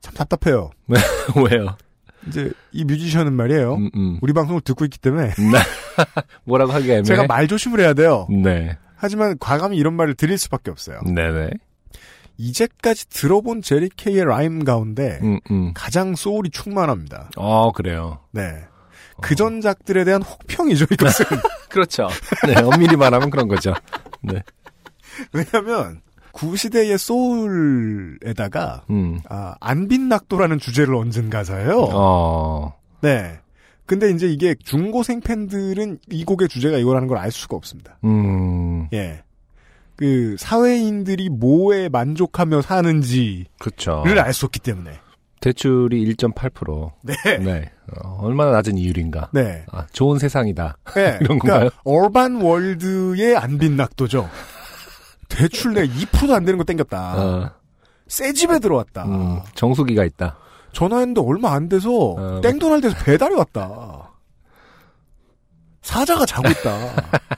[0.00, 0.70] 참 답답해요.
[1.50, 1.76] 왜요?
[2.28, 3.74] 이제 이 뮤지션은 말이에요.
[3.74, 4.18] 음, 음.
[4.22, 5.58] 우리 방송을 듣고 있기 때문에 네.
[6.44, 7.02] 뭐라고 하기 애매해.
[7.02, 8.28] 제가 말 조심을 해야 돼요.
[8.30, 8.78] 네.
[8.94, 11.00] 하지만 과감히 이런 말을 드릴 수밖에 없어요.
[11.02, 11.50] 네네.
[12.38, 15.72] 이제까지 들어본 제리 케이의 라임 가운데 음, 음.
[15.74, 17.30] 가장 소울이 충만합니다.
[17.36, 18.20] 어, 그래요.
[18.32, 18.64] 네.
[19.22, 21.24] 그 전작들에 대한 혹평이죠, 이것은.
[21.70, 22.08] 그렇죠.
[22.46, 23.72] 네, 엄밀히 말하면 그런 거죠.
[24.22, 24.42] 네.
[25.32, 26.02] 왜냐면,
[26.32, 29.20] 구시대의 소울에다가, 음.
[29.28, 31.88] 아, 안빈 낙도라는 주제를 얹은 가사예요.
[31.92, 32.74] 어.
[33.00, 33.38] 네.
[33.86, 37.98] 근데 이제 이게 중고생 팬들은 이 곡의 주제가 이거라는 걸 알 수가 없습니다.
[38.04, 38.88] 음.
[38.92, 39.22] 예.
[39.96, 44.04] 그, 사회인들이 뭐에 만족하며 사는지를 그렇죠.
[44.06, 44.98] 알 수 없기 때문에.
[45.40, 46.92] 대출이 1.8%.
[47.02, 47.14] 네.
[47.38, 47.70] 네.
[48.02, 49.30] 어, 얼마나 낮은 이율인가.
[49.32, 49.64] 네.
[49.70, 50.76] 아, 좋은 세상이다.
[50.94, 51.18] 네.
[51.20, 51.70] 이런 그러니까 건가요?
[51.84, 54.28] 얼반 월드의 안빈낙도죠.
[55.28, 57.16] 대출 내 2%도 안 되는 거 땡겼다.
[57.16, 57.50] 어,
[58.08, 59.04] 새 집에 들어왔다.
[59.04, 60.38] 음, 정수기가 있다.
[60.72, 62.40] 전화했는데 얼마 안 돼서 어.
[62.42, 64.12] 땡도날드에서 배달이 왔다.
[65.82, 66.78] 사자가 자고 있다.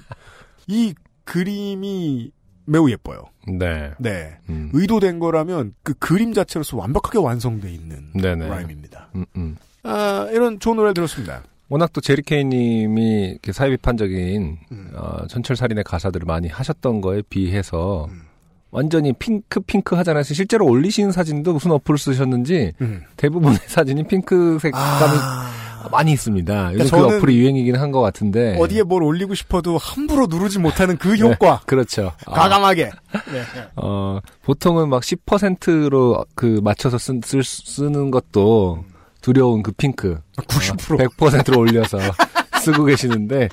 [0.67, 0.95] 이
[1.25, 2.31] 그림이
[2.69, 3.25] 매우 예뻐요.
[3.47, 3.91] 네.
[3.99, 4.37] 네.
[4.49, 4.71] 음.
[4.73, 8.47] 의도된 거라면 그 그림 자체로서 완벽하게 완성돼 있는 네네.
[8.49, 9.09] 라임입니다.
[9.15, 9.57] 음, 음.
[9.83, 11.43] 아, 이런 좋은 노래를 들었습니다.
[11.69, 14.91] 워낙 또 제리케이 님이 이렇게 사회 비판적인 음.
[14.95, 18.23] 어, 전철살인의 가사들을 많이 하셨던 거에 비해서 음.
[18.71, 20.23] 완전히 핑크 핑크 하잖아요.
[20.23, 23.03] 실제로 올리신 사진도 무슨 어플을 쓰셨는지 음.
[23.17, 25.51] 대부분의 사진이 핑크색 감이 아,
[25.89, 26.73] 많이 있습니다.
[26.75, 30.97] 요즘 그 저는 어플이 유행이긴 한 것 같은데 어디에 뭘 올리고 싶어도 함부로 누르지 못하는
[30.99, 31.61] 그 효과.
[31.67, 32.13] 그렇죠.
[32.27, 32.85] 아, 과감하게.
[32.85, 33.43] 네.
[33.77, 38.85] 어, 보통은 막 10%로 그 맞춰서 쓰, 쓸- 쓰는 것도
[39.23, 40.19] 두려운 그 핑크.
[40.37, 40.99] 90%.
[41.17, 41.99] 100%로 올려서
[42.63, 43.49] 쓰고 계시는데,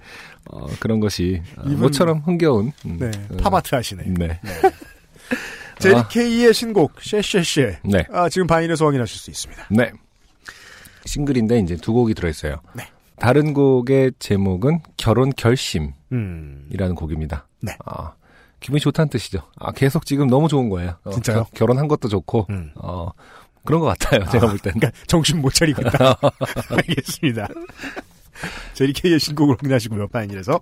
[0.51, 2.71] 어, 그런 것이, 어, 이분- 모처럼 흥겨운.
[2.85, 3.11] 음, 네.
[3.31, 4.03] 어, 팝아트 하시네.
[4.07, 4.39] 네.
[5.79, 6.07] 제리 아.
[6.07, 7.79] 케이의 신곡 쉐쉐쉐.
[7.83, 8.05] 네.
[8.11, 9.67] 아, 지금 바인에서 확인하실 수 있습니다.
[9.71, 9.91] 네.
[11.05, 12.57] 싱글인데 이제 두 곡이 들어있어요.
[12.73, 12.83] 네.
[13.17, 16.95] 다른 곡의 제목은 결혼 결심이라는 음.
[16.95, 17.47] 곡입니다.
[17.61, 17.77] 네.
[17.85, 18.13] 아,
[18.59, 19.39] 기분이 좋다는 뜻이죠.
[19.57, 20.95] 아, 계속 지금 너무 좋은 거예요.
[21.03, 21.43] 어, 진짜요?
[21.45, 22.71] 겨- 결혼한 것도 좋고, 음.
[22.75, 23.09] 어,
[23.63, 24.25] 그런 것 같아요.
[24.31, 24.79] 제가 볼 때는.
[24.79, 26.19] 그러니까 정신 못 차리고 있다.
[26.69, 27.47] 알겠습니다.
[28.73, 30.07] 제리 케이의 신곡을 확인하시고요.
[30.09, 30.59] 바인일에서.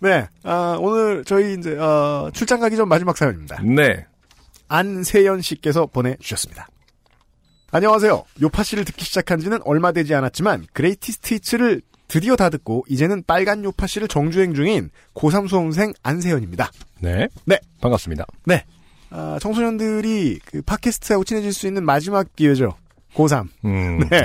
[0.00, 0.26] 네.
[0.42, 3.62] 아, 오늘 저희 이제 어, 출장 가기 전 마지막 사연입니다.
[3.62, 4.04] 네.
[4.68, 6.66] 안세연 씨께서 보내주셨습니다.
[7.80, 8.24] 안녕하세요.
[8.40, 14.08] 요파시를 듣기 시작한 지는 얼마 되지 않았지만 Greatest Hits를 드디어 다 듣고 이제는 빨간 요파시를
[14.08, 16.70] 정주행 중인 고3 수험생 안세연입니다.
[17.00, 17.28] 네.
[17.44, 17.58] 네.
[17.82, 18.24] 반갑습니다.
[19.10, 22.78] 아, 청소년들이 그 팟캐스트하고 친해질 수 있는 마지막 기회죠.
[23.14, 23.46] 고3.
[23.66, 23.98] 음.
[24.08, 24.24] 네.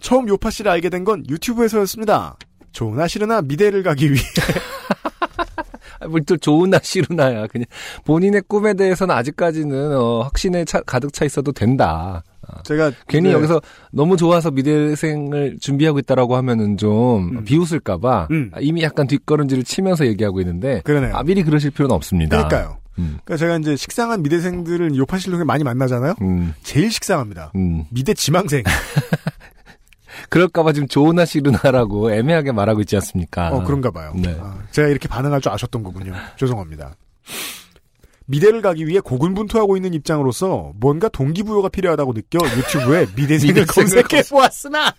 [0.00, 2.38] 처음 요파시를 알게 된 건 유튜브에서였습니다.
[2.72, 4.22] 좋으나 싫으나 미대를 가기 위해
[6.26, 7.46] 또 좋은 나 싫으나야.
[7.48, 7.66] 그냥
[8.04, 12.22] 본인의 꿈에 대해서는 아직까지는 어, 확신에 차- 가득 차 있어도 된다.
[12.64, 13.34] 제가 괜히 네.
[13.34, 13.60] 여기서
[13.92, 17.44] 너무 좋아서 미대생을 준비하고 있다라고 하면은 좀 음.
[17.44, 18.50] 비웃을까봐 음.
[18.52, 21.14] 아, 이미 약간 뒷걸음질을 치면서 얘기하고 있는데 그러네요.
[21.14, 22.36] 아, 미리 그러실 필요는 없습니다.
[22.36, 22.78] 그러니까요.
[22.98, 23.18] 음.
[23.24, 26.14] 그러니까 제가 이제 식상한 미대생들을 요파실동에 많이 만나잖아요.
[26.22, 27.52] 음, 제일 식상합니다.
[27.54, 27.84] 음.
[27.90, 28.64] 미대 지망생.
[30.30, 33.50] 그럴까봐 지금 좋으나 싫으나라고 애매하게 말하고 있지 않습니까?
[33.50, 34.12] 어, 그런가 봐요.
[34.16, 34.36] 네.
[34.40, 36.14] 아, 제가 이렇게 반응할 줄 아셨던 거군요.
[36.36, 36.94] 죄송합니다.
[38.26, 44.94] 미대를 가기 위해 고군분투하고 있는 입장으로서 뭔가 동기부여가 필요하다고 느껴 유튜브에 미대생을 검색해 보았으나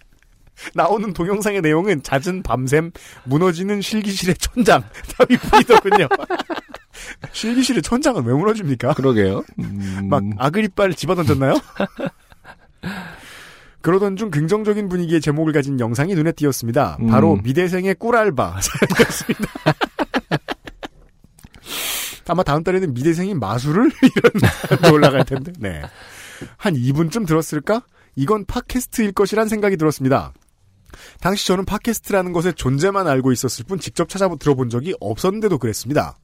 [0.75, 2.91] 나오는 동영상의 내용은 잦은 밤샘,
[3.23, 4.83] 무너지는 실기실의 천장
[5.17, 6.07] 답이 보이더군요.
[7.31, 8.93] 실기실의 천장은 왜 무너집니까?
[8.93, 9.43] 그러게요.
[9.59, 11.53] 음, 막 아그리빨 집어던졌나요?
[13.81, 16.97] 그러던 중 긍정적인 분위기의 제목을 가진 영상이 눈에 띄었습니다.
[17.09, 17.41] 바로 음.
[17.43, 19.51] 미대생의 꿀알바 사연이었습니다.
[22.27, 23.91] 아마 다음 달에는 미대생이 마술을
[24.81, 25.51] 이런 올라갈 텐데.
[25.59, 25.81] 네.
[26.57, 27.83] 한 2분쯤 들었을까?
[28.15, 30.33] 이건 팟캐스트일 것이란 생각이 들었습니다.
[31.19, 36.17] 당시 저는 팟캐스트라는 것의 존재만 알고 있었을 뿐 직접 찾아 들어본 적이 없었는데도 그랬습니다.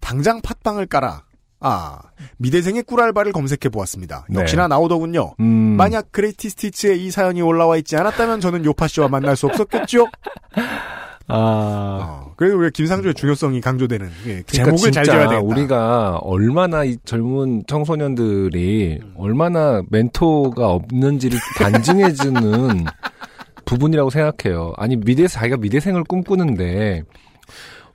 [0.00, 1.24] 당장 팟빵을 깔아
[1.66, 1.98] 아
[2.36, 4.26] 미대생의 꿀알바를 검색해 보았습니다.
[4.28, 4.40] 네.
[4.40, 5.32] 역시나 나오더군요.
[5.40, 5.46] 음,
[5.78, 10.06] 만약 그레이티 스티치에 이 사연이 올라와 있지 않았다면 저는 요파 씨와 만날 수 없었겠죠.
[11.26, 15.40] 아, 어, 그래도 우리가 김상조의 중요성이 강조되는 예, 그러니까 제목을 잘 지어야 되겠다.
[15.40, 22.84] 우리가 얼마나 이 젊은 청소년들이 얼마나 멘토가 없는지를 반증해주는
[23.64, 24.74] 부분이라고 생각해요.
[24.76, 27.04] 아니 미대 자기가 미대생을 꿈꾸는데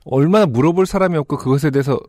[0.06, 2.00] 얼마나 물어볼 사람이 없고 그것에 대해서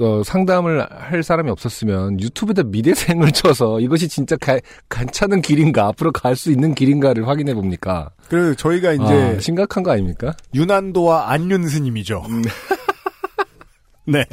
[0.00, 4.58] 어, 상담을 할 사람이 없었으면 유튜브에다 미대생을 쳐서 이것이 진짜 가-
[4.90, 8.10] 괜찮은 길인가 앞으로 갈 수 있는 길인가를 확인해 봅니까?
[8.28, 9.02] 그래서 저희가 이제
[9.36, 10.34] 아, 심각한 거 아닙니까?
[10.54, 12.22] 윤한도와 안윤 스님이죠.
[12.28, 12.42] 음.
[14.06, 14.24] 네.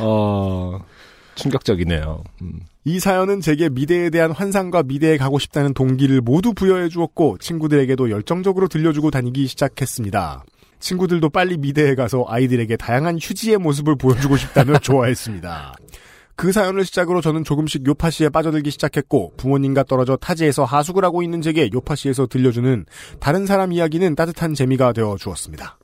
[0.00, 0.78] 어
[1.34, 2.24] 충격적이네요.
[2.42, 2.60] 음.
[2.84, 8.68] 이 사연은 제게 미대에 대한 환상과 미대에 가고 싶다는 동기를 모두 부여해 주었고 친구들에게도 열정적으로
[8.68, 10.44] 들려주고 다니기 시작했습니다.
[10.84, 15.74] 친구들도 빨리 미대에 가서 아이들에게 다양한 휴지의 모습을 보여주고 싶다며 좋아했습니다.
[16.36, 21.70] 그 사연을 시작으로 저는 조금씩 요파시에 빠져들기 시작했고 부모님과 떨어져 타지에서 하숙을 하고 있는 제게
[21.72, 22.84] 요파시에서 들려주는
[23.18, 25.78] 다른 사람 이야기는 따뜻한 재미가 되어 주었습니다.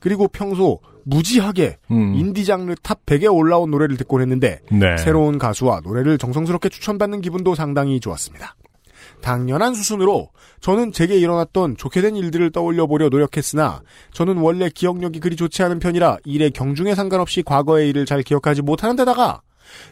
[0.00, 2.14] 그리고 평소 무지하게 음.
[2.14, 4.98] 인디 장르 top 100에 올라온 노래를 듣곤 했는데 네.
[4.98, 8.54] 새로운 가수와 노래를 정성스럽게 추천받는 기분도 상당히 좋았습니다.
[9.20, 10.30] 당연한 수순으로
[10.60, 13.82] 저는 제게 일어났던 좋게 된 일들을 떠올려 보려 노력했으나
[14.12, 18.96] 저는 원래 기억력이 그리 좋지 않은 편이라 일의 경중에 상관없이 과거의 일을 잘 기억하지 못하는
[18.96, 19.42] 데다가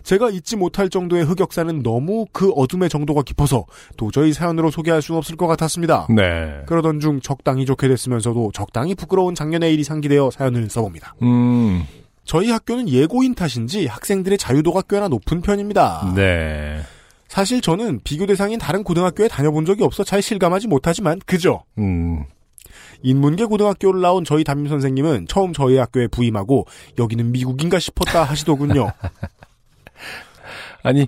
[0.03, 3.65] 제가 잊지 못할 정도의 흑역사는 너무 그 어둠의 정도가 깊어서
[3.97, 6.09] 도저히 사연으로 소개할 수는 없을 것 같았습니다.
[6.11, 6.63] 네.
[6.67, 11.15] 그러던 중 적당히 좋게 됐으면서도 적당히 부끄러운 작년의 일이 상기되어 사연을 써봅니다.
[11.23, 11.85] 음.
[12.25, 16.13] 저희 학교는 예고인 탓인지 학생들의 자유도가 꽤나 높은 편입니다.
[16.15, 16.81] 네.
[17.29, 21.63] 사실 저는 비교 대상인 다른 고등학교에 다녀본 적이 없어 잘 실감하지 못하지만 그죠.
[21.79, 22.25] 음.
[23.03, 26.67] 인문계 고등학교를 나온 저희 담임 선생님은 처음 저희 학교에 부임하고
[26.99, 28.91] 여기는 미국인가 싶었다 하시더군요.
[30.83, 31.07] 아니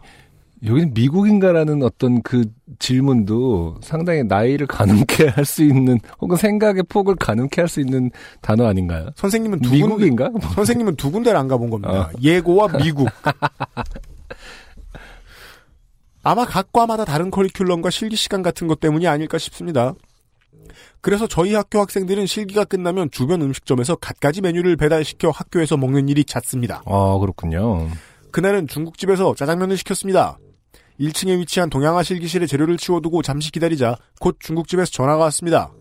[0.64, 2.44] 여기는 미국인가라는 어떤 그
[2.78, 8.10] 질문도 상당히 나이를 가늠케 할 수 있는 혹은 생각의 폭을 가늠케 할 수 있는
[8.42, 9.08] 단어 아닌가요?
[9.16, 10.30] 선생님은 두 군데, 미국인가?
[10.54, 11.90] 선생님은 두 군데를 안 가본 겁니다.
[11.92, 12.10] 어.
[12.22, 13.08] 예고와 미국.
[16.22, 19.94] 아마 각 과마다 다른 커리큘럼과 실기 시간 같은 것 때문이 아닐까 싶습니다.
[21.00, 26.82] 그래서 저희 학교 학생들은 실기가 끝나면 주변 음식점에서 갖가지 메뉴를 배달시켜 학교에서 먹는 일이 잦습니다.
[26.86, 27.88] 아 그렇군요.
[28.30, 30.38] 그날은 중국집에서 짜장면을 시켰습니다.
[31.00, 35.72] 1층에 위치한 동양화 실기실에 재료를 치워두고 잠시 기다리자 곧 중국집에서 전화가 왔습니다.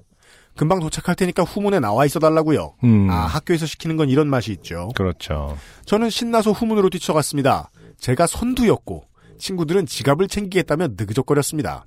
[0.56, 2.76] 금방 도착할 테니까 후문에 나와 있어 달라고요.
[2.84, 3.10] 음.
[3.10, 4.90] 아 학교에서 시키는 건 이런 맛이 있죠.
[4.96, 5.58] 그렇죠.
[5.86, 7.70] 저는 신나서 후문으로 뛰쳐갔습니다.
[7.98, 9.04] 제가 선두였고
[9.40, 11.86] 친구들은 지갑을 챙기겠다며 느그적거렸습니다.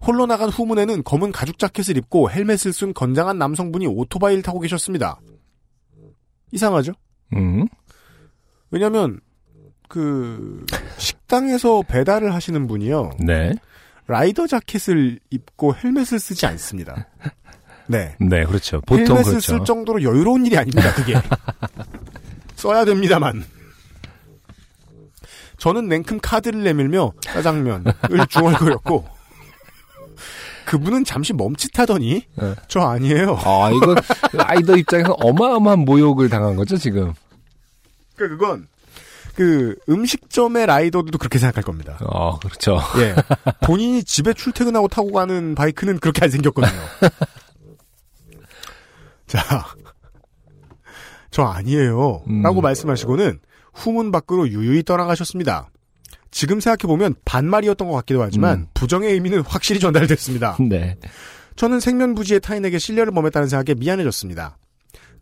[0.00, 5.20] 홀로 나간 후문에는 검은 가죽 자켓을 입고 헬멧을 쓴 건장한 남성분이 오토바이를 타고 계셨습니다.
[6.52, 6.92] 이상하죠?
[7.34, 7.66] 음.
[8.70, 9.20] 왜냐면
[9.88, 10.64] 그
[10.98, 13.10] 식당에서 배달을 하시는 분이요.
[13.20, 13.54] 네.
[14.06, 17.08] 라이더 자켓을 입고 헬멧을 쓰지 않습니다.
[17.86, 18.16] 네.
[18.20, 18.80] 네, 그렇죠.
[18.82, 19.40] 보통 헬멧을 그렇죠.
[19.40, 20.92] 쓸 정도로 여유로운 일이 아닙니다.
[20.94, 21.14] 그게
[22.56, 23.44] 써야 됩니다만.
[25.64, 27.94] 저는 냉큼 카드를 내밀며 짜장면을
[28.28, 29.08] 중얼거렸고
[30.66, 32.54] 그분은 잠시 멈칫하더니 네.
[32.68, 33.38] 저 아니에요.
[33.42, 33.96] 아, 이건
[34.36, 37.14] 아이더 입장에서 어마어마한 모욕을 당한 거죠, 지금.
[38.14, 38.68] 그 그건
[39.36, 41.96] 그 음식점의 라이더들도 그렇게 생각할 겁니다.
[42.02, 42.78] 어, 그렇죠.
[42.98, 43.14] 예.
[43.64, 46.78] 본인이 집에 출퇴근하고 타고 가는 바이크는 그렇게 안 생겼거든요.
[49.26, 49.64] 자,
[51.30, 52.22] 저 아니에요.
[52.28, 52.42] 음.
[52.42, 53.40] 라고 말씀하시고는
[53.74, 55.70] 후문 밖으로 유유히 떠나가셨습니다.
[56.30, 58.66] 지금 생각해보면 반말이었던 것 같기도 하지만 음.
[58.74, 60.56] 부정의 의미는 확실히 전달됐습니다.
[60.68, 60.96] 네.
[61.56, 64.56] 저는 생면부지의 타인에게 신뢰를 범했다는 생각에 미안해졌습니다.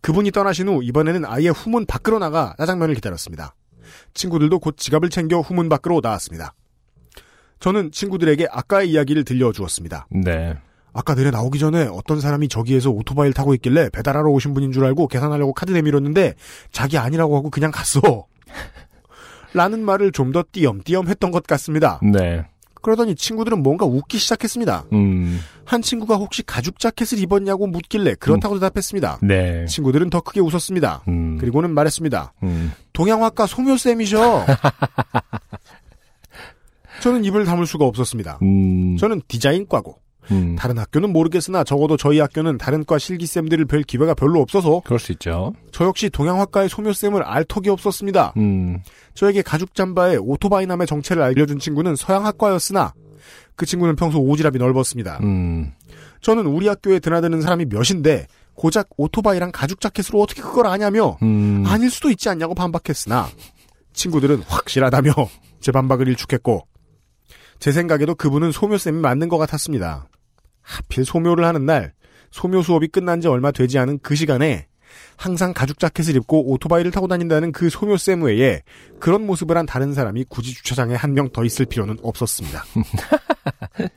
[0.00, 3.54] 그분이 떠나신 후 이번에는 아예 후문 밖으로 나가 짜장면을 기다렸습니다.
[4.14, 6.54] 친구들도 곧 지갑을 챙겨 후문 밖으로 나왔습니다.
[7.60, 10.06] 저는 친구들에게 아까의 이야기를 들려주었습니다.
[10.10, 10.56] 네.
[10.92, 15.08] 아까 내려 나오기 전에 어떤 사람이 저기에서 오토바이를 타고 있길래 배달하러 오신 분인 줄 알고
[15.08, 16.34] 계산하려고 카드 내밀었는데
[16.70, 18.26] 자기 아니라고 하고 그냥 갔어.
[19.54, 22.00] 라는 말을 좀 더 띄엄띄엄 했던 것 같습니다.
[22.02, 22.44] 네.
[22.80, 24.86] 그러더니 친구들은 뭔가 웃기 시작했습니다.
[24.92, 25.38] 음.
[25.64, 29.18] 한 친구가 혹시 가죽 자켓을 입었냐고 묻길래 그렇다고 대답했습니다.
[29.22, 29.66] 네.
[29.66, 31.02] 친구들은 더 크게 웃었습니다.
[31.06, 31.38] 음.
[31.38, 32.32] 그리고는 말했습니다.
[32.42, 32.72] 음.
[32.92, 34.46] 동양화과 소묘쌤이셔.
[37.02, 38.38] 저는 입을 다물 수가 없었습니다.
[38.42, 38.96] 음.
[38.96, 39.98] 저는 디자인과고
[40.30, 40.56] 음.
[40.56, 45.12] 다른 학교는 모르겠으나 적어도 저희 학교는 다른 과 실기쌤들을 뵐 기회가 별로 없어서 그럴 수
[45.12, 45.52] 있죠.
[45.72, 48.34] 저 역시 동양화과의 소묘쌤을 알 턱이 없었습니다.
[48.36, 48.80] 음.
[49.14, 52.94] 저에게 가죽 잠바에 오토바이 남의 정체를 알려준 친구는 서양학과였으나
[53.56, 55.18] 그 친구는 평소 오지랖이 넓었습니다.
[55.22, 55.72] 음.
[56.20, 61.64] 저는 우리 학교에 드나드는 사람이 몇인데 고작 오토바이랑 가죽 자켓으로 어떻게 그걸 아냐며 음.
[61.66, 63.28] 아닐 수도 있지 않냐고 반박했으나
[63.92, 65.12] 친구들은 확실하다며
[65.60, 66.66] 제 반박을 일축했고
[67.58, 70.08] 제 생각에도 그분은 소묘쌤이 맞는 것 같았습니다.
[70.62, 71.92] 하필 소묘를 하는 날
[72.30, 74.66] 소묘 수업이 끝난 지 얼마 되지 않은 그 시간에
[75.16, 78.62] 항상 가죽 자켓을 입고 오토바이를 타고 다닌다는 그 소묘쌤 외에
[79.00, 82.64] 그런 모습을 한 다른 사람이 굳이 주차장에 한 명 더 있을 필요는 없었습니다.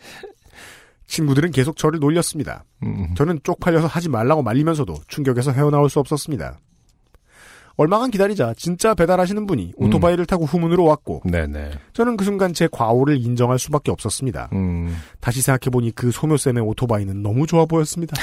[1.08, 2.64] 친구들은 계속 저를 놀렸습니다.
[2.84, 3.14] 음.
[3.16, 6.60] 저는 쪽팔려서 하지 말라고 말리면서도 충격에서 헤어나올 수 없었습니다.
[7.78, 11.72] 얼마간 기다리자 진짜 배달하시는 분이 오토바이를 타고 후문으로 왔고 네네.
[11.94, 14.50] 저는 그 순간 제 과오를 인정할 수밖에 없었습니다.
[14.54, 14.96] 음.
[15.20, 18.16] 다시 생각해보니 그 소묘쌤의 오토바이는 너무 좋아 보였습니다.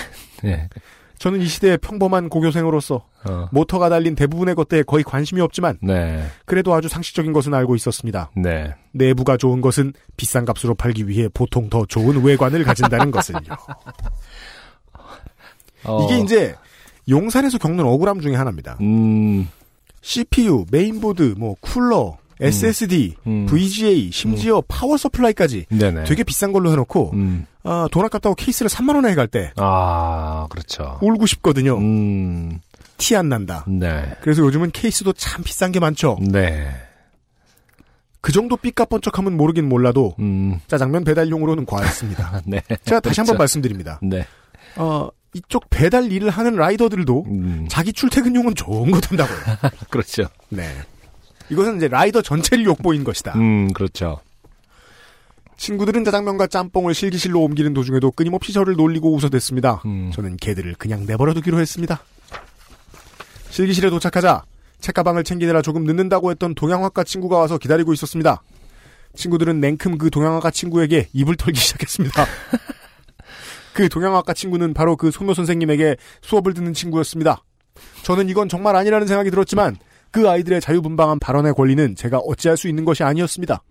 [0.43, 0.69] 네.
[1.23, 3.49] 저는 이 시대의 평범한 고교생으로서 어.
[3.53, 6.25] 모터가 달린 대부분의 것들에 거의 관심이 없지만 네.
[6.47, 8.33] 그래도 아주 상식적인 것은 알고 있었습니다.
[8.35, 8.75] 네.
[8.91, 13.39] 내부가 좋은 것은 비싼 값으로 팔기 위해 보통 더 좋은 외관을 가진다는 것을요.
[15.85, 16.05] 어.
[16.05, 16.57] 이게 이제
[17.09, 18.79] 용산에서 겪는 억울함 중에 하나입니다.
[18.81, 19.49] 음.
[20.01, 23.47] CPU, 메인보드, 뭐 쿨러, SSD, 음.
[23.47, 26.05] VGA, 심지어 power supply까지 네네.
[26.05, 27.47] 되게 비싼 걸로 해놓고 음.
[27.63, 30.99] 아, 돈 아깝다고 케이스를 3만 원에 해갈 때 아, 그렇죠.
[31.01, 31.79] 울고 싶거든요.
[31.79, 32.61] 음.
[32.99, 33.65] 티안 난다.
[33.69, 34.15] 네.
[34.21, 36.19] 그래서 요즘은 케이스도 참 비싼 게 많죠.
[36.21, 36.69] 네.
[38.21, 40.61] 그 정도 삐까번쩍하면 모르긴 몰라도 음.
[40.69, 42.43] 짜장면 배달용으로는 과했습니다.
[42.47, 42.63] 네.
[42.85, 43.39] 제가 다시 한번 그렇죠.
[43.39, 43.99] 말씀드립니다.
[44.03, 44.25] 네.
[44.77, 47.67] 어, 이쪽 배달 일을 하는 라이더들도 음.
[47.69, 49.39] 자기 출퇴근용은 좋은 거 탄다고요.
[49.91, 50.29] 그렇죠.
[50.51, 50.69] 네.
[51.49, 53.33] 이것은 이제 라이더 전체를 욕보인 것이다.
[53.37, 54.21] 음, 그렇죠.
[55.57, 59.83] 친구들은 짜장면과 짬뽕을 실기실로 옮기는 도중에도 끊임없이 저를 놀리고 웃어댔습니다.
[59.87, 60.11] 음.
[60.13, 62.03] 저는 걔들을 그냥 내버려두기로 했습니다.
[63.51, 64.45] 실기실에 도착하자
[64.81, 68.43] 책가방을 챙기느라 조금 늦는다고 했던 동양학과 친구가 와서 기다리고 있었습니다.
[69.15, 72.27] 친구들은 냉큼 그 동양학과 친구에게 입을 털기 시작했습니다.
[73.75, 77.43] 그 동양학과 친구는 바로 그 소묘 선생님에게 수업을 듣는 친구였습니다.
[78.03, 79.77] 저는 이건 정말 아니라는 생각이 들었지만
[80.11, 83.63] 그 아이들의 자유분방한 발언의 권리는 제가 어찌할 수 있는 것이 아니었습니다.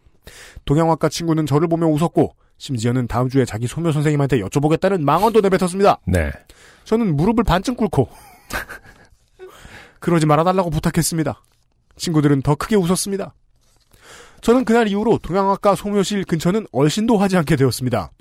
[0.65, 5.99] 동양학과 친구는 저를 보며 웃었고 심지어는 다음 주에 자기 소묘 선생님한테 여쭤보겠다는 망언도 내뱉었습니다.
[6.05, 6.31] 네.
[6.83, 8.09] 저는 무릎을 반쯤 꿇고
[9.99, 11.41] 그러지 말아달라고 부탁했습니다.
[11.95, 13.33] 친구들은 더 크게 웃었습니다.
[14.41, 18.11] 저는 그날 이후로 동양학과 소묘실 근처는 얼씬도 하지 않게 되었습니다.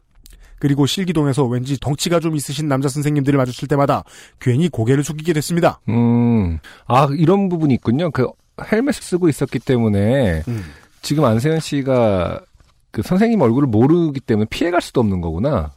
[0.60, 4.04] 그리고 실기동에서 왠지 덩치가 좀 있으신 남자 선생님들을 마주칠 때마다
[4.38, 5.80] 괜히 고개를 숙이게 됐습니다.
[5.88, 6.58] 음.
[6.86, 8.10] 아, 이런 부분이 있군요.
[8.12, 8.28] 그
[8.70, 10.64] 헬멧을 쓰고 있었기 때문에 음.
[11.02, 12.42] 지금 안세현 씨가
[12.92, 15.72] 그 선생님 얼굴을 모르기 때문에 피해갈 수도 없는 거구나.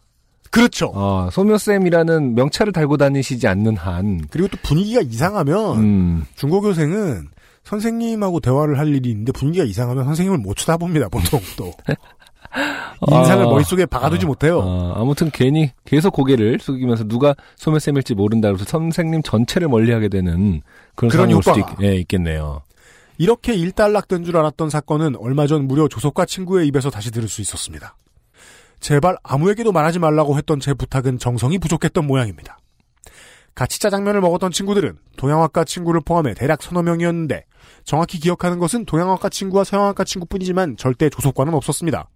[0.52, 0.92] 그렇죠.
[0.94, 4.22] 아, 소묘쌤이라는 명찰을 달고 다니시지 않는 한.
[4.30, 6.26] 그리고 또 분위기가 이상하면 음.
[6.36, 7.30] 중고교생은
[7.64, 11.74] 선생님하고 대화를 할 일이 있는데 분위기가 이상하면 선생님을 못 쳐다봅니다, 보통 또.
[13.10, 13.50] 인상을 아.
[13.50, 14.62] 머릿속에 박아두지 못해요.
[14.62, 20.62] 아, 아무튼 괜히 계속 고개를 숙이면서 누가 소묘쌤일지 모른다 그래서 선생님 전체를 멀리하게 되는
[20.96, 21.60] 그런, 그런 효과가.
[21.60, 22.62] 있, 예, 있겠네요.
[23.18, 27.96] 이렇게 일단락된 줄 알았던 사건은 얼마 전 무려 조석과 친구의 입에서 다시 들을 수 있었습니다.
[28.80, 32.58] 제발 아무에게도 말하지 말라고 했던 제 부탁은 정성이 부족했던 모양입니다.
[33.56, 37.46] 같이 짜장면을 먹었던 친구들은 동양학과 친구를 포함해 대략 서너 명이었는데
[37.84, 42.10] 정확히 기억하는 것은 동양학과 친구와 서양학과 친구뿐이지만 절대 조속과는 없었습니다.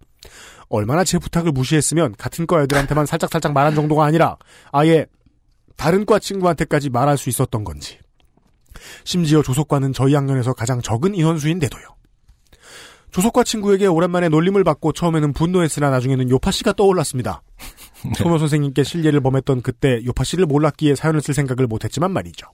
[0.68, 4.36] 얼마나 제 부탁을 무시했으면 같은 과 애들한테만 살짝살짝 말한 정도가 아니라
[4.72, 5.06] 아예
[5.76, 7.98] 다른 과 친구한테까지 말할 수 있었던 건지.
[9.04, 11.84] 심지어 조속과는 저희 학년에서 가장 적은 인원수인데도요.
[13.10, 17.42] 조속과 친구에게 오랜만에 놀림을 받고 처음에는 분노했으나 나중에는 요파 씨가 떠올랐습니다.
[18.16, 22.46] 소묘 선생님께 실례를 범했던 그때 요파 씨를 몰랐기에 사연을 쓸 생각을 못했지만 말이죠.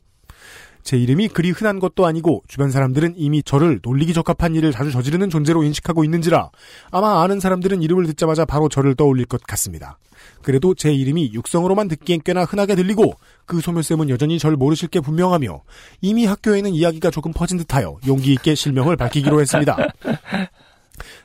[0.85, 5.31] 제 이름이 그리 흔한 것도 아니고 주변 사람들은 이미 저를 놀리기 적합한 일을 자주 저지르는
[5.31, 6.51] 존재로 인식하고 있는지라
[6.91, 9.99] 아마 아는 사람들은 이름을 듣자마자 바로 저를 떠올릴 것 같습니다.
[10.43, 13.15] 그래도 제 이름이 육성으로만 듣기엔 꽤나 흔하게 들리고
[13.47, 15.63] 그 소멸쌤은 여전히 절 모르실 게 분명하며
[16.03, 19.77] 이미 학교에는 이야기가 조금 퍼진 듯하여 용기 있게 실명을 밝히기로 했습니다.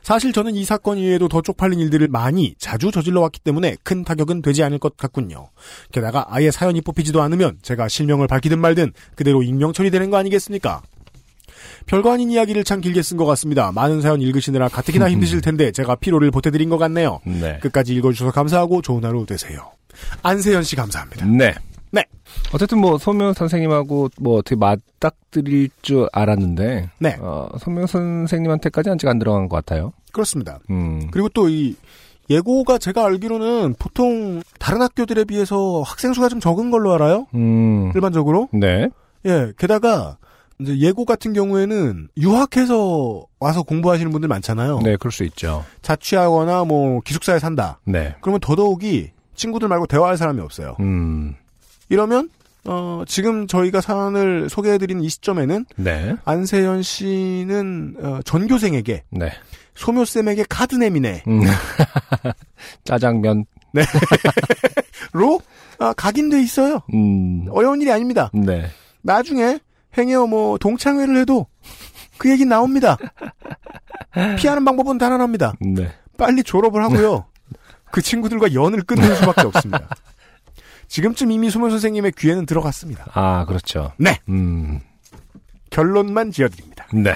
[0.02, 4.42] 사실 저는 이 사건 이외에도 더 쪽팔린 일들을 많이 자주 저질러 왔기 때문에 큰 타격은
[4.42, 5.48] 되지 않을 것 같군요.
[5.92, 10.82] 게다가 아예 사연이 뽑히지도 않으면 제가 실명을 밝히든 말든 그대로 익명 처리되는 거 아니겠습니까?
[11.86, 13.72] 별거 아닌 이야기를 참 길게 쓴 것 같습니다.
[13.72, 17.20] 많은 사연 읽으시느라 가뜩이나 힘드실 텐데 제가 피로를 보태드린 것 같네요.
[17.24, 17.58] 네.
[17.60, 19.70] 끝까지 읽어주셔서 감사하고 좋은 하루 되세요.
[20.22, 21.26] 안세현 씨 감사합니다.
[21.26, 21.54] 네.
[22.44, 22.50] 네.
[22.52, 27.16] 어쨌든 뭐 소명 선생님하고 뭐 어떻게 맞닥뜨릴 줄 알았는데 네.
[27.20, 29.92] 어, 소명 선생님한테까지 아직 안 들어간 것 같아요.
[30.12, 30.58] 그렇습니다.
[30.70, 31.08] 음.
[31.10, 31.76] 그리고 또 이
[32.30, 37.26] 예고가 제가 알기로는 보통 다른 학교들에 비해서 학생 수가 좀 적은 걸로 알아요.
[37.34, 37.90] 음.
[37.94, 38.48] 일반적으로.
[38.52, 38.88] 네.
[39.26, 39.52] 예.
[39.58, 40.16] 게다가
[40.60, 44.78] 이제 예고 같은 경우에는 유학해서 와서 공부하시는 분들 많잖아요.
[44.84, 45.64] 네, 그럴 수 있죠.
[45.82, 47.80] 자취하거나 뭐 기숙사에 산다.
[47.84, 48.14] 네.
[48.20, 50.76] 그러면 더더욱이 친구들 말고 대화할 사람이 없어요.
[50.80, 51.34] 음.
[51.90, 52.30] 이러면
[52.64, 56.16] 어, 지금 저희가 사안을 소개해드린 이 시점에는 네.
[56.24, 59.32] 안세현 씨는 어, 전교생에게 네.
[59.74, 61.42] 소묘쌤에게 카드네미네로 음.
[62.84, 63.44] 짜장면.
[65.78, 66.80] 아, 각인돼 있어요.
[66.92, 67.46] 음.
[67.50, 68.30] 어려운 일이 아닙니다.
[68.34, 68.68] 네.
[69.02, 69.58] 나중에
[69.96, 71.46] 행여 뭐 동창회를 해도
[72.18, 72.98] 그 얘기 나옵니다.
[74.38, 75.54] 피하는 방법은 단 하나입니다.
[75.60, 75.90] 네.
[76.18, 77.24] 빨리 졸업을 하고요.
[77.90, 79.88] 그 친구들과 연을 끊는 수밖에 없습니다.
[80.90, 83.06] 지금쯤 이미 소면 선생님의 귀에는 들어갔습니다.
[83.14, 83.92] 아, 그렇죠.
[83.96, 84.18] 네.
[84.28, 84.80] 음.
[85.70, 86.88] 결론만 지어드립니다.
[86.92, 87.14] 네.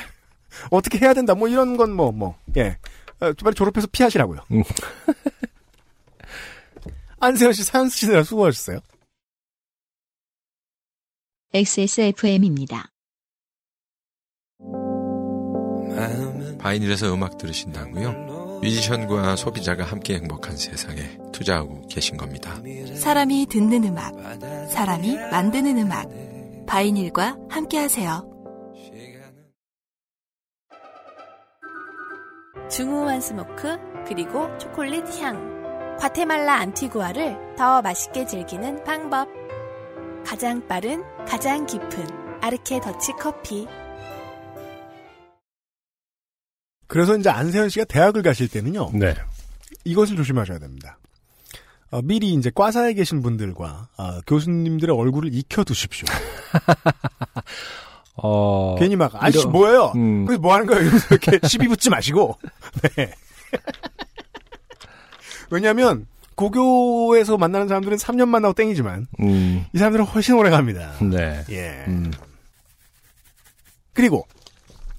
[0.70, 1.34] 어떻게 해야 된다.
[1.34, 2.38] 뭐 이런 건 뭐 뭐.
[2.56, 2.78] 예.
[3.20, 4.40] 어, 빨리 졸업해서 피하시라고요.
[4.52, 4.62] 음.
[7.18, 8.78] 안세현 씨 사연 쓰시느라 수고하셨어요.
[11.52, 12.86] XSFM입니다.
[16.59, 18.34] 바이닐에서 음악 들으신다고요?
[18.64, 22.56] 뮤지션과 소비자가 함께 행복한 세상에 투자하고 계신 겁니다.
[22.96, 24.14] 사람이 듣는 음악,
[24.70, 26.08] 사람이 만드는 음악.
[26.66, 28.26] 바이닐과 함께 하세요.
[32.70, 33.76] 중후한 스모크
[34.08, 35.96] 그리고 초콜릿 향.
[35.98, 39.28] 과테말라 안티구아를 더 맛있게 즐기는 방법.
[40.24, 43.68] 가장 빠른, 가장 깊은 아르케 더치 커피.
[46.86, 48.90] 그래서 이제 안세현 씨가 대학을 가실 때는요.
[48.94, 49.15] 네.
[49.85, 50.98] 이것을 조심하셔야 됩니다.
[51.90, 56.06] 어, 미리 이제 과사에 계신 분들과 어, 교수님들의 얼굴을 익혀 두십시오.
[58.16, 58.77] 어.
[58.78, 59.93] 괜히 막 아저씨 이런- 뭐예요?
[59.97, 60.24] 음.
[60.24, 60.89] 그래서 뭐 하는 거예요?
[61.11, 62.39] 이렇게 시비 붙지 마시고.
[62.97, 63.12] 네.
[65.51, 66.06] 왜냐하면
[66.36, 69.65] 고교에서 만나는 사람들은 3년 만나고 땡이지만 음.
[69.73, 70.93] 이 사람들은 훨씬 오래 갑니다.
[71.01, 71.44] 네.
[71.51, 71.85] 예.
[71.86, 72.11] 음.
[73.93, 74.27] 그리고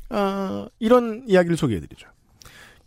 [0.09, 2.07] 어, 이런 이야기를 소개해드리죠.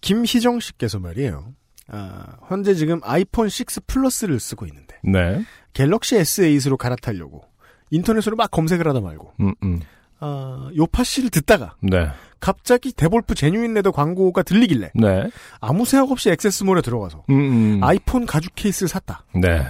[0.01, 1.53] 김희정 씨께서 말이에요.
[1.89, 5.43] 아, 현재 지금 아이폰 6 플러스를 쓰고 있는데 네.
[5.73, 7.45] 갤럭시 S8으로 갈아타려고
[7.91, 9.81] 인터넷으로 막 검색을 하다 말고 음, 음.
[10.21, 12.09] 아, 요파시를 듣다가 네.
[12.41, 15.31] 갑자기 데볼프 genuine leather 광고가 들리길래 네.
[15.61, 17.35] 아무 생각 없이 액세스몰에 들어가서 음,
[17.79, 17.81] 음.
[17.83, 19.25] 아이폰 가죽 케이스를 샀다.
[19.35, 19.65] 네.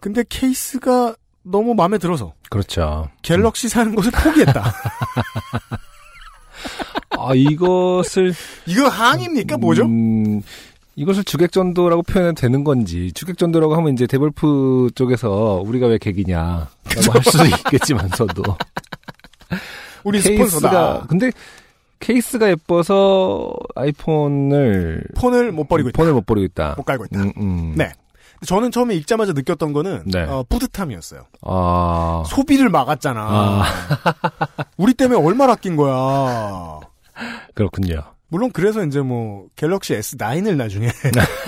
[0.00, 3.08] 근데 케이스가 너무 마음에 들어서 그렇죠.
[3.22, 4.72] 갤럭시 사는 것을 포기했다.
[7.18, 8.34] 아, 이것을.
[8.66, 9.56] 이거 항입니까?
[9.56, 9.84] 뭐죠?
[9.84, 10.42] 음,
[10.96, 17.22] 이것을 주객전도라고 표현해도 되는 건지, 주객전도라고 하면 이제 데볼프 쪽에서 우리가 왜 객이냐, 라고 할
[17.22, 18.42] 수도 있겠지만서도.
[20.04, 21.06] 우리 케이스가, 스폰서다.
[21.08, 21.32] 근데
[22.00, 25.96] 케이스가 예뻐서 아이폰을, 폰을 못 버리고 있다.
[25.96, 26.74] 폰을 못 버리고 있다.
[26.76, 27.22] 못 갈고 있다.
[27.22, 27.74] 음, 음.
[27.76, 27.90] 네.
[28.46, 30.22] 저는 처음에 읽자마자 느꼈던 거는 네.
[30.22, 31.26] 어, 뿌듯함이었어요.
[31.42, 33.20] 아, 소비를 막았잖아.
[33.20, 33.64] 아.
[34.78, 36.80] 우리 때문에 얼마나 아낀 거야.
[37.54, 38.02] 그렇군요.
[38.28, 40.88] 물론 그래서 이제 뭐 갤럭시 S9을 나중에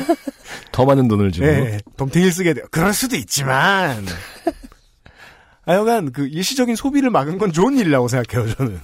[0.72, 1.46] 더 많은 돈을 주고.
[1.46, 2.66] 예, 덤탱이를 쓰게 돼요.
[2.70, 4.04] 그럴 수도 있지만
[5.66, 8.54] 하여간 그 일시적인 소비를 막은 건 좋은 일이라고 생각해요.
[8.54, 8.80] 저는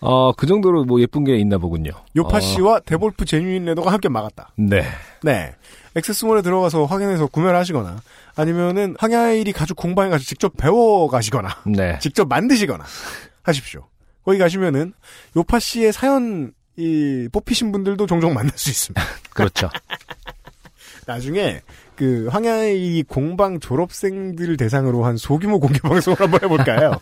[0.00, 1.92] 어, 그 정도로 뭐 예쁜 게 있나 보군요.
[2.16, 4.52] 요파 어, 씨와 데볼프 제뉴인 레더가 함께 막았다.
[4.56, 4.84] 네.
[5.22, 5.54] 네.
[5.96, 8.00] 액세스몰에 들어가서 확인해서 구매를 하시거나
[8.36, 11.98] 아니면은 항야일이 가죽 공방에 가서 직접 배워 가시거나 네.
[12.02, 12.84] 직접 만드시거나
[13.42, 13.86] 하십시오.
[14.24, 14.92] 거기 가시면은
[15.36, 19.02] 요파 씨의 사연 이 뽑히신 분들도 종종 만날 수 있습니다.
[19.34, 19.68] 그렇죠.
[21.06, 21.60] 나중에
[21.96, 27.00] 그 황야이 공방 졸업생들을 대상으로 한 소규모 공개 방송을 한번 해볼까요?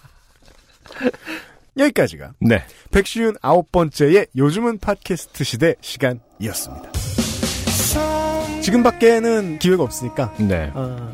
[1.77, 2.65] 여기까지가 네.
[2.91, 6.91] 159번째의 요즘은 팟캐스트 시대 시간이었습니다.
[8.69, 10.71] 지금 밖에는 기회가 없으니까 네.
[10.75, 11.11] 어,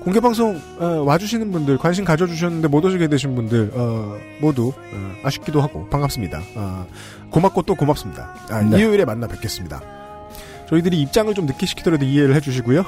[0.00, 5.62] 공개 방송 어, 와주시는 분들 관심 가져주셨는데 못 오시게 되신 분들 어, 모두 어, 아쉽기도
[5.62, 6.42] 하고 반갑습니다.
[6.54, 6.86] 어,
[7.30, 8.34] 고맙고 또 고맙습니다.
[8.50, 8.76] 아, 네.
[8.76, 9.80] 일요일에 만나 뵙겠습니다.
[10.68, 12.84] 저희들이 입장을 좀 늦게 시키더라도 이해를 해주시고요.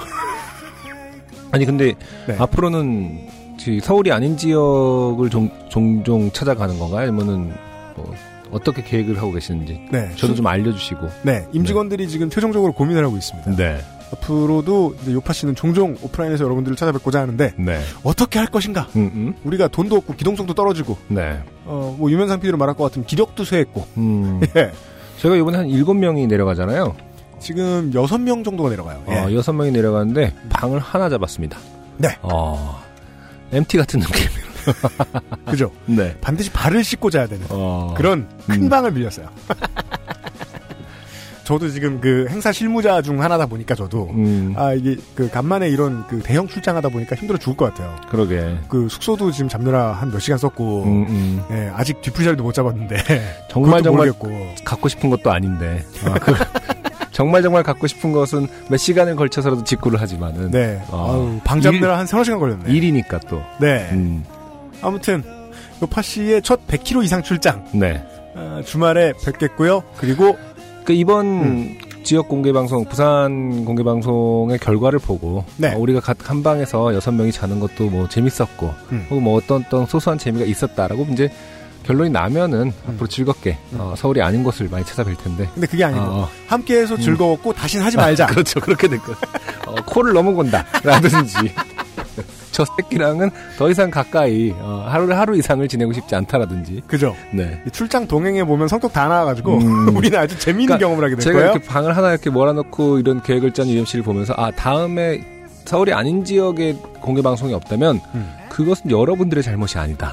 [1.50, 1.94] 아니 근데
[2.28, 2.36] 네.
[2.38, 3.26] 앞으로는
[3.56, 7.08] 지- 서울이 아닌 지역을 종, 종종 찾아가는 건가요?
[7.08, 7.54] 아니면은
[7.96, 8.14] 뭐
[8.50, 10.10] 어떻게 계획을 하고 계시는지 네.
[10.16, 11.08] 저도 좀 알려주시고.
[11.22, 11.46] 네.
[11.52, 13.56] 임직원들이 지금 최종적으로 고민을 하고 있습니다.
[13.56, 13.80] 네.
[14.12, 17.80] 앞으로도 요파 씨는 종종 오프라인에서 여러분들을 찾아뵙고자 하는데 네.
[18.02, 18.88] 어떻게 할 것인가?
[18.96, 19.34] 음, 음.
[19.44, 21.40] 우리가 돈도 없고 기동성도 떨어지고 네.
[21.64, 24.40] 어, 뭐 유명상 PD로 말할 것 같으면 기력도 쇠했고 음.
[24.56, 24.72] 예.
[25.18, 26.94] 저희가 이번에 한 일곱 명이 내려가잖아요.
[27.40, 29.02] 지금 여섯 명 정도가 내려가요.
[29.08, 29.14] 예.
[29.14, 31.58] 어, 여섯 명이 내려가는데 방을 하나 잡았습니다.
[31.98, 32.16] 네.
[32.22, 32.80] 어,
[33.52, 34.26] MT 같은 느낌.
[35.46, 35.70] 그죠?
[35.86, 36.16] 네.
[36.20, 38.68] 반드시 발을 씻고 자야 되는 어, 그런 큰 음.
[38.68, 39.28] 방을 빌렸어요.
[41.44, 46.06] 저도 지금 그 행사 실무자 중 하나다 보니까 저도 음, 아 이게 그 간만에 이런
[46.08, 47.94] 그 대형 출장하다 보니까 힘들어 죽을 것 같아요.
[48.08, 48.56] 그러게.
[48.68, 51.44] 그 숙소도 지금 잡느라 한 몇 시간 썼고 음, 음.
[51.50, 52.96] 예, 아직 뒤풀이자리도 못 잡았는데
[53.50, 55.84] 정말 정말 모르겠고 갖고 싶은 것도 아닌데.
[56.04, 56.32] 아, 그,
[57.10, 60.50] 정말 정말 갖고 싶은 것은 몇 시간을 걸쳐서라도 직구를 하지만은.
[60.52, 61.40] 네 어.
[61.44, 62.72] 방 잡느라 한 서너 시간 걸렸네.
[62.72, 63.42] 일이니까 또.
[63.60, 64.24] 네 음,
[64.82, 65.22] 아무튼
[65.82, 68.02] 요파 씨의 첫 100km 이상 출장 네.
[68.36, 69.82] 아, 주말에 뵙겠고요.
[69.96, 70.36] 그리고
[70.84, 71.78] 그 이번 음.
[72.02, 75.72] 지역 공개 방송, 부산 공개 방송의 결과를 보고 네.
[75.74, 79.06] 어, 우리가 각 한 방에서 여섯 명이 자는 것도 뭐 재밌었고, 음.
[79.10, 81.30] 혹은 뭐 어떤 어떤 소소한 재미가 있었다라고 이제
[81.84, 85.48] 결론이 나면은 앞으로 즐겁게 어, 서울이 아닌 곳을 많이 찾아뵐 텐데.
[85.54, 88.26] 근데 그게 아니고 어, 함께해서 즐거웠고 다신 하지 말자.
[88.26, 88.60] 그렇죠.
[88.60, 89.12] 그렇게 될 거.
[89.66, 90.64] 어, 코를 넘어간다.
[90.82, 91.36] 라든지.
[92.54, 96.82] 저 새끼랑은 더 이상 가까이 어, 하루를 하루 이상을 지내고 싶지 않다라든지.
[96.86, 97.16] 그죠?
[97.32, 97.60] 네.
[97.66, 99.88] 이 출장 동행해 보면 성격 다 나와가지고 음.
[99.96, 101.50] 우리는 아주 재미있는 그러니까 경험을 하게 될 제가 거예요.
[101.50, 105.20] 이렇게 방을 하나 이렇게 몰아놓고 이런 계획을 짠 UMC를 보면서 아 다음에
[105.64, 108.34] 서울이 아닌 지역에 공개 방송이 없다면 음.
[108.50, 110.12] 그것은 여러분들의 잘못이 아니다.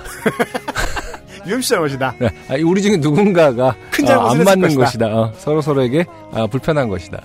[1.46, 2.16] UMC 잘못이다.
[2.18, 4.84] 네, 아, 우리 중에 누군가가 큰 어, 안 맞는 것이다.
[4.84, 5.06] 것이다.
[5.08, 7.22] 어, 서로 서로에게 아, 불편한 것이다.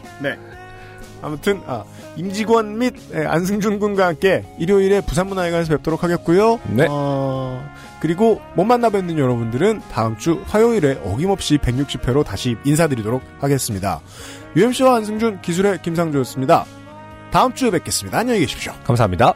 [1.23, 1.85] 아무튼 아,
[2.17, 6.61] 임직원 및 예, 안승준 군과 함께 일요일에 부산문화회관에서 뵙도록 하겠고요.
[6.69, 6.87] 네.
[6.89, 7.65] 어,
[8.01, 14.01] 그리고 못 만나 뵙는 여러분들은 다음 주 화요일에 어김없이 160회로 다시 인사드리도록 하겠습니다.
[14.57, 16.65] UMC와 안승준 기술의 김상조였습니다.
[17.31, 18.19] 다음 주에 뵙겠습니다.
[18.19, 18.73] 안녕히 계십시오.
[18.85, 19.35] 감사합니다.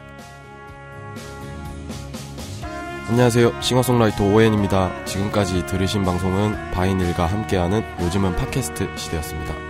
[3.08, 3.60] 안녕하세요.
[3.60, 5.04] 싱어송라이터 오엔입니다.
[5.04, 9.69] 지금까지 들으신 방송은 바이닐과 함께하는 요즘은 팟캐스트 시대였습니다.